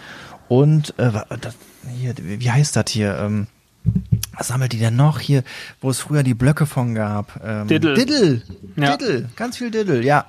Und 0.47 0.93
äh, 0.97 1.11
das, 1.41 1.55
hier, 1.99 2.13
wie 2.17 2.51
heißt 2.51 2.75
das 2.75 2.85
hier? 2.89 3.17
Ähm, 3.19 3.47
was 4.37 4.49
sammelt 4.49 4.73
die 4.73 4.79
denn 4.79 4.95
noch 4.95 5.19
hier, 5.19 5.43
wo 5.81 5.89
es 5.89 5.99
früher 5.99 6.23
die 6.23 6.33
Blöcke 6.33 6.65
von 6.65 6.93
gab? 6.93 7.39
Ähm, 7.43 7.67
Diddle. 7.67 7.93
Diddle. 7.95 8.41
Ja. 8.75 8.97
Diddle. 8.97 9.29
Ganz 9.35 9.57
viel 9.57 9.71
Diddle, 9.71 10.03
ja. 10.03 10.25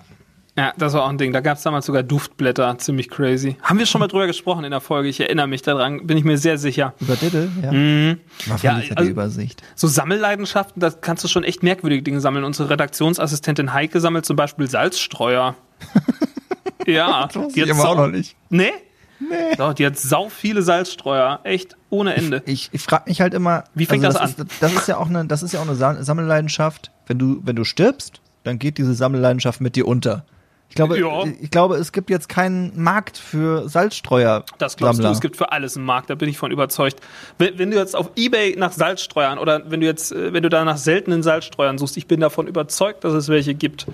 Ja, 0.59 0.73
das 0.77 0.93
war 0.93 1.05
auch 1.05 1.09
ein 1.09 1.19
Ding. 1.19 1.33
Da 1.33 1.41
gab 1.41 1.57
es 1.57 1.63
damals 1.63 1.87
sogar 1.87 2.03
Duftblätter, 2.03 2.77
ziemlich 2.79 3.09
crazy. 3.09 3.57
Haben 3.63 3.79
wir 3.79 3.87
schon 3.87 4.01
mal 4.01 4.09
drüber 4.09 4.27
gesprochen 4.27 4.65
in 4.65 4.73
der 4.73 4.81
Folge? 4.81 5.09
Ich 5.09 5.21
erinnere 5.21 5.47
mich 5.47 5.63
daran, 5.63 6.07
bin 6.07 6.17
ich 6.17 6.25
mir 6.25 6.37
sehr 6.37 6.59
sicher. 6.59 6.95
Über 7.01 7.15
Diddle, 7.15 7.49
ja. 7.63 7.71
Mhm. 7.73 8.19
Ja, 8.47 8.57
verliert 8.59 8.91
ja, 8.91 8.97
also- 8.97 9.05
die 9.07 9.11
Übersicht. 9.13 9.63
So 9.77 9.87
Sammelleidenschaften, 9.87 10.81
da 10.81 10.91
kannst 10.91 11.23
du 11.23 11.29
schon 11.29 11.45
echt 11.45 11.63
merkwürdige 11.63 12.03
Dinge 12.03 12.21
sammeln. 12.21 12.45
Unsere 12.45 12.71
Redaktionsassistentin 12.71 13.73
Heike 13.73 14.01
sammelt 14.01 14.27
zum 14.27 14.35
Beispiel 14.37 14.69
Salzstreuer. 14.69 15.55
ja, 16.87 17.29
die 17.55 17.63
hat 17.63 17.77
sau- 17.77 18.07
nicht. 18.09 18.37
Nee? 18.51 18.73
Nee. 19.21 19.57
Doch, 19.57 19.75
die 19.75 19.85
hat 19.85 19.99
sau 19.99 20.29
viele 20.29 20.63
Salzstreuer. 20.63 21.41
Echt 21.43 21.77
ohne 21.91 22.15
Ende. 22.15 22.43
Ich, 22.47 22.69
ich 22.73 22.83
frage 22.83 23.05
mich 23.09 23.21
halt 23.21 23.35
immer, 23.35 23.65
Wie 23.75 23.85
fängt 23.87 24.05
also 24.05 24.19
das 24.19 24.31
Ist, 24.31 24.45
das 24.61 24.73
ist 24.75 24.87
ja 24.89 24.97
auch 24.97 25.09
eine, 25.09 25.25
das 25.27 25.43
ist 25.43 25.53
ja 25.53 25.61
auch 25.61 25.67
eine 25.67 25.75
Sam- 25.75 26.03
Sammelleidenschaft. 26.03 26.93
Wenn 27.07 27.19
du, 27.19 27.41
wenn 27.45 27.57
du 27.57 27.65
stirbst, 27.65 28.21
dann 28.45 28.59
geht 28.61 28.79
diese 28.79 28.95
Sammelleidenschaft 28.95 29.61
mit 29.61 29.75
dir 29.77 29.87
unter. 29.89 30.25
Ich 30.69 30.75
glaube, 30.75 30.99
Ja. 31.01 31.25
ich 31.41 31.51
glaube, 31.51 31.77
es 31.77 31.93
gibt 31.93 32.11
jetzt 32.11 32.29
keinen 32.29 32.81
Markt 32.81 33.17
für 33.17 33.69
Salzstreuer. 33.69 34.45
Das 34.59 34.77
glaubst 34.77 35.03
du, 35.03 35.09
es 35.09 35.21
gibt 35.21 35.37
für 35.37 35.51
alles 35.51 35.77
einen 35.77 35.87
Markt, 35.87 36.11
da 36.11 36.15
bin 36.15 36.29
ich 36.29 36.37
von 36.39 36.51
überzeugt. 36.51 37.01
Wenn, 37.39 37.59
wenn 37.59 37.71
du 37.71 37.79
jetzt 37.79 37.97
auf 37.97 38.11
Ebay 38.17 38.55
nach 38.59 38.73
Salzstreuern 38.73 39.39
oder 39.39 39.71
wenn 39.71 39.81
du 39.81 39.87
jetzt, 39.87 40.13
äh, 40.13 40.33
wenn 40.33 40.43
du 40.43 40.51
da 40.51 40.65
nach 40.65 40.77
seltenen 40.77 41.23
Salzstreuern 41.23 41.79
suchst, 41.79 41.97
ich 41.97 42.07
bin 42.07 42.21
davon 42.21 42.47
überzeugt, 42.47 43.03
dass 43.05 43.15
es 43.15 43.29
welche 43.29 43.55
gibt. 43.55 43.87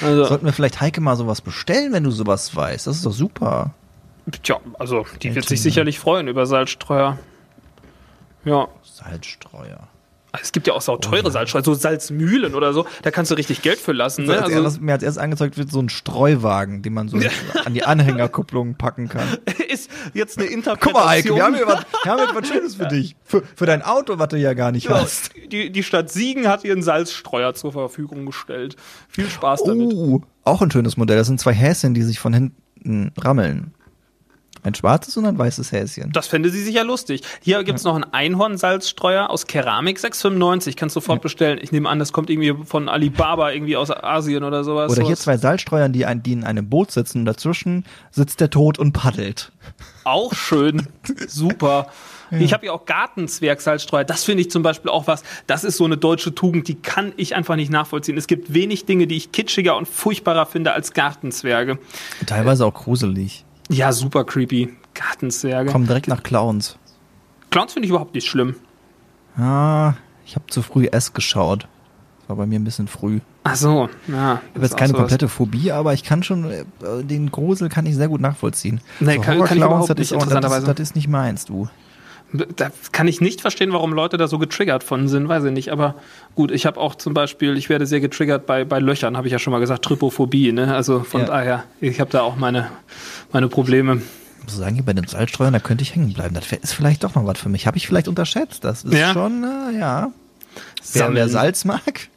Also, 0.00 0.24
Sollten 0.24 0.46
wir 0.46 0.52
vielleicht 0.52 0.80
Heike 0.80 1.00
mal 1.00 1.14
sowas 1.16 1.40
bestellen, 1.42 1.92
wenn 1.92 2.04
du 2.04 2.10
sowas 2.10 2.56
weißt? 2.56 2.86
Das 2.86 2.96
ist 2.96 3.06
doch 3.06 3.12
super. 3.12 3.74
tja, 4.42 4.56
also 4.78 5.04
die 5.22 5.34
wird 5.34 5.44
Seltene. 5.44 5.48
sich 5.48 5.62
sicherlich 5.62 5.98
freuen 5.98 6.26
über 6.26 6.46
Salzstreuer. 6.46 7.18
Ja, 8.44 8.66
Salzstreuer. 8.82 9.88
Es 10.40 10.52
gibt 10.52 10.66
ja 10.66 10.72
auch 10.72 10.80
sau 10.80 10.96
teure 10.96 11.30
Salzstreuer, 11.30 11.62
so 11.62 11.74
Salzmühlen 11.74 12.54
oder 12.54 12.72
so. 12.72 12.86
Da 13.02 13.10
kannst 13.10 13.30
du 13.30 13.34
richtig 13.34 13.60
Geld 13.60 13.78
für 13.78 13.92
lassen. 13.92 14.24
Ne? 14.24 14.32
Als 14.42 14.44
Also, 14.50 14.64
was 14.64 14.80
mir 14.80 14.92
als 14.92 15.02
erstes 15.02 15.22
angezeigt 15.22 15.58
wird, 15.58 15.70
so 15.70 15.80
ein 15.80 15.90
Streuwagen, 15.90 16.80
den 16.82 16.94
man 16.94 17.08
so 17.08 17.18
an 17.64 17.74
die 17.74 17.84
Anhängerkupplung 17.84 18.76
packen 18.76 19.08
kann. 19.08 19.26
ist 19.68 19.90
jetzt 20.14 20.38
eine 20.38 20.46
Guck 20.46 20.54
Interpretation. 20.56 20.92
mal, 20.94 21.08
Heike, 21.08 21.34
wir 21.34 21.44
haben 21.44 21.54
hier 21.54 21.66
was, 21.66 21.84
wir 22.02 22.12
haben 22.12 22.26
hier 22.26 22.34
was 22.40 22.48
Schönes 22.48 22.74
für 22.76 22.86
dich. 22.88 23.14
Für, 23.24 23.42
für 23.54 23.66
dein 23.66 23.82
Auto, 23.82 24.18
was 24.18 24.28
du 24.28 24.38
ja 24.38 24.54
gar 24.54 24.72
nicht 24.72 24.84
Ja, 24.88 25.00
hast. 25.02 25.30
die, 25.50 25.70
die 25.70 25.82
Stadt 25.82 26.10
Siegen 26.10 26.48
hat 26.48 26.64
ihren 26.64 26.82
Salzstreuer 26.82 27.54
zur 27.54 27.72
Verfügung 27.72 28.24
gestellt. 28.24 28.76
Viel 29.08 29.28
Spaß 29.28 29.64
damit. 29.64 29.92
Oh, 29.92 30.22
auch 30.44 30.62
ein 30.62 30.70
schönes 30.70 30.96
Modell. 30.96 31.16
Das 31.18 31.26
sind 31.26 31.40
zwei 31.40 31.52
Häschen, 31.52 31.92
die 31.94 32.02
sich 32.02 32.18
von 32.18 32.32
hinten 32.32 33.12
rammeln. 33.20 33.74
Ein 34.64 34.74
schwarzes 34.76 35.16
und 35.16 35.26
ein 35.26 35.36
weißes 35.36 35.72
Häschen. 35.72 36.12
Das 36.12 36.28
fände 36.28 36.48
sie 36.50 36.62
sicher 36.62 36.84
lustig. 36.84 37.22
Hier 37.42 37.64
gibt's 37.64 37.82
noch 37.82 37.96
einen 37.96 38.04
Einhorn-Salzstreuer 38.04 39.28
aus 39.28 39.48
Keramik, 39.48 39.98
6,95. 39.98 40.76
Kannst 40.76 40.94
du 40.94 41.00
sofort 41.00 41.20
bestellen. 41.20 41.58
Ich 41.60 41.72
nehme 41.72 41.88
an, 41.88 41.98
das 41.98 42.12
kommt 42.12 42.30
irgendwie 42.30 42.54
von 42.64 42.88
Alibaba, 42.88 43.50
irgendwie 43.50 43.76
aus 43.76 43.90
Asien 43.90 44.44
oder 44.44 44.62
sowas. 44.62 44.92
Oder 44.92 45.04
hier 45.04 45.16
zwei 45.16 45.36
Salzstreuern, 45.36 45.92
die, 45.92 46.06
ein, 46.06 46.22
die 46.22 46.32
in 46.32 46.44
einem 46.44 46.68
Boot 46.68 46.92
sitzen 46.92 47.18
und 47.20 47.24
dazwischen 47.24 47.84
sitzt 48.12 48.40
der 48.40 48.50
Tod 48.50 48.78
und 48.78 48.92
paddelt. 48.92 49.50
Auch 50.04 50.32
schön. 50.32 50.86
Super. 51.26 51.88
Ich 52.30 52.52
habe 52.54 52.66
ja 52.66 52.72
auch 52.72 52.86
Gartenzwerg-Salzstreuer. 52.86 54.04
Das 54.04 54.24
finde 54.24 54.42
ich 54.42 54.50
zum 54.50 54.62
Beispiel 54.62 54.90
auch 54.90 55.06
was. 55.06 55.22
Das 55.46 55.64
ist 55.64 55.76
so 55.76 55.84
eine 55.84 55.98
deutsche 55.98 56.34
Tugend, 56.34 56.66
die 56.66 56.76
kann 56.76 57.12
ich 57.16 57.34
einfach 57.34 57.56
nicht 57.56 57.70
nachvollziehen. 57.70 58.16
Es 58.16 58.26
gibt 58.26 58.54
wenig 58.54 58.86
Dinge, 58.86 59.06
die 59.06 59.16
ich 59.16 59.32
kitschiger 59.32 59.76
und 59.76 59.86
furchtbarer 59.86 60.46
finde 60.46 60.72
als 60.72 60.92
Gartenzwerge. 60.94 61.78
Teilweise 62.26 62.64
auch 62.64 62.74
gruselig. 62.74 63.44
Ja, 63.70 63.92
super 63.92 64.24
creepy. 64.24 64.74
Gartenzwerge. 64.94 65.70
Kommen 65.70 65.86
direkt 65.86 66.08
nach 66.08 66.22
Clowns. 66.22 66.76
Clowns 67.50 67.72
finde 67.72 67.86
ich 67.86 67.90
überhaupt 67.90 68.14
nicht 68.14 68.26
schlimm. 68.28 68.56
Ah, 69.36 69.94
ich 70.26 70.34
habe 70.36 70.46
zu 70.48 70.62
früh 70.62 70.86
S 70.86 71.12
geschaut. 71.14 71.66
Das 72.20 72.28
war 72.28 72.36
bei 72.36 72.46
mir 72.46 72.58
ein 72.58 72.64
bisschen 72.64 72.88
früh. 72.88 73.20
Ach 73.44 73.56
so, 73.56 73.88
ja. 74.08 74.40
Ich 74.50 74.54
habe 74.54 74.64
jetzt 74.66 74.76
keine 74.76 74.92
komplette 74.92 75.28
Phobie, 75.28 75.72
aber 75.72 75.92
ich 75.94 76.04
kann 76.04 76.22
schon, 76.22 76.44
äh, 76.50 76.64
den 77.02 77.30
Grusel 77.32 77.68
kann 77.68 77.86
ich 77.86 77.96
sehr 77.96 78.08
gut 78.08 78.20
nachvollziehen. 78.20 78.80
Nee, 79.00 79.18
kann- 79.18 79.42
kann 79.42 79.56
ich 79.58 79.64
überhaupt 79.64 79.90
das 79.90 79.96
nicht, 79.98 80.12
das, 80.12 80.22
ist, 80.58 80.68
das 80.68 80.80
ist 80.80 80.94
nicht 80.94 81.08
meins, 81.08 81.44
du. 81.46 81.68
Da 82.32 82.70
kann 82.92 83.08
ich 83.08 83.20
nicht 83.20 83.40
verstehen, 83.42 83.72
warum 83.72 83.92
Leute 83.92 84.16
da 84.16 84.26
so 84.26 84.38
getriggert 84.38 84.82
von 84.84 85.06
sind, 85.08 85.28
weiß 85.28 85.44
ich 85.44 85.52
nicht. 85.52 85.70
Aber 85.70 85.96
gut, 86.34 86.50
ich 86.50 86.64
habe 86.64 86.80
auch 86.80 86.94
zum 86.94 87.12
Beispiel, 87.12 87.56
ich 87.58 87.68
werde 87.68 87.84
sehr 87.86 88.00
getriggert 88.00 88.46
bei, 88.46 88.64
bei 88.64 88.78
Löchern, 88.78 89.16
habe 89.18 89.26
ich 89.26 89.32
ja 89.32 89.38
schon 89.38 89.50
mal 89.52 89.60
gesagt, 89.60 89.84
Trypophobie. 89.84 90.52
Ne? 90.52 90.74
Also 90.74 91.00
von 91.00 91.22
Ja. 91.22 91.26
daher, 91.26 91.64
ich 91.80 92.00
habe 92.00 92.10
da 92.10 92.22
auch 92.22 92.36
meine, 92.36 92.68
meine 93.32 93.48
Probleme. 93.48 94.00
Ich 94.38 94.44
muss 94.44 94.56
sagen, 94.56 94.82
bei 94.84 94.92
den 94.94 95.06
Salzstreuern, 95.06 95.52
da 95.52 95.60
könnte 95.60 95.82
ich 95.82 95.94
hängen 95.94 96.12
bleiben. 96.14 96.34
Das 96.34 96.50
ist 96.50 96.72
vielleicht 96.72 97.04
doch 97.04 97.14
noch 97.14 97.26
was 97.26 97.38
für 97.38 97.48
mich. 97.50 97.66
Habe 97.66 97.76
ich 97.76 97.86
vielleicht 97.86 98.08
unterschätzt. 98.08 98.64
Das 98.64 98.82
ist 98.82 98.94
Ja. 98.94 99.12
schon, 99.12 99.44
äh, 99.44 99.78
ja. 99.78 100.10
Wer, 100.94 101.14
wer 101.14 101.28
Salz 101.28 101.64
mag, 101.64 102.08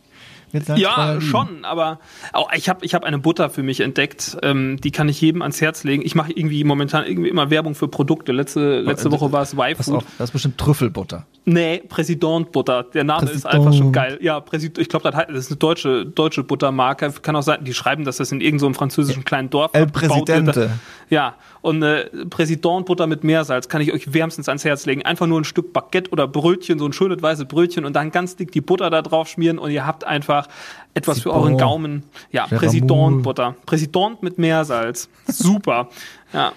Salzstreuer 0.64 1.16
Ja, 1.16 1.22
schon, 1.22 1.66
aber 1.66 2.00
auch, 2.34 2.52
ich 2.54 2.70
habe 2.70 2.86
ich 2.86 2.94
hab 2.94 3.04
eine 3.04 3.20
Butter 3.20 3.50
für 3.50 3.64
mich 3.64 3.82
entdeckt, 3.82 4.38
ähm, 4.44 4.78
die 4.82 4.92
kann 4.92 5.10
ich 5.10 5.20
jedem 5.20 5.42
ans 5.42 5.62
Herz 5.62 5.84
legen. 5.84 6.04
Ich 6.06 6.16
mache 6.16 6.32
irgendwie 6.32 6.64
momentan 6.64 7.06
irgendwie 7.06 7.30
immer 7.30 7.50
Werbung 7.50 7.76
für 7.76 7.88
Produkte. 7.88 8.32
Letzte, 8.32 8.82
letzte 8.82 9.12
Woche 9.12 9.32
war 9.32 9.42
es 9.42 9.58
auf, 9.90 10.04
das 10.18 10.30
ist 10.30 10.34
bestimmt 10.34 10.58
Trüffelbutter. 10.58 11.26
Nee, 11.48 11.84
Präsident 11.88 12.52
Butter. 12.52 12.84
Der 12.84 13.04
Name 13.04 13.26
ist 13.26 13.44
Präsident. 13.44 13.54
einfach 13.54 13.74
schon 13.74 13.92
geil. 13.92 14.18
Ja, 14.20 14.40
Präsident, 14.40 14.80
ich 14.80 14.90
glaube, 14.90 15.12
das, 15.12 15.30
ist 15.30 15.52
eine 15.52 15.58
deutsche, 15.58 16.06
deutsche 16.06 16.44
Buttermarke. 16.44 17.12
Kann 17.22 17.36
auch 17.36 17.44
sein, 17.44 17.64
die 17.64 17.74
schreiben, 17.76 18.04
dass 18.04 18.18
das 18.18 18.32
in 18.32 18.42
irgendeinem 18.42 18.74
französischen 18.74 19.24
kleinen 19.24 19.52
Dorf 19.52 19.72
El. 19.74 19.86
Presidente. 19.86 20.72
Ja, 21.12 21.36
und 21.62 21.84
äh, 21.84 22.10
Präsident 22.30 22.88
Butter 22.88 23.06
mit 23.06 23.24
Meersalz 23.24 23.70
kann 23.70 23.80
ich 23.82 23.94
euch 23.94 24.12
wärmstens 24.12 24.50
ans 24.50 24.66
Herz 24.66 24.88
legen. 24.88 25.04
Einfach 25.04 25.28
nur 25.28 25.40
ein 25.40 25.44
Stück 25.44 25.72
Baguette 25.72 26.10
oder 26.10 26.28
Brötchen, 26.28 26.80
so 26.80 26.88
ein 26.88 26.94
schönes 26.94 27.22
weißes 27.22 27.46
Brötchen 27.46 27.86
und 27.86 27.94
dann 27.94 28.10
ganz 28.10 28.36
dick 28.36 28.52
die 28.52 28.62
Butter 28.62 28.90
da 28.90 29.04
drauf 29.04 29.28
schmieren 29.28 29.60
und 29.60 29.70
ihr 29.70 29.86
habt 29.86 30.04
einfach 30.04 30.48
etwas 30.96 31.18
für 31.20 31.30
Zitron. 31.30 31.42
euren 31.42 31.58
Gaumen. 31.60 32.04
Ja, 32.32 32.48
Präsident. 32.48 33.22
Butter. 33.22 33.56
Präsident 33.68 34.24
mit 34.24 34.40
Meersalz. 34.40 35.10
Super. 35.28 35.90
Ja. 36.34 36.54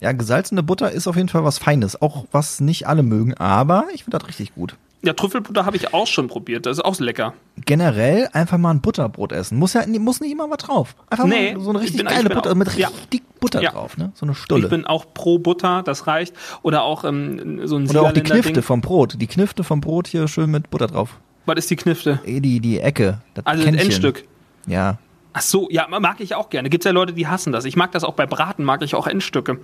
Ja, 0.00 0.12
gesalzene 0.12 0.62
Butter 0.62 0.90
ist 0.92 1.06
auf 1.06 1.16
jeden 1.16 1.28
Fall 1.28 1.44
was 1.44 1.58
Feines. 1.58 2.00
Auch 2.00 2.24
was 2.32 2.60
nicht 2.60 2.86
alle 2.88 3.02
mögen, 3.02 3.34
aber 3.34 3.84
ich 3.92 4.04
finde 4.04 4.18
das 4.18 4.28
richtig 4.28 4.54
gut. 4.54 4.76
Ja, 5.02 5.14
Trüffelbutter 5.14 5.64
habe 5.64 5.76
ich 5.78 5.94
auch 5.94 6.06
schon 6.06 6.28
probiert. 6.28 6.66
Das 6.66 6.76
ist 6.78 6.84
auch 6.84 6.98
lecker. 7.00 7.32
Generell 7.64 8.28
einfach 8.34 8.58
mal 8.58 8.70
ein 8.70 8.82
Butterbrot 8.82 9.32
essen. 9.32 9.56
Muss 9.58 9.72
ja 9.72 9.86
muss 9.86 10.20
nicht 10.20 10.30
immer 10.32 10.50
was 10.50 10.58
drauf. 10.58 10.94
Einfach 11.08 11.24
Nee, 11.26 11.54
mal 11.54 11.62
so 11.62 11.70
eine 11.70 11.78
ich 11.78 11.84
richtig 11.84 12.04
bin- 12.04 12.14
geile 12.14 12.28
Butter 12.28 12.50
auch- 12.50 12.54
mit 12.54 12.76
ja. 12.76 12.88
richtig 12.88 13.22
Butter 13.40 13.62
Ja. 13.62 13.70
drauf, 13.70 13.96
ne? 13.96 14.12
So 14.14 14.26
eine 14.26 14.34
Stulle. 14.34 14.64
Ich 14.64 14.68
bin 14.70 14.86
auch 14.86 15.06
pro 15.14 15.38
Butter, 15.38 15.82
das 15.82 16.06
reicht. 16.06 16.34
Oder 16.62 16.82
auch 16.82 17.04
ähm, 17.04 17.66
so 17.66 17.76
ein 17.76 17.88
Oder 17.88 18.02
auch 18.02 18.12
die 18.12 18.20
Knifte 18.22 18.52
Ding. 18.52 18.62
vom 18.62 18.82
Brot. 18.82 19.16
Die 19.18 19.26
Knifte 19.26 19.64
vom 19.64 19.80
Brot 19.80 20.06
hier 20.06 20.28
schön 20.28 20.50
mit 20.50 20.68
Butter 20.68 20.86
drauf. 20.88 21.16
Was 21.46 21.56
ist 21.56 21.70
die 21.70 21.76
Knifte? 21.76 22.20
Eh, 22.26 22.40
die, 22.40 22.60
die 22.60 22.80
Ecke. 22.80 23.20
Das 23.32 23.46
Also 23.46 23.62
das 23.62 23.70
Kännchen. 23.70 23.86
Endstück. 23.86 24.24
Ja. 24.66 24.98
Ach 25.32 25.42
so, 25.42 25.68
ja, 25.70 25.86
mag 25.88 26.20
ich 26.20 26.34
auch 26.34 26.50
gerne. 26.50 26.70
Gibt's 26.70 26.84
ja 26.84 26.90
Leute, 26.90 27.12
die 27.12 27.28
hassen 27.28 27.52
das. 27.52 27.64
Ich 27.64 27.76
mag 27.76 27.92
das 27.92 28.02
auch 28.02 28.14
bei 28.14 28.26
Braten, 28.26 28.64
mag 28.64 28.82
ich 28.82 28.96
auch 28.96 29.06
Endstücke. 29.06 29.58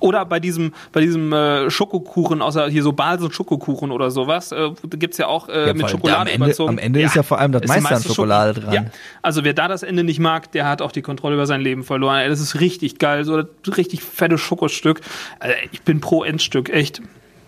Oder 0.00 0.26
bei 0.26 0.38
diesem, 0.38 0.74
bei 0.92 1.00
diesem 1.00 1.32
äh, 1.32 1.70
Schokokuchen, 1.70 2.42
außer 2.42 2.68
hier 2.68 2.82
so 2.82 2.92
Balsen 2.92 3.32
Schokokuchen 3.32 3.90
oder 3.90 4.10
sowas, 4.10 4.52
äh, 4.52 4.70
gibt's 4.90 5.16
ja 5.16 5.26
auch 5.28 5.48
äh, 5.48 5.68
Ja, 5.68 5.72
mit 5.72 5.88
Schokolade 5.88 6.20
am 6.20 6.26
Ende- 6.26 6.44
überzogen. 6.44 6.68
am 6.70 6.78
Ende 6.78 7.00
ist 7.00 7.14
ja 7.16 7.22
vor 7.22 7.38
allem 7.38 7.52
das 7.52 7.62
meiste 7.66 7.94
an 7.94 8.02
Schokolade 8.02 8.60
Schoko- 8.60 8.64
dran. 8.66 8.74
Ja, 8.74 8.84
also 9.22 9.44
wer 9.44 9.54
da 9.54 9.66
das 9.66 9.82
Ende 9.82 10.04
nicht 10.04 10.20
mag, 10.20 10.52
der 10.52 10.66
hat 10.68 10.82
auch 10.82 10.92
die 10.92 11.02
Kontrolle 11.02 11.36
über 11.36 11.46
sein 11.46 11.62
Leben 11.62 11.84
verloren. 11.84 12.18
Ey, 12.18 12.28
das 12.28 12.40
ist 12.40 12.60
richtig 12.60 12.98
geil, 12.98 13.24
so 13.24 13.42
richtig 13.66 14.02
fette 14.02 14.36
Schokostück. 14.36 15.00
Also, 15.40 15.54
ich 15.72 15.80
bin 15.82 16.00
pro 16.00 16.22
Endstück, 16.22 16.68
echt. 16.68 17.00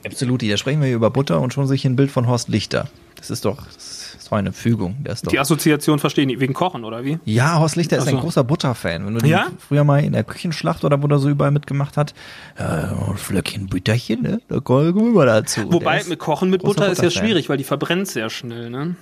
Absolut. 0.07 0.43
Da 0.43 0.57
sprechen 0.57 0.81
wir 0.81 0.87
hier 0.87 0.97
über 0.97 1.11
Butter 1.11 1.41
und 1.43 1.53
schon 1.53 1.67
sehe 1.67 1.75
ich 1.75 1.83
hier 1.83 1.91
ein 1.91 1.97
Bild 1.97 2.11
von 2.11 2.27
Horst 2.27 2.49
Lichter. 2.49 2.89
Das 3.17 3.29
ist 3.29 3.45
doch, 3.45 3.59
das 3.75 4.10
doch 4.31 4.39
eine 4.39 4.53
Fügung. 4.53 4.97
Der 5.05 5.13
ist 5.13 5.27
doch 5.27 5.31
Die 5.31 5.39
Assoziation 5.39 5.99
verstehen 5.99 6.29
die 6.29 6.41
wegen 6.41 6.55
Kochen, 6.55 6.85
oder 6.85 7.05
wie? 7.05 7.19
Ja, 7.25 7.59
Horst 7.59 7.77
Lichter 7.77 7.97
ist 7.99 8.05
Ach 8.05 8.09
ein 8.09 8.15
so. 8.17 8.21
großer 8.21 8.45
Butterfan. 8.45 9.07
Wenn 9.07 9.15
du 9.15 9.21
den 9.21 9.31
Ja? 9.31 9.47
früher 9.59 9.85
mal 9.85 10.03
in 10.03 10.13
der 10.13 10.25
Küchenschlacht 10.25 10.85
oder 10.85 11.03
wo 11.03 11.07
der 11.07 11.19
so 11.19 11.29
überall 11.29 11.51
mitgemacht 11.51 11.97
hat, 11.97 12.15
äh, 12.57 12.87
Flöckchen 13.17 13.67
Butterchen, 13.67 14.23
ne? 14.23 14.41
Da 14.49 14.61
kommen 14.61 14.95
wir 14.95 15.03
mal 15.13 15.27
dazu. 15.27 15.73
Wobei 15.73 16.03
mit 16.05 16.19
Kochen 16.19 16.51
mit 16.51 16.63
Butter 16.63 16.91
ist 16.91 17.03
ja 17.03 17.11
schwierig, 17.11 17.49
weil 17.49 17.57
die 17.57 17.65
verbrennt 17.65 18.09
sehr 18.09 18.31
schnell, 18.31 18.71
ne? 18.71 18.95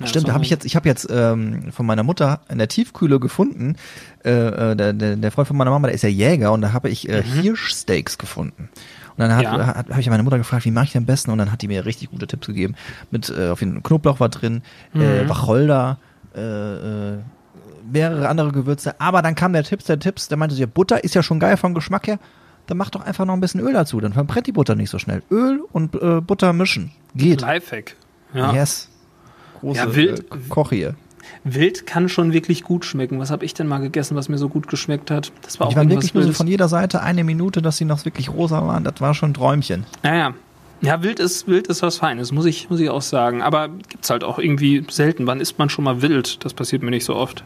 Ja, 0.00 0.08
Stimmt, 0.08 0.22
so. 0.22 0.26
da 0.28 0.32
habe 0.34 0.42
ich 0.42 0.50
jetzt, 0.50 0.64
ich 0.64 0.74
habe 0.74 0.88
jetzt 0.88 1.06
ähm, 1.08 1.70
von 1.70 1.86
meiner 1.86 2.02
Mutter 2.02 2.40
in 2.48 2.58
der 2.58 2.66
Tiefkühle 2.66 3.20
gefunden. 3.20 3.76
Äh, 4.24 4.30
äh, 4.72 4.76
der, 4.76 4.92
der, 4.92 5.14
der 5.16 5.30
Freund 5.30 5.46
von 5.46 5.56
meiner 5.56 5.70
Mama, 5.70 5.86
der 5.86 5.94
ist 5.94 6.02
ja 6.02 6.08
Jäger 6.08 6.50
und 6.52 6.62
da 6.62 6.72
habe 6.72 6.88
ich 6.88 7.08
äh, 7.08 7.22
Hirschsteaks 7.22 8.18
gefunden. 8.18 8.68
Und 9.16 9.20
dann 9.28 9.36
hat. 9.36 9.42
Ja. 9.44 9.74
habe 9.76 10.00
ich 10.00 10.08
meine 10.10 10.22
Mutter 10.22 10.38
gefragt, 10.38 10.64
wie 10.64 10.70
mache 10.70 10.86
ich 10.86 10.92
den 10.92 11.02
am 11.02 11.06
besten? 11.06 11.30
Und 11.30 11.38
dann 11.38 11.52
hat 11.52 11.62
die 11.62 11.68
mir 11.68 11.84
richtig 11.86 12.10
gute 12.10 12.26
Tipps 12.26 12.46
gegeben. 12.48 12.74
Mit 13.10 13.30
äh, 13.30 13.48
auf 13.50 13.60
jeden 13.60 13.74
Fall 13.74 13.82
Knoblauch 13.82 14.18
war 14.20 14.28
drin, 14.28 14.62
Mhm. 14.92 15.00
äh, 15.02 15.28
Wacholder, 15.28 15.98
äh, 16.34 16.40
äh, 17.14 17.18
mehrere 17.90 18.28
andere 18.28 18.50
Gewürze. 18.50 18.98
Aber 19.00 19.22
dann 19.22 19.34
kam 19.34 19.52
der 19.52 19.62
Tipps, 19.64 19.84
der 19.84 19.98
Tipps, 19.98 20.28
der 20.28 20.36
meinte 20.38 20.54
ja, 20.56 20.66
Butter 20.66 21.04
ist 21.04 21.14
ja 21.14 21.22
schon 21.22 21.38
geil 21.38 21.56
vom 21.56 21.74
Geschmack 21.74 22.06
her. 22.06 22.18
Dann 22.66 22.78
mach 22.78 22.90
doch 22.90 23.02
einfach 23.02 23.24
noch 23.26 23.34
ein 23.34 23.40
bisschen 23.40 23.60
Öl 23.60 23.72
dazu. 23.74 24.00
Dann 24.00 24.14
verbrennt 24.14 24.46
die 24.46 24.52
Butter 24.52 24.74
nicht 24.74 24.90
so 24.90 24.98
schnell. 24.98 25.22
Öl 25.30 25.60
und 25.72 25.94
äh, 26.00 26.20
Butter 26.22 26.52
mischen. 26.54 26.90
Geht. 27.14 27.42
Lifehack. 27.42 27.94
Ja. 28.32 28.52
Yes. 28.54 28.88
Große 29.60 29.78
Ja, 29.80 29.94
wild- 29.94 30.20
äh, 30.32 30.38
Koch 30.48 30.70
hier. 30.70 30.94
Wild 31.44 31.86
kann 31.86 32.08
schon 32.08 32.32
wirklich 32.32 32.62
gut 32.64 32.84
schmecken. 32.86 33.18
Was 33.18 33.30
habe 33.30 33.44
ich 33.44 33.52
denn 33.54 33.66
mal 33.66 33.78
gegessen, 33.78 34.16
was 34.16 34.28
mir 34.30 34.38
so 34.38 34.48
gut 34.48 34.66
geschmeckt 34.66 35.10
hat? 35.10 35.30
Das 35.42 35.60
war 35.60 35.68
Die 35.68 35.74
auch 35.74 35.76
waren 35.78 35.90
wirklich 35.90 36.14
nur 36.14 36.22
so 36.24 36.32
von 36.32 36.46
jeder 36.46 36.68
Seite 36.68 37.02
eine 37.02 37.22
Minute, 37.22 37.60
dass 37.60 37.76
sie 37.76 37.84
noch 37.84 38.04
wirklich 38.06 38.30
rosa 38.30 38.66
waren. 38.66 38.82
Das 38.84 38.94
war 39.00 39.12
schon 39.14 39.30
ein 39.30 39.34
Träumchen. 39.34 39.84
Ja, 40.02 40.14
ja. 40.14 40.34
Ja, 40.80 41.02
wild 41.02 41.18
ist, 41.20 41.46
wild 41.46 41.66
ist 41.68 41.82
was 41.82 41.98
Feines, 41.98 42.32
muss 42.32 42.44
ich, 42.46 42.68
muss 42.68 42.80
ich 42.80 42.90
auch 42.90 43.00
sagen. 43.02 43.40
Aber 43.42 43.68
gibt's 43.68 44.10
halt 44.10 44.24
auch 44.24 44.38
irgendwie 44.38 44.84
selten. 44.90 45.26
Wann 45.26 45.40
isst 45.40 45.58
man 45.58 45.68
schon 45.70 45.84
mal 45.84 46.02
wild? 46.02 46.44
Das 46.44 46.52
passiert 46.52 46.82
mir 46.82 46.90
nicht 46.90 47.04
so 47.04 47.14
oft. 47.14 47.44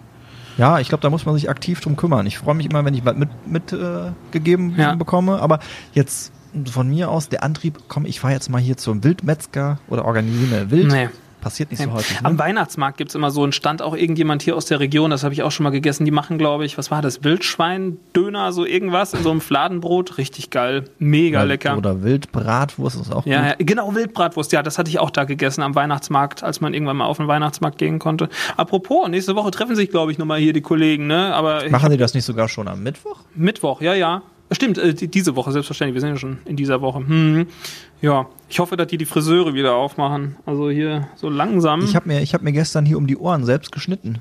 Ja, 0.57 0.81
ich 0.81 0.89
glaube, 0.89 1.03
da 1.03 1.11
muss 1.11 1.25
man 1.27 1.35
sich 1.37 1.49
aktiv 1.49 1.81
drum 1.81 1.95
kümmern. 1.97 2.27
Ich 2.27 2.39
freue 2.39 2.55
mich 2.57 2.67
immer, 2.69 2.85
wenn 2.85 2.95
ich 2.95 3.05
was 3.05 3.15
mit, 3.17 3.29
mit 3.47 3.73
äh, 3.73 4.11
gegeben 4.33 4.75
Ja. 4.77 4.95
bekomme. 4.95 5.41
Aber 5.41 5.61
jetzt 5.93 6.33
von 6.71 6.89
mir 6.89 7.11
aus 7.11 7.29
der 7.29 7.45
Antrieb, 7.45 7.79
komm, 7.87 8.07
ich 8.07 8.19
fahre 8.21 8.33
jetzt 8.33 8.49
mal 8.49 8.61
hier 8.61 8.77
zum 8.77 9.05
Wildmetzger 9.05 9.79
oder 9.89 10.05
organisiere 10.05 10.65
mir 10.65 10.71
Wild. 10.73 10.89
Nee. 10.93 11.09
Passiert 11.41 11.71
nicht 11.71 11.81
so 11.83 11.93
häufig. 11.93 12.19
Am 12.25 12.33
Ne? 12.35 12.39
Weihnachtsmarkt 12.39 12.99
gibt's 12.99 13.15
immer 13.15 13.31
so 13.31 13.43
einen 13.43 13.53
Stand, 13.53 13.81
auch 13.81 13.95
irgendjemand 13.97 14.43
hier 14.43 14.57
aus 14.57 14.67
der 14.67 14.81
Region, 14.81 15.11
das 15.11 15.23
habe 15.25 15.35
ich 15.35 15.43
auch 15.43 15.53
schon 15.53 15.65
mal 15.65 15.71
gegessen. 15.71 16.05
Die 16.05 16.11
machen, 16.11 16.37
glaube 16.39 16.65
ich, 16.65 16.77
was 16.79 16.91
war 16.91 17.01
das? 17.01 17.23
Wildschwein, 17.25 17.97
Döner, 18.15 18.53
so 18.53 18.65
irgendwas 18.65 19.15
in 19.15 19.23
so 19.23 19.31
einem 19.31 19.41
Fladenbrot. 19.41 20.19
Richtig 20.19 20.51
geil. 20.51 20.85
Mega 20.99 21.43
lecker. 21.45 21.77
Oder 21.77 22.03
Wildbratwurst 22.03 23.01
ist 23.01 23.13
auch 23.13 23.25
Ja, 23.27 23.47
ja, 23.47 23.55
gut. 23.55 23.67
genau, 23.67 23.95
Wildbratwurst. 23.95 24.53
Ja, 24.53 24.63
das 24.63 24.79
hatte 24.79 24.91
ich 24.91 24.99
auch 24.99 25.11
da 25.11 25.25
gegessen 25.25 25.63
am 25.63 25.75
Weihnachtsmarkt, 25.75 26.43
als 26.43 26.61
man 26.61 26.75
irgendwann 26.75 26.97
mal 26.97 27.07
auf 27.07 27.19
den 27.19 27.29
Weihnachtsmarkt 27.29 27.79
gehen 27.79 27.99
konnte. 27.99 28.29
Apropos, 28.57 29.09
nächste 29.09 29.37
Woche 29.37 29.51
treffen 29.51 29.77
sich, 29.77 29.91
glaube 29.91 30.13
ich, 30.13 30.19
nochmal 30.19 30.39
hier 30.41 30.53
die 30.53 30.61
Kollegen, 30.63 31.07
ne? 31.07 31.35
Aber 31.35 31.69
Machen 31.71 31.91
die 31.91 31.97
das 31.97 32.15
nicht 32.15 32.25
sogar 32.25 32.49
schon 32.49 32.69
am 32.69 32.83
Mittwoch? 32.83 33.21
Mittwoch, 33.35 33.81
ja, 33.81 33.95
ja. 33.95 34.23
Stimmt, 34.51 34.79
äh, 34.79 34.95
die- 34.95 35.09
diese 35.09 35.37
Woche, 35.37 35.53
selbstverständlich. 35.53 35.95
Wir 35.95 36.01
sind 36.01 36.11
ja 36.11 36.17
schon 36.17 36.39
in 36.47 36.57
dieser 36.57 36.81
Woche. 36.81 37.01
Hm. 37.07 37.47
Ja, 38.01 38.27
ich 38.49 38.59
hoffe, 38.61 38.77
dass 38.77 38.87
die 38.87 38.97
die 38.99 39.05
Friseure 39.07 39.53
wieder 39.55 39.75
aufmachen. 39.75 40.37
Also 40.47 40.71
hier 40.71 41.09
so 41.17 41.29
langsam. 41.29 41.83
Ich 41.85 41.95
habe 41.97 42.09
mir, 42.09 42.23
ich 42.23 42.33
hab 42.35 42.43
mir 42.43 42.53
gestern 42.53 42.87
hier 42.87 42.97
um 42.97 43.07
die 43.07 43.17
Ohren 43.17 43.45
selbst 43.45 43.73
geschnitten. 43.73 44.19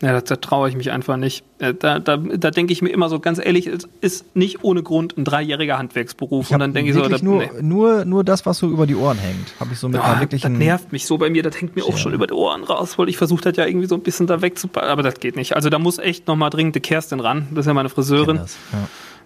Ja, 0.00 0.20
da, 0.20 0.34
traue 0.34 0.68
ich 0.68 0.74
mich 0.74 0.90
einfach 0.90 1.16
nicht. 1.16 1.44
Äh, 1.60 1.74
Da, 1.74 2.00
da, 2.00 2.16
da 2.16 2.50
denke 2.50 2.72
ich 2.72 2.82
mir 2.82 2.88
immer 2.88 3.08
so, 3.08 3.20
ganz 3.20 3.38
ehrlich, 3.38 3.68
es 3.68 3.86
ist 4.00 4.34
nicht 4.34 4.64
ohne 4.64 4.82
Grund 4.82 5.16
ein 5.16 5.24
dreijähriger 5.24 5.78
Handwerksberuf. 5.78 6.50
Und 6.50 6.58
dann 6.58 6.74
denke 6.74 6.90
ich 6.90 6.96
so, 6.96 7.02
wirklich 7.02 7.20
da, 7.20 7.24
nur, 7.24 7.38
nee. 7.38 7.50
nur, 7.62 8.04
nur 8.04 8.24
das, 8.24 8.44
was 8.44 8.58
so 8.58 8.68
über 8.68 8.88
die 8.88 8.96
Ohren 8.96 9.18
hängt, 9.18 9.54
habe 9.60 9.70
ich 9.74 9.78
so 9.78 9.86
mit 9.88 9.98
Ja, 9.98 10.02
einer 10.02 10.20
wirklichen. 10.22 10.54
das 10.54 10.58
nervt 10.58 10.90
mich 10.90 11.06
so 11.06 11.18
bei 11.18 11.30
mir, 11.30 11.44
das 11.44 11.60
hängt 11.60 11.76
mir 11.76 11.84
auch 11.84 11.96
schon 11.98 12.14
über 12.14 12.26
die 12.26 12.32
Ohren 12.34 12.64
raus, 12.64 12.98
weil 12.98 13.08
ich 13.10 13.16
versucht 13.16 13.46
hat 13.46 13.56
ja 13.58 13.64
irgendwie 13.64 13.86
so 13.86 13.94
ein 13.94 14.00
bisschen 14.00 14.26
da 14.26 14.42
wegzupacken, 14.42 14.90
aber 14.90 15.04
das 15.04 15.20
geht 15.20 15.36
nicht. 15.36 15.54
Also 15.54 15.70
da 15.70 15.78
muss 15.78 15.98
echt 15.98 16.26
nochmal 16.26 16.50
dringend 16.50 16.74
die 16.74 16.80
Kerstin 16.80 17.20
ran, 17.20 17.46
das 17.52 17.60
ist 17.60 17.66
ja 17.68 17.74
meine 17.74 17.88
Friseurin. 17.88 18.38
Das, 18.38 18.56
ja. 18.72 18.78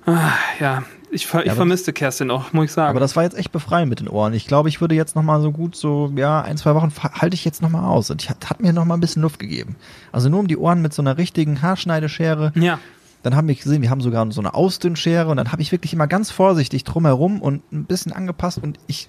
Ah, 0.06 0.32
ja, 0.60 0.84
ich, 1.10 1.26
ver 1.26 1.44
ich 1.44 1.52
vermisste 1.52 1.92
Kerstin 1.92 2.30
auch, 2.30 2.52
muss 2.52 2.66
ich 2.66 2.72
sagen. 2.72 2.90
Aber 2.90 3.00
das 3.00 3.16
war 3.16 3.24
jetzt 3.24 3.36
echt 3.36 3.52
befreiend 3.52 3.88
mit 3.90 4.00
den 4.00 4.08
Ohren. 4.08 4.32
Ich 4.34 4.46
glaube, 4.46 4.68
ich 4.68 4.80
würde 4.80 4.94
jetzt 4.94 5.16
noch 5.16 5.22
mal 5.22 5.40
so 5.40 5.50
gut 5.52 5.74
so, 5.76 6.12
ja, 6.16 6.40
ein, 6.42 6.56
zwei 6.56 6.74
Wochen 6.74 6.92
halte 7.12 7.34
ich 7.34 7.44
jetzt 7.44 7.60
noch 7.62 7.70
mal 7.70 7.86
aus. 7.88 8.10
Und 8.10 8.22
ich 8.22 8.30
hat, 8.30 8.48
hat 8.48 8.60
mir 8.60 8.72
noch 8.72 8.84
mal 8.84 8.94
ein 8.94 9.00
bisschen 9.00 9.22
Luft 9.22 9.38
gegeben. 9.38 9.76
Also 10.12 10.28
nur 10.28 10.40
um 10.40 10.46
die 10.46 10.56
Ohren 10.56 10.80
mit 10.82 10.92
so 10.94 11.02
einer 11.02 11.18
richtigen 11.18 11.60
Haarschneideschere. 11.62 12.52
ja, 12.54 12.78
Dann 13.22 13.34
haben 13.34 13.48
wir 13.48 13.54
gesehen, 13.56 13.82
wir 13.82 13.90
haben 13.90 14.00
sogar 14.00 14.30
so 14.30 14.40
eine 14.40 14.54
Ausdünnschere 14.54 15.28
und 15.28 15.36
dann 15.36 15.50
habe 15.50 15.62
ich 15.62 15.72
wirklich 15.72 15.92
immer 15.92 16.06
ganz 16.06 16.30
vorsichtig 16.30 16.84
drumherum 16.84 17.42
und 17.42 17.62
ein 17.72 17.84
bisschen 17.84 18.12
angepasst 18.12 18.58
und 18.58 18.78
ich 18.86 19.08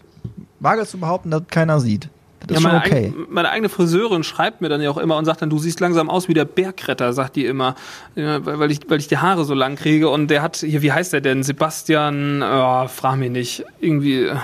wage 0.59 0.81
es 0.81 0.91
zu 0.91 0.97
behaupten, 0.97 1.29
dass 1.29 1.43
keiner 1.49 1.79
sieht. 1.79 2.09
Das 2.45 2.49
ja 2.49 2.55
ist 2.57 2.61
schon 2.61 2.71
meine, 2.71 2.85
okay. 2.85 3.13
eig- 3.17 3.25
meine 3.29 3.49
eigene 3.49 3.69
Friseurin 3.69 4.23
schreibt 4.23 4.61
mir 4.61 4.69
dann 4.69 4.79
ja 4.81 4.89
auch 4.91 4.97
immer 4.97 5.17
und 5.17 5.25
sagt 5.25 5.41
dann, 5.41 5.49
du 5.49 5.57
siehst 5.57 5.79
langsam 5.79 6.09
aus 6.09 6.27
wie 6.27 6.33
der 6.33 6.45
Bergretter, 6.45 7.11
sagt 7.13 7.35
die 7.35 7.45
immer, 7.45 7.75
ja, 8.15 8.45
weil, 8.45 8.69
ich, 8.71 8.79
weil 8.87 8.99
ich 8.99 9.07
die 9.07 9.17
Haare 9.17 9.43
so 9.43 9.53
lang 9.53 9.75
kriege. 9.75 10.09
Und 10.09 10.27
der 10.27 10.41
hat, 10.41 10.57
hier, 10.57 10.81
wie 10.81 10.91
heißt 10.91 11.13
der 11.13 11.21
denn, 11.21 11.43
Sebastian, 11.43 12.43
oh, 12.43 12.87
frag 12.87 13.17
mich 13.17 13.31
nicht, 13.31 13.65
irgendwie, 13.79 14.25
äh, 14.25 14.35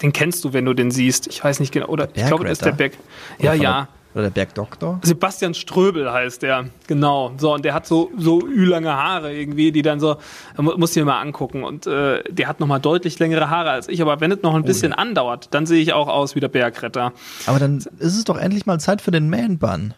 den 0.00 0.12
kennst 0.12 0.44
du, 0.44 0.52
wenn 0.52 0.64
du 0.66 0.74
den 0.74 0.90
siehst, 0.90 1.26
ich 1.28 1.42
weiß 1.42 1.60
nicht 1.60 1.72
genau, 1.72 1.86
oder 1.86 2.08
ich 2.14 2.26
glaube, 2.26 2.44
das 2.44 2.52
ist 2.58 2.64
der 2.66 2.72
Berg, 2.72 2.92
ja, 3.40 3.54
ja. 3.54 3.88
Der, 4.18 4.24
oder 4.24 4.30
der 4.30 4.30
Bergdoktor. 4.30 5.00
Sebastian 5.04 5.54
Ströbel 5.54 6.12
heißt 6.12 6.42
der, 6.42 6.66
genau. 6.86 7.32
So, 7.38 7.54
und 7.54 7.64
der 7.64 7.72
hat 7.74 7.86
so, 7.86 8.10
so 8.18 8.40
ülange 8.46 8.92
Haare 8.92 9.32
irgendwie, 9.34 9.72
die 9.72 9.82
dann 9.82 10.00
so, 10.00 10.16
mu- 10.56 10.76
muss 10.76 10.90
ich 10.90 10.96
mir 10.96 11.06
mal 11.06 11.20
angucken. 11.20 11.62
Und 11.64 11.86
äh, 11.86 12.22
der 12.28 12.48
hat 12.48 12.60
nochmal 12.60 12.80
deutlich 12.80 13.18
längere 13.18 13.48
Haare 13.50 13.70
als 13.70 13.88
ich, 13.88 14.02
aber 14.02 14.20
wenn 14.20 14.32
es 14.32 14.42
noch 14.42 14.54
ein 14.54 14.64
bisschen 14.64 14.92
andauert, 14.92 15.48
dann 15.52 15.66
sehe 15.66 15.80
ich 15.80 15.92
auch 15.92 16.08
aus 16.08 16.34
wie 16.34 16.40
der 16.40 16.48
Bergretter. 16.48 17.12
Aber 17.46 17.58
dann 17.58 17.78
ist 17.78 18.16
es 18.16 18.24
doch 18.24 18.36
endlich 18.38 18.66
mal 18.66 18.78
Zeit 18.80 19.00
für 19.00 19.10
den 19.10 19.30
Man-Bun. 19.30 19.94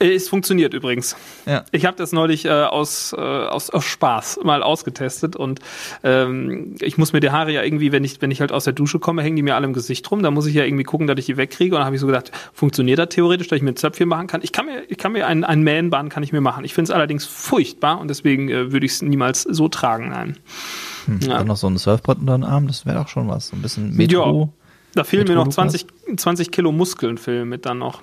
Äh, 0.00 0.14
Es 0.14 0.28
funktioniert 0.28 0.74
übrigens. 0.74 1.16
Ja. 1.46 1.64
Ich 1.70 1.86
habe 1.86 1.96
das 1.96 2.12
neulich 2.12 2.44
äh, 2.46 2.50
aus, 2.50 3.12
äh, 3.12 3.20
aus, 3.20 3.70
aus 3.70 3.84
Spaß 3.84 4.40
mal 4.42 4.62
ausgetestet 4.62 5.36
und 5.36 5.60
ähm, 6.02 6.74
ich 6.80 6.98
muss 6.98 7.12
mir 7.12 7.20
die 7.20 7.30
Haare 7.30 7.52
ja 7.52 7.62
irgendwie, 7.62 7.92
wenn 7.92 8.02
ich, 8.04 8.20
wenn 8.20 8.30
ich 8.30 8.40
halt 8.40 8.52
aus 8.52 8.64
der 8.64 8.72
Dusche 8.72 8.98
komme, 8.98 9.22
hängen 9.22 9.36
die 9.36 9.42
mir 9.42 9.54
alle 9.54 9.66
im 9.66 9.72
Gesicht 9.72 10.10
rum. 10.10 10.22
Da 10.22 10.30
muss 10.30 10.46
ich 10.46 10.54
ja 10.54 10.64
irgendwie 10.64 10.84
gucken, 10.84 11.06
dass 11.06 11.18
ich 11.18 11.26
die 11.26 11.36
wegkriege. 11.36 11.74
Und 11.74 11.80
dann 11.80 11.86
habe 11.86 11.96
ich 11.96 12.00
so 12.00 12.06
gedacht, 12.06 12.32
funktioniert 12.52 12.98
das 12.98 13.10
theoretisch, 13.10 13.48
dass 13.48 13.56
ich 13.56 13.62
mir 13.62 13.70
ein 13.70 13.76
Zöpfchen 13.76 14.08
machen 14.08 14.26
kann? 14.26 14.40
Ich 14.42 14.52
kann 14.52 14.66
mir, 14.66 14.82
ich 14.88 14.98
kann 14.98 15.12
mir 15.12 15.26
einen, 15.26 15.44
einen 15.44 15.64
Man-Bun 15.64 16.08
kann 16.08 16.22
ich 16.22 16.32
mir 16.32 16.40
machen. 16.40 16.64
Ich 16.64 16.74
finde 16.74 16.90
es 16.90 16.94
allerdings 16.94 17.26
furchtbar 17.26 18.00
und 18.00 18.08
deswegen 18.08 18.48
äh, 18.48 18.72
würde 18.72 18.86
ich 18.86 18.92
es 18.92 19.02
niemals 19.02 19.42
so 19.42 19.68
tragen. 19.68 20.08
Nein. 20.08 20.36
Ja. 21.20 21.38
Dann 21.38 21.46
noch 21.46 21.56
so 21.56 21.66
ein 21.66 21.76
Surfbrett 21.78 22.18
unter 22.18 22.36
den 22.36 22.44
Arm, 22.44 22.66
das 22.66 22.86
wäre 22.86 22.98
doch 22.98 23.08
schon 23.08 23.28
was. 23.28 23.48
So 23.48 23.56
ein 23.56 23.62
bisschen 23.62 23.96
Metro. 23.96 24.52
Da 24.94 25.04
fehlen 25.04 25.22
mir 25.24 25.30
Metro 25.30 25.44
noch 25.44 25.56
Lukas? 25.56 25.72
20, 25.72 25.86
20 26.16 26.50
Kilo 26.50 26.72
Muskeln 26.72 27.18
fehlen 27.18 27.48
mit 27.48 27.66
dann 27.66 27.78
noch. 27.78 28.02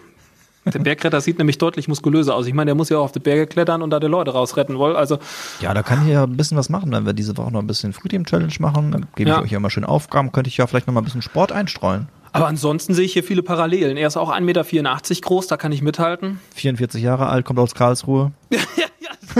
Der 0.73 0.79
Bergretter 0.79 1.21
sieht 1.21 1.37
nämlich 1.37 1.57
deutlich 1.57 1.87
muskulöser 1.87 2.35
aus. 2.35 2.47
Ich 2.47 2.53
meine, 2.53 2.69
der 2.69 2.75
muss 2.75 2.89
ja 2.89 2.97
auch 2.97 3.03
auf 3.05 3.11
die 3.11 3.19
Berge 3.19 3.47
klettern 3.47 3.81
und 3.81 3.89
da 3.89 3.99
die 3.99 4.07
Leute 4.07 4.31
rausretten 4.31 4.77
wollen. 4.77 4.95
Also 4.95 5.17
Ja, 5.61 5.73
da 5.73 5.83
kann 5.83 6.05
ich 6.05 6.13
ja 6.13 6.23
ein 6.23 6.37
bisschen 6.37 6.57
was 6.57 6.69
machen, 6.69 6.91
wenn 6.91 7.05
wir 7.05 7.13
diese 7.13 7.35
Woche 7.37 7.51
noch 7.51 7.59
ein 7.61 7.67
bisschen 7.67 7.93
Frühteam-Challenge 7.93 8.53
machen. 8.59 8.91
Dann 8.91 9.07
gebe 9.15 9.29
Ja. 9.29 9.37
ich 9.39 9.43
euch 9.45 9.51
ja 9.51 9.59
mal 9.59 9.69
schön 9.69 9.85
Aufgaben. 9.85 10.31
Könnte 10.31 10.49
ich 10.49 10.57
ja 10.57 10.67
vielleicht 10.67 10.87
noch 10.87 10.93
mal 10.93 11.01
ein 11.01 11.05
bisschen 11.05 11.21
Sport 11.21 11.51
einstreuen. 11.51 12.07
Aber 12.33 12.47
ansonsten 12.47 12.93
sehe 12.93 13.05
ich 13.05 13.13
hier 13.13 13.23
viele 13.23 13.41
Parallelen. 13.41 13.97
Er 13.97 14.07
ist 14.07 14.17
auch 14.17 14.29
1,84 14.29 14.41
Meter 14.41 15.21
groß, 15.21 15.47
da 15.47 15.57
kann 15.57 15.71
ich 15.71 15.81
mithalten. 15.81 16.39
44 16.55 17.01
Jahre 17.01 17.27
alt, 17.27 17.45
kommt 17.45 17.57
aus 17.57 17.73
Karlsruhe, 17.73 18.31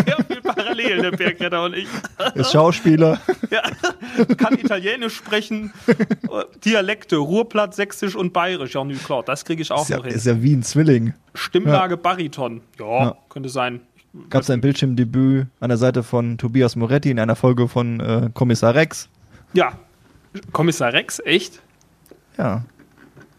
sehr 0.06 0.18
viel 0.28 0.42
Parallelen, 0.42 1.02
der 1.04 1.12
Bergretter 1.12 1.64
und 1.64 1.76
ich. 1.76 1.88
ist 2.36 2.52
Schauspieler. 2.52 3.20
Ja, 3.50 3.62
kann 4.36 4.58
Italienisch 4.58 5.16
sprechen, 5.16 5.72
Dialekte, 6.66 7.18
Ruhrplatt, 7.18 7.76
Sächsisch 7.76 8.16
und 8.16 8.34
Bayerisch. 8.34 8.74
Ja, 8.76 8.84
nü, 8.84 8.96
klar, 8.96 9.24
das 9.24 9.46
kriege 9.46 9.62
ich 9.62 9.72
auch 9.72 9.84
ist, 9.84 9.90
ja, 9.90 9.98
noch 9.98 10.06
hin. 10.06 10.14
ist 10.16 10.26
ja 10.26 10.42
wie 10.42 10.54
ein 10.54 10.64
Zwilling. 10.64 11.14
Stimmlage 11.34 11.98
Bariton. 11.98 12.62
Ja, 12.80 12.86
Ja. 13.04 13.18
könnte 13.30 13.50
sein. 13.50 13.82
Gab 14.30 14.42
es 14.42 14.50
ein 14.50 14.62
Bildschirmdebüt 14.62 15.48
an 15.60 15.70
der 15.70 15.78
Seite 15.78 16.02
von 16.02 16.38
Tobias 16.38 16.76
Moretti 16.76 17.12
in 17.12 17.20
einer 17.20 17.36
Folge 17.36 17.68
von 17.68 18.00
äh, 18.00 18.30
Kommissar 18.34 18.74
Rex. 18.74 19.10
Ja, 19.54 19.74
Kommissar 20.52 20.94
Rex, 20.94 21.20
echt? 21.24 21.62
Ja, 22.38 22.64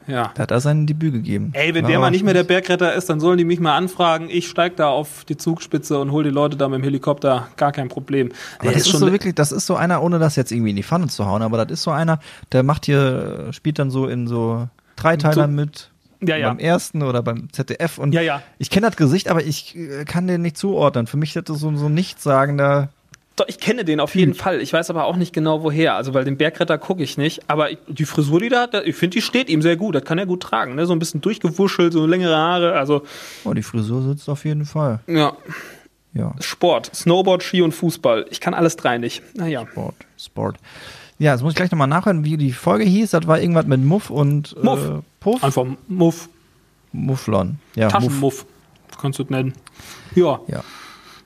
Ja. 0.09 0.33
da 0.35 0.42
hat 0.42 0.51
er 0.51 0.61
sein 0.61 0.87
Debüt 0.87 1.12
gegeben. 1.12 1.51
Ey, 1.53 1.75
wenn 1.75 1.85
War 1.85 1.90
der 1.90 2.01
mal 2.01 2.11
nicht 2.11 2.25
mehr 2.25 2.35
der 2.35 2.42
Bergretter 2.44 2.94
ist, 2.94 3.09
dann 3.09 3.21
sollen 3.21 3.38
die 3.38 3.44
mich 3.44 3.61
mal 3.61 3.77
anfragen. 3.77 4.29
Ich 4.31 4.49
steig 4.49 4.77
da 4.77 4.88
auf 4.88 5.25
die 5.27 5.37
Zugspitze 5.37 5.99
und 5.99 6.11
hol 6.11 6.25
die 6.25 6.31
Leute 6.31 6.57
da 6.57 6.68
mit 6.68 6.79
dem 6.81 6.83
Helikopter. 6.85 7.49
Gar 7.57 7.73
kein 7.73 7.88
Problem. 7.88 8.31
Aber 8.59 8.73
das 8.73 8.87
ist 8.87 8.92
so 8.99 9.12
wirklich, 9.12 9.35
das 9.35 9.53
ist 9.53 9.66
so 9.66 9.77
einer, 9.77 10.03
ohne 10.03 10.18
das 10.18 10.35
jetzt 10.37 10.51
irgendwie 10.51 10.71
in 10.71 10.77
die 10.77 10.83
Pfanne 10.83 11.07
zu 11.09 11.27
hauen, 11.27 11.42
aber 11.42 11.64
das 11.64 11.71
ist 11.79 11.83
so 11.85 11.90
einer, 11.90 12.18
der 12.53 12.62
macht 12.62 12.87
hier, 12.87 13.49
spielt 13.53 13.79
dann 13.79 13.90
so 13.90 14.07
in 14.09 14.27
so 14.27 14.66
Dreiteilern 14.97 15.51
So- 15.51 15.57
mit. 15.61 15.90
Ja, 16.21 16.37
ja. 16.37 16.49
Beim 16.49 16.59
ersten 16.59 17.05
oder 17.05 17.23
beim 17.23 17.53
ZDF 17.53 17.99
und 17.99 18.12
Ja, 18.12 18.21
ja. 18.23 18.42
ich 18.59 18.71
kenne 18.71 18.88
das 18.88 18.97
Gesicht, 18.97 19.29
aber 19.29 19.44
ich 19.44 19.77
äh, 19.77 20.05
kann 20.05 20.27
den 20.27 20.42
nicht 20.42 20.57
zuordnen. 20.57 21.07
Für 21.07 21.16
mich 21.16 21.37
ist 21.37 21.49
das 21.49 21.61
so, 21.61 21.77
so 21.77 21.87
ein 21.87 21.94
nichtssagender. 21.94 22.88
Doch, 23.40 23.46
ich 23.48 23.59
kenne 23.59 23.85
den 23.85 24.01
auf 24.01 24.14
jeden 24.14 24.35
Fall. 24.35 24.61
Ich 24.61 24.72
weiß 24.72 24.90
aber 24.90 25.05
auch 25.05 25.16
nicht 25.16 25.33
genau 25.33 25.62
woher. 25.62 25.94
Also, 25.94 26.12
weil 26.14 26.24
den 26.24 26.37
Bergretter 26.37 26.77
gucke 26.79 27.03
ich 27.03 27.16
nicht. 27.18 27.42
Aber 27.48 27.68
die 27.87 28.05
Frisur, 28.05 28.40
die 28.40 28.48
da 28.48 28.62
hat, 28.62 28.74
ich 28.85 28.96
finde, 28.96 29.14
die 29.16 29.22
steht 29.22 29.48
ihm 29.48 29.62
sehr 29.62 29.77
gut. 29.77 29.94
Das 29.94 30.05
kann 30.05 30.18
er 30.18 30.27
gut 30.27 30.42
tragen. 30.42 30.74
Ne? 30.74 30.87
So 30.87 30.92
ein 30.92 30.98
bisschen 30.98 31.20
durchgewuschelt, 31.20 31.92
so 31.92 32.07
längere 32.07 32.37
Haare. 32.37 32.72
Also, 32.74 33.03
Oh, 33.44 33.55
die 33.55 33.62
Frisur 33.62 34.03
sitzt 34.03 34.29
auf 34.29 34.44
jeden 34.44 34.64
Fall. 34.64 35.01
ja. 35.07 35.33
Ja, 36.14 36.35
Sport, 36.40 36.90
Snowboard, 36.96 37.42
Ski 37.42 37.61
und 37.62 37.72
Fußball. 37.72 38.27
Ich 38.31 38.40
kann 38.40 38.55
alles 38.55 38.77
drei 38.77 38.96
nicht. 38.98 39.22
Naja. 39.37 39.66
Sport, 39.70 39.94
Sport. 40.18 40.57
Ja, 41.18 41.33
jetzt 41.33 41.42
muss 41.42 41.53
ich 41.53 41.57
gleich 41.57 41.70
nochmal 41.70 41.87
nachhören, 41.87 42.24
wie 42.24 42.37
die 42.38 42.51
Folge 42.53 42.85
hieß. 42.85 43.11
Das 43.11 43.27
war 43.27 43.38
irgendwas 43.38 43.66
mit 43.66 43.85
Muff 43.85 44.09
und 44.09 44.57
Muff. 44.64 44.88
Äh, 44.88 44.92
Puff. 45.20 45.44
Einfach 45.44 45.66
Muff, 45.87 46.29
Mufflon. 46.92 47.59
Ja, 47.77 47.85
Muff. 47.87 47.92
Taschenmuff. 47.92 48.46
Kannst 49.01 49.18
du 49.18 49.24
es 49.24 49.31
nennen. 49.31 49.53
Ja. 50.14 50.40
Ja, 50.48 50.64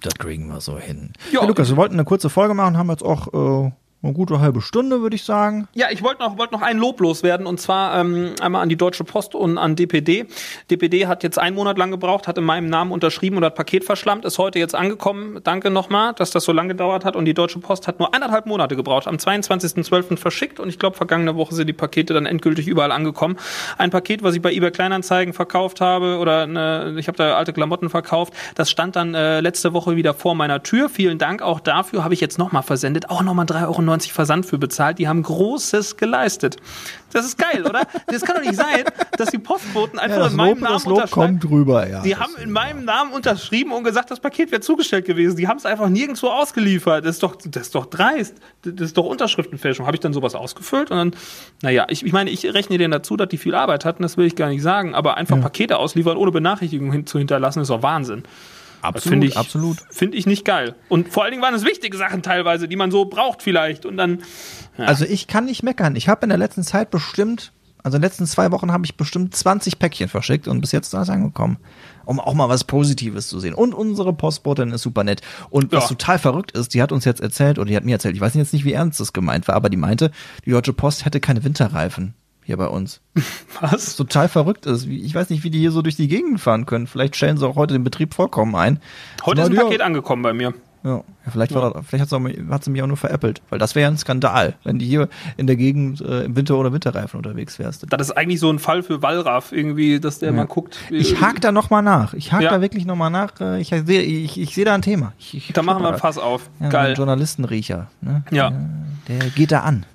das 0.03 0.15
kriegen 0.15 0.49
wir 0.49 0.61
so 0.61 0.79
hin. 0.79 1.13
Ja. 1.33 1.41
Ja, 1.41 1.47
Lukas, 1.47 1.69
wir 1.69 1.77
wollten 1.77 1.95
eine 1.95 2.05
kurze 2.05 2.31
Folge 2.31 2.55
machen, 2.55 2.77
haben 2.77 2.91
jetzt 2.91 3.03
auch 3.05 3.67
äh, 3.67 3.73
eine 4.03 4.15
gute 4.15 4.41
halbe 4.41 4.61
Stunde, 4.61 5.01
würde 5.01 5.15
ich 5.15 5.23
sagen. 5.23 5.69
Ja, 5.75 5.87
ich 5.91 6.03
wollte 6.03 6.23
noch, 6.23 6.37
wollt 6.37 6.51
noch 6.51 6.63
einen 6.63 6.81
Lob 6.81 7.01
loswerden 7.01 7.47
und 7.47 7.61
zwar 7.61 8.01
ähm, 8.01 8.35
einmal 8.41 8.63
an 8.63 8.69
die 8.69 8.77
Deutsche 8.77 9.05
Post 9.05 9.37
und 9.37 9.59
an 9.59 9.77
DPD. 9.77 10.27
DPD 10.71 11.07
hat 11.07 11.23
jetzt 11.23 11.39
einen 11.39 11.55
Monat 11.55 11.79
lang 11.79 11.93
gebraucht, 11.93 12.27
hat 12.27 12.37
in 12.37 12.45
meinem 12.45 12.69
Namen 12.69 12.91
unterschrieben 12.91 13.37
und 13.37 13.45
hat 13.45 13.55
Paket 13.55 13.85
verschlammt, 13.85 14.25
ist 14.25 14.39
heute 14.39 14.59
jetzt 14.59 14.75
angekommen. 14.75 15.39
Danke 15.45 15.71
nochmal, 15.71 16.15
dass 16.15 16.33
das 16.33 16.45
so 16.45 16.53
lange 16.53 16.71
gedauert 16.71 17.05
hat 17.05 17.15
und 17.15 17.27
die 17.27 17.35
Deutsche 17.35 17.61
Post 17.61 17.87
hat 17.87 18.01
nur 18.01 18.13
eineinhalb 18.13 18.47
Monate 18.47 18.75
gebraucht. 18.75 19.07
Am 19.07 19.17
22.12. 19.17 20.17
verschickt 20.17 20.59
und 20.59 20.69
ich 20.69 20.81
glaube, 20.81 20.97
vergangene 20.97 21.37
Woche 21.37 21.55
sind 21.55 21.69
die 21.69 21.73
Pakete 21.73 22.13
dann 22.13 22.27
endgültig 22.27 22.67
überall 22.67 22.91
angekommen. 22.91 23.37
Ein 23.79 23.91
Paket, 23.91 24.25
was 24.25 24.35
ich 24.35 24.43
bei 24.43 24.53
eBay 24.53 24.73
Kleinanzeigen 24.73 25.33
verkauft 25.33 25.81
habe 25.81 26.19
oder 26.19 26.43
eine, 26.43 26.97
ich 26.99 27.07
habe 27.07 27.17
da 27.17 27.37
alte 27.37 27.53
Klamotten 27.53 27.89
verkauft, 27.89 28.35
das 28.57 28.69
stand 28.69 28.97
dann 28.97 29.15
äh, 29.15 29.41
letzte 29.41 29.73
Woche 29.73 29.95
wieder 29.95 30.13
vor 30.13 30.35
meiner 30.35 30.65
Tür. 30.65 30.89
Vielen 30.89 31.19
Dank 31.19 31.41
auch 31.41 31.61
dafür, 31.61 32.03
habe 32.03 32.15
ich 32.15 32.21
jetzt 32.21 32.39
nochmal 32.39 32.65
versendet, 32.65 33.09
auch 33.09 33.23
nochmal 33.23 33.47
3,90 33.47 33.67
Euro 33.67 33.92
Versand 34.01 34.47
für 34.47 34.59
bezahlt. 34.59 34.99
Die 34.99 35.09
haben 35.09 35.23
Großes 35.23 35.97
geleistet. 35.97 36.57
Das 37.13 37.27
ist 37.27 37.37
geil, 37.37 37.67
oder? 37.69 37.83
Das 38.07 38.23
kann 38.23 38.37
doch 38.37 38.43
nicht 38.43 38.57
sein, 38.57 38.85
dass 39.19 39.29
die 39.29 39.39
Postboten 39.39 39.99
einfach 39.99 40.17
Ja, 40.17 40.27
in 40.29 40.37
meinem 40.37 40.49
Lob, 40.49 40.61
Namen 40.61 40.73
das 40.75 40.85
Lob 40.87 40.95
unterschreiben. 40.97 41.41
kommt 41.41 41.51
rüber, 41.53 41.87
ja. 41.89 42.01
Die 42.03 42.17
haben 42.17 42.35
in 42.43 42.51
meinem 42.51 42.85
Namen 42.87 43.13
unterschrieben 43.13 43.73
und 43.73 43.85
gesagt, 43.85 44.11
das 44.11 44.19
Paket 44.21 44.51
wäre 44.51 44.63
zugestellt 44.63 45.05
gewesen. 45.05 45.37
Die 45.37 45.47
haben 45.47 45.59
es 45.59 45.67
einfach 45.67 45.91
nirgendwo 45.91 46.29
ausgeliefert. 46.29 47.05
Das 47.05 47.17
ist 47.17 47.23
doch, 47.23 47.37
das 47.37 47.63
ist 47.65 47.75
doch 47.75 47.85
dreist. 47.87 48.37
Das 48.63 48.81
ist 48.81 48.97
doch 48.97 49.05
Unterschriftenfälschung. 49.05 49.85
Habe 49.87 49.97
ich 49.97 50.01
dann 50.01 50.15
sowas 50.15 50.35
ausgefüllt 50.35 50.91
und 50.91 50.97
dann, 50.97 51.11
naja, 51.61 51.85
ich, 51.91 52.05
ich 52.07 52.13
meine, 52.15 52.31
ich 52.31 52.47
rechne 52.55 52.79
denen 52.79 52.93
dazu, 52.93 53.17
dass 53.19 53.29
die 53.29 53.37
viel 53.39 53.55
Arbeit 53.55 53.85
hatten, 53.85 54.03
das 54.03 54.17
will 54.17 54.25
ich 54.27 54.35
gar 54.35 54.49
nicht 54.49 54.63
sagen, 54.63 54.95
aber 54.95 55.19
einfach 55.19 55.39
Pakete 55.39 55.77
ausliefern, 55.79 56.17
ohne 56.17 56.31
Benachrichtigung 56.31 56.93
hin, 56.93 57.07
zu 57.07 57.19
hinterlassen, 57.19 57.61
ist 57.61 57.69
doch 57.69 57.83
Wahnsinn. 57.83 58.23
Absolut, 58.83 59.11
finde 59.13 59.27
ich, 59.29 59.37
absolut. 59.37 59.79
Finde 59.91 60.17
ich 60.19 60.27
nicht 60.27 60.45
geil. 60.45 60.75
Und 60.89 61.09
vor 61.13 61.23
allen 61.23 61.31
Dingen 61.33 61.43
waren 61.43 61.55
es 61.55 61.65
wichtige 61.65 61.97
Sachen 61.97 62.23
teilweise, 62.23 62.69
die 62.69 62.77
man 62.77 62.91
so 62.91 63.05
braucht 63.07 63.43
vielleicht. 63.43 63.87
Und 63.87 63.97
dann, 63.97 64.23
Also 64.77 65.05
ich 65.05 65.27
kann 65.27 65.45
nicht 65.45 65.63
meckern. 65.63 65.97
Ich 65.97 66.09
habe 66.09 66.25
in 66.25 66.29
der 66.31 66.39
letzten 66.39 66.63
Zeit 66.63 66.91
bestimmt, 66.91 67.53
also 67.85 67.97
in 67.97 68.03
den 68.03 68.09
letzten 68.09 68.27
zwei 68.27 68.51
Wochen 68.53 68.73
habe 68.73 68.85
ich 68.85 68.97
bestimmt 68.97 69.35
20 69.35 69.79
Päckchen 69.79 70.09
verschickt 70.09 70.49
und 70.49 70.61
bis 70.61 70.73
jetzt 70.73 70.89
ist 70.89 70.95
alles 70.95 71.11
angekommen. 71.11 71.59
Um 72.05 72.19
auch 72.19 72.35
mal 72.35 72.49
was 72.49 72.65
Positives 72.65 73.29
zu 73.29 73.39
sehen. 73.39 73.55
Und 73.55 73.75
unsere 73.75 74.13
Postbotin 74.13 74.73
ist 74.73 74.83
super 74.83 75.05
nett. 75.05 75.21
Und 75.51 75.71
was 75.73 75.85
Ja. 75.85 75.89
total 75.91 76.19
verrückt 76.19 76.51
ist, 76.53 76.75
die 76.75 76.83
hat 76.83 76.91
uns 76.91 77.05
jetzt 77.05 77.21
erzählt, 77.21 77.59
oder 77.61 77.69
die 77.69 77.77
hat 77.77 77.85
mir 77.85 77.93
erzählt, 77.93 78.17
ich 78.17 78.21
weiß 78.21 78.35
jetzt 78.35 78.53
nicht, 78.53 78.65
wie 78.65 78.73
ernst 78.73 78.99
das 78.99 79.13
gemeint 79.13 79.47
war, 79.47 79.55
aber 79.55 79.71
die 79.71 79.77
meinte, 79.77 80.11
die 80.45 80.51
Deutsche 80.51 80.73
Post 80.73 81.05
hätte 81.05 81.21
keine 81.21 81.45
Winterreifen 81.45 82.15
hier 82.45 82.57
bei 82.57 82.67
uns. 82.69 83.01
was? 83.61 83.97
total 83.97 84.29
verrückt 84.29 84.67
ist. 84.67 84.87
Ich 84.87 85.15
weiß 85.15 85.31
nicht, 85.31 85.45
wie 85.45 85.51
die 85.51 85.59
hier 85.59 85.71
so 85.73 85.83
durch 85.83 85.97
die 85.97 86.09
Gegend 86.09 86.41
fahren 86.41 86.67
können. 86.67 86.87
Vielleicht 86.87 87.17
stellen 87.17 87.37
sie 87.37 87.47
auch 87.47 87.57
heute 87.57 87.75
den 87.75 87.85
Betrieb 87.85 88.15
vollkommen 88.15 88.55
ein. 88.55 88.81
Heute 89.25 89.43
ist 89.43 89.49
ein 89.51 89.55
ja, 89.55 89.63
Paket 89.65 89.81
angekommen 89.81 90.23
bei 90.23 90.33
mir. 90.33 90.55
Ja, 90.85 90.97
ja 90.97 91.05
vielleicht 91.31 91.55
das, 91.55 91.73
vielleicht 91.87 92.13
auch, 92.13 92.25
hat 92.51 92.65
sie 92.65 92.71
mich 92.71 92.83
auch 92.83 92.87
nur 92.89 92.97
veräppelt, 92.97 93.41
weil 93.51 93.59
das 93.61 93.75
wäre 93.77 93.83
ja 93.85 93.89
ein 93.89 93.97
Skandal, 93.97 94.55
wenn 94.65 94.79
die 94.81 94.87
hier 94.87 95.09
in 95.37 95.47
der 95.47 95.55
Gegend 95.57 96.01
äh, 96.01 96.25
im 96.25 96.35
Winter- 96.35 96.57
oder 96.57 96.73
Winterreifen 96.73 97.19
unterwegs 97.19 97.59
wärst. 97.61 97.87
Das 97.89 98.09
ist 98.09 98.17
eigentlich 98.17 98.41
so 98.41 98.51
ein 98.51 98.59
Fall 98.59 98.83
für 98.83 99.01
Wallraff 99.03 99.53
irgendwie, 99.53 100.01
dass 100.01 100.19
der 100.19 100.33
mal 100.33 100.47
guckt. 100.47 100.79
Ich 100.91 101.21
hake 101.21 101.41
da 101.41 101.53
noch 101.53 101.71
mal 101.71 101.83
nach. 101.83 102.15
Ich 102.15 102.33
hake 102.33 102.45
Ja. 102.45 102.51
da 102.51 102.61
wirklich 102.61 102.85
noch 102.85 102.97
mal 102.97 103.11
nach. 103.11 103.41
Äh, 103.41 103.61
Ich 103.61 103.69
sehe 103.69 104.03
ich, 104.03 104.41
ich 104.41 104.55
sehe 104.55 104.65
da 104.65 104.75
ein 104.75 104.83
Thema. 104.83 105.13
Ich, 105.19 105.37
ich 105.37 105.53
Da 105.53 105.63
machen 105.63 105.83
wir 105.83 105.89
ein 105.89 105.95
schnuppere. 105.95 106.01
Fass 106.01 106.19
auf. 106.19 106.51
Ja, 106.59 106.69
Geil. 106.69 106.91
Ein 106.91 106.97
Journalistenriecher. 106.97 107.87
Ne? 108.01 108.25
Ja. 108.33 108.53
Der 109.07 109.19
geht 109.31 109.53
da 109.53 109.61
an. 109.61 109.87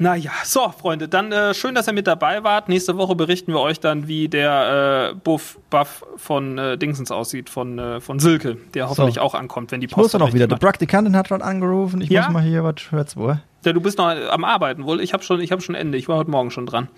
Naja, 0.00 0.32
so, 0.44 0.72
Freunde, 0.76 1.08
dann 1.08 1.30
äh, 1.30 1.54
schön, 1.54 1.74
dass 1.76 1.86
ihr 1.86 1.92
mit 1.92 2.08
dabei 2.08 2.42
wart. 2.42 2.68
Nächste 2.68 2.96
Woche 2.96 3.14
berichten 3.14 3.52
wir 3.52 3.60
euch 3.60 3.78
dann, 3.78 4.08
wie 4.08 4.28
der 4.28 5.12
äh, 5.12 5.14
Buff, 5.14 5.58
Buff 5.70 6.04
von 6.16 6.58
äh, 6.58 6.76
Dingsens 6.76 7.12
aussieht, 7.12 7.48
von, 7.48 7.78
äh, 7.78 8.00
von 8.00 8.18
Silke, 8.18 8.56
der 8.74 8.88
hoffentlich 8.90 9.20
auch 9.20 9.34
ankommt, 9.34 9.70
wenn 9.70 9.80
die 9.80 9.86
Ich 9.86 9.96
muss 9.96 10.06
Post 10.06 10.14
doch 10.14 10.18
noch 10.18 10.32
wieder. 10.34 10.48
Die. 10.48 10.56
Praktikantin 10.56 11.16
hat 11.16 11.28
schon 11.28 11.42
angerufen. 11.42 12.00
Ich 12.00 12.10
Ja? 12.10 12.22
muss 12.24 12.32
mal 12.32 12.42
hier 12.42 12.64
was 12.64 12.74
hört's 12.90 13.16
wohl. 13.16 13.40
Ja, 13.64 13.72
du 13.72 13.80
bist 13.80 13.98
noch 13.98 14.08
am 14.08 14.44
Arbeiten 14.44 14.84
wohl. 14.84 15.00
Ich 15.00 15.12
habe 15.12 15.22
schon, 15.22 15.40
ich 15.40 15.52
hab 15.52 15.62
schon 15.62 15.76
Ende. 15.76 15.96
Ich 15.96 16.08
war 16.08 16.16
heute 16.18 16.30
Morgen 16.30 16.50
schon 16.50 16.66
dran. 16.66 16.88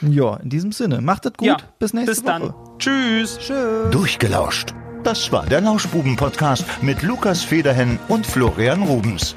Ja, 0.00 0.36
in 0.36 0.48
diesem 0.48 0.72
Sinne. 0.72 1.02
Macht 1.02 1.26
es 1.26 1.34
gut. 1.34 1.48
ja, 1.48 1.56
Bis 1.78 1.92
nächste 1.92 2.12
bis 2.12 2.24
dann. 2.24 2.42
Woche. 2.44 2.54
Tschüss. 2.78 3.38
Tschüss. 3.38 3.90
Durchgelauscht. 3.90 4.72
Das 5.04 5.30
war 5.32 5.44
der 5.44 5.60
Lauschbuben-Podcast 5.60 6.64
mit 6.82 7.02
Lukas 7.02 7.42
Federhen 7.42 7.98
und 8.08 8.26
Florian 8.26 8.82
Rubens. 8.82 9.34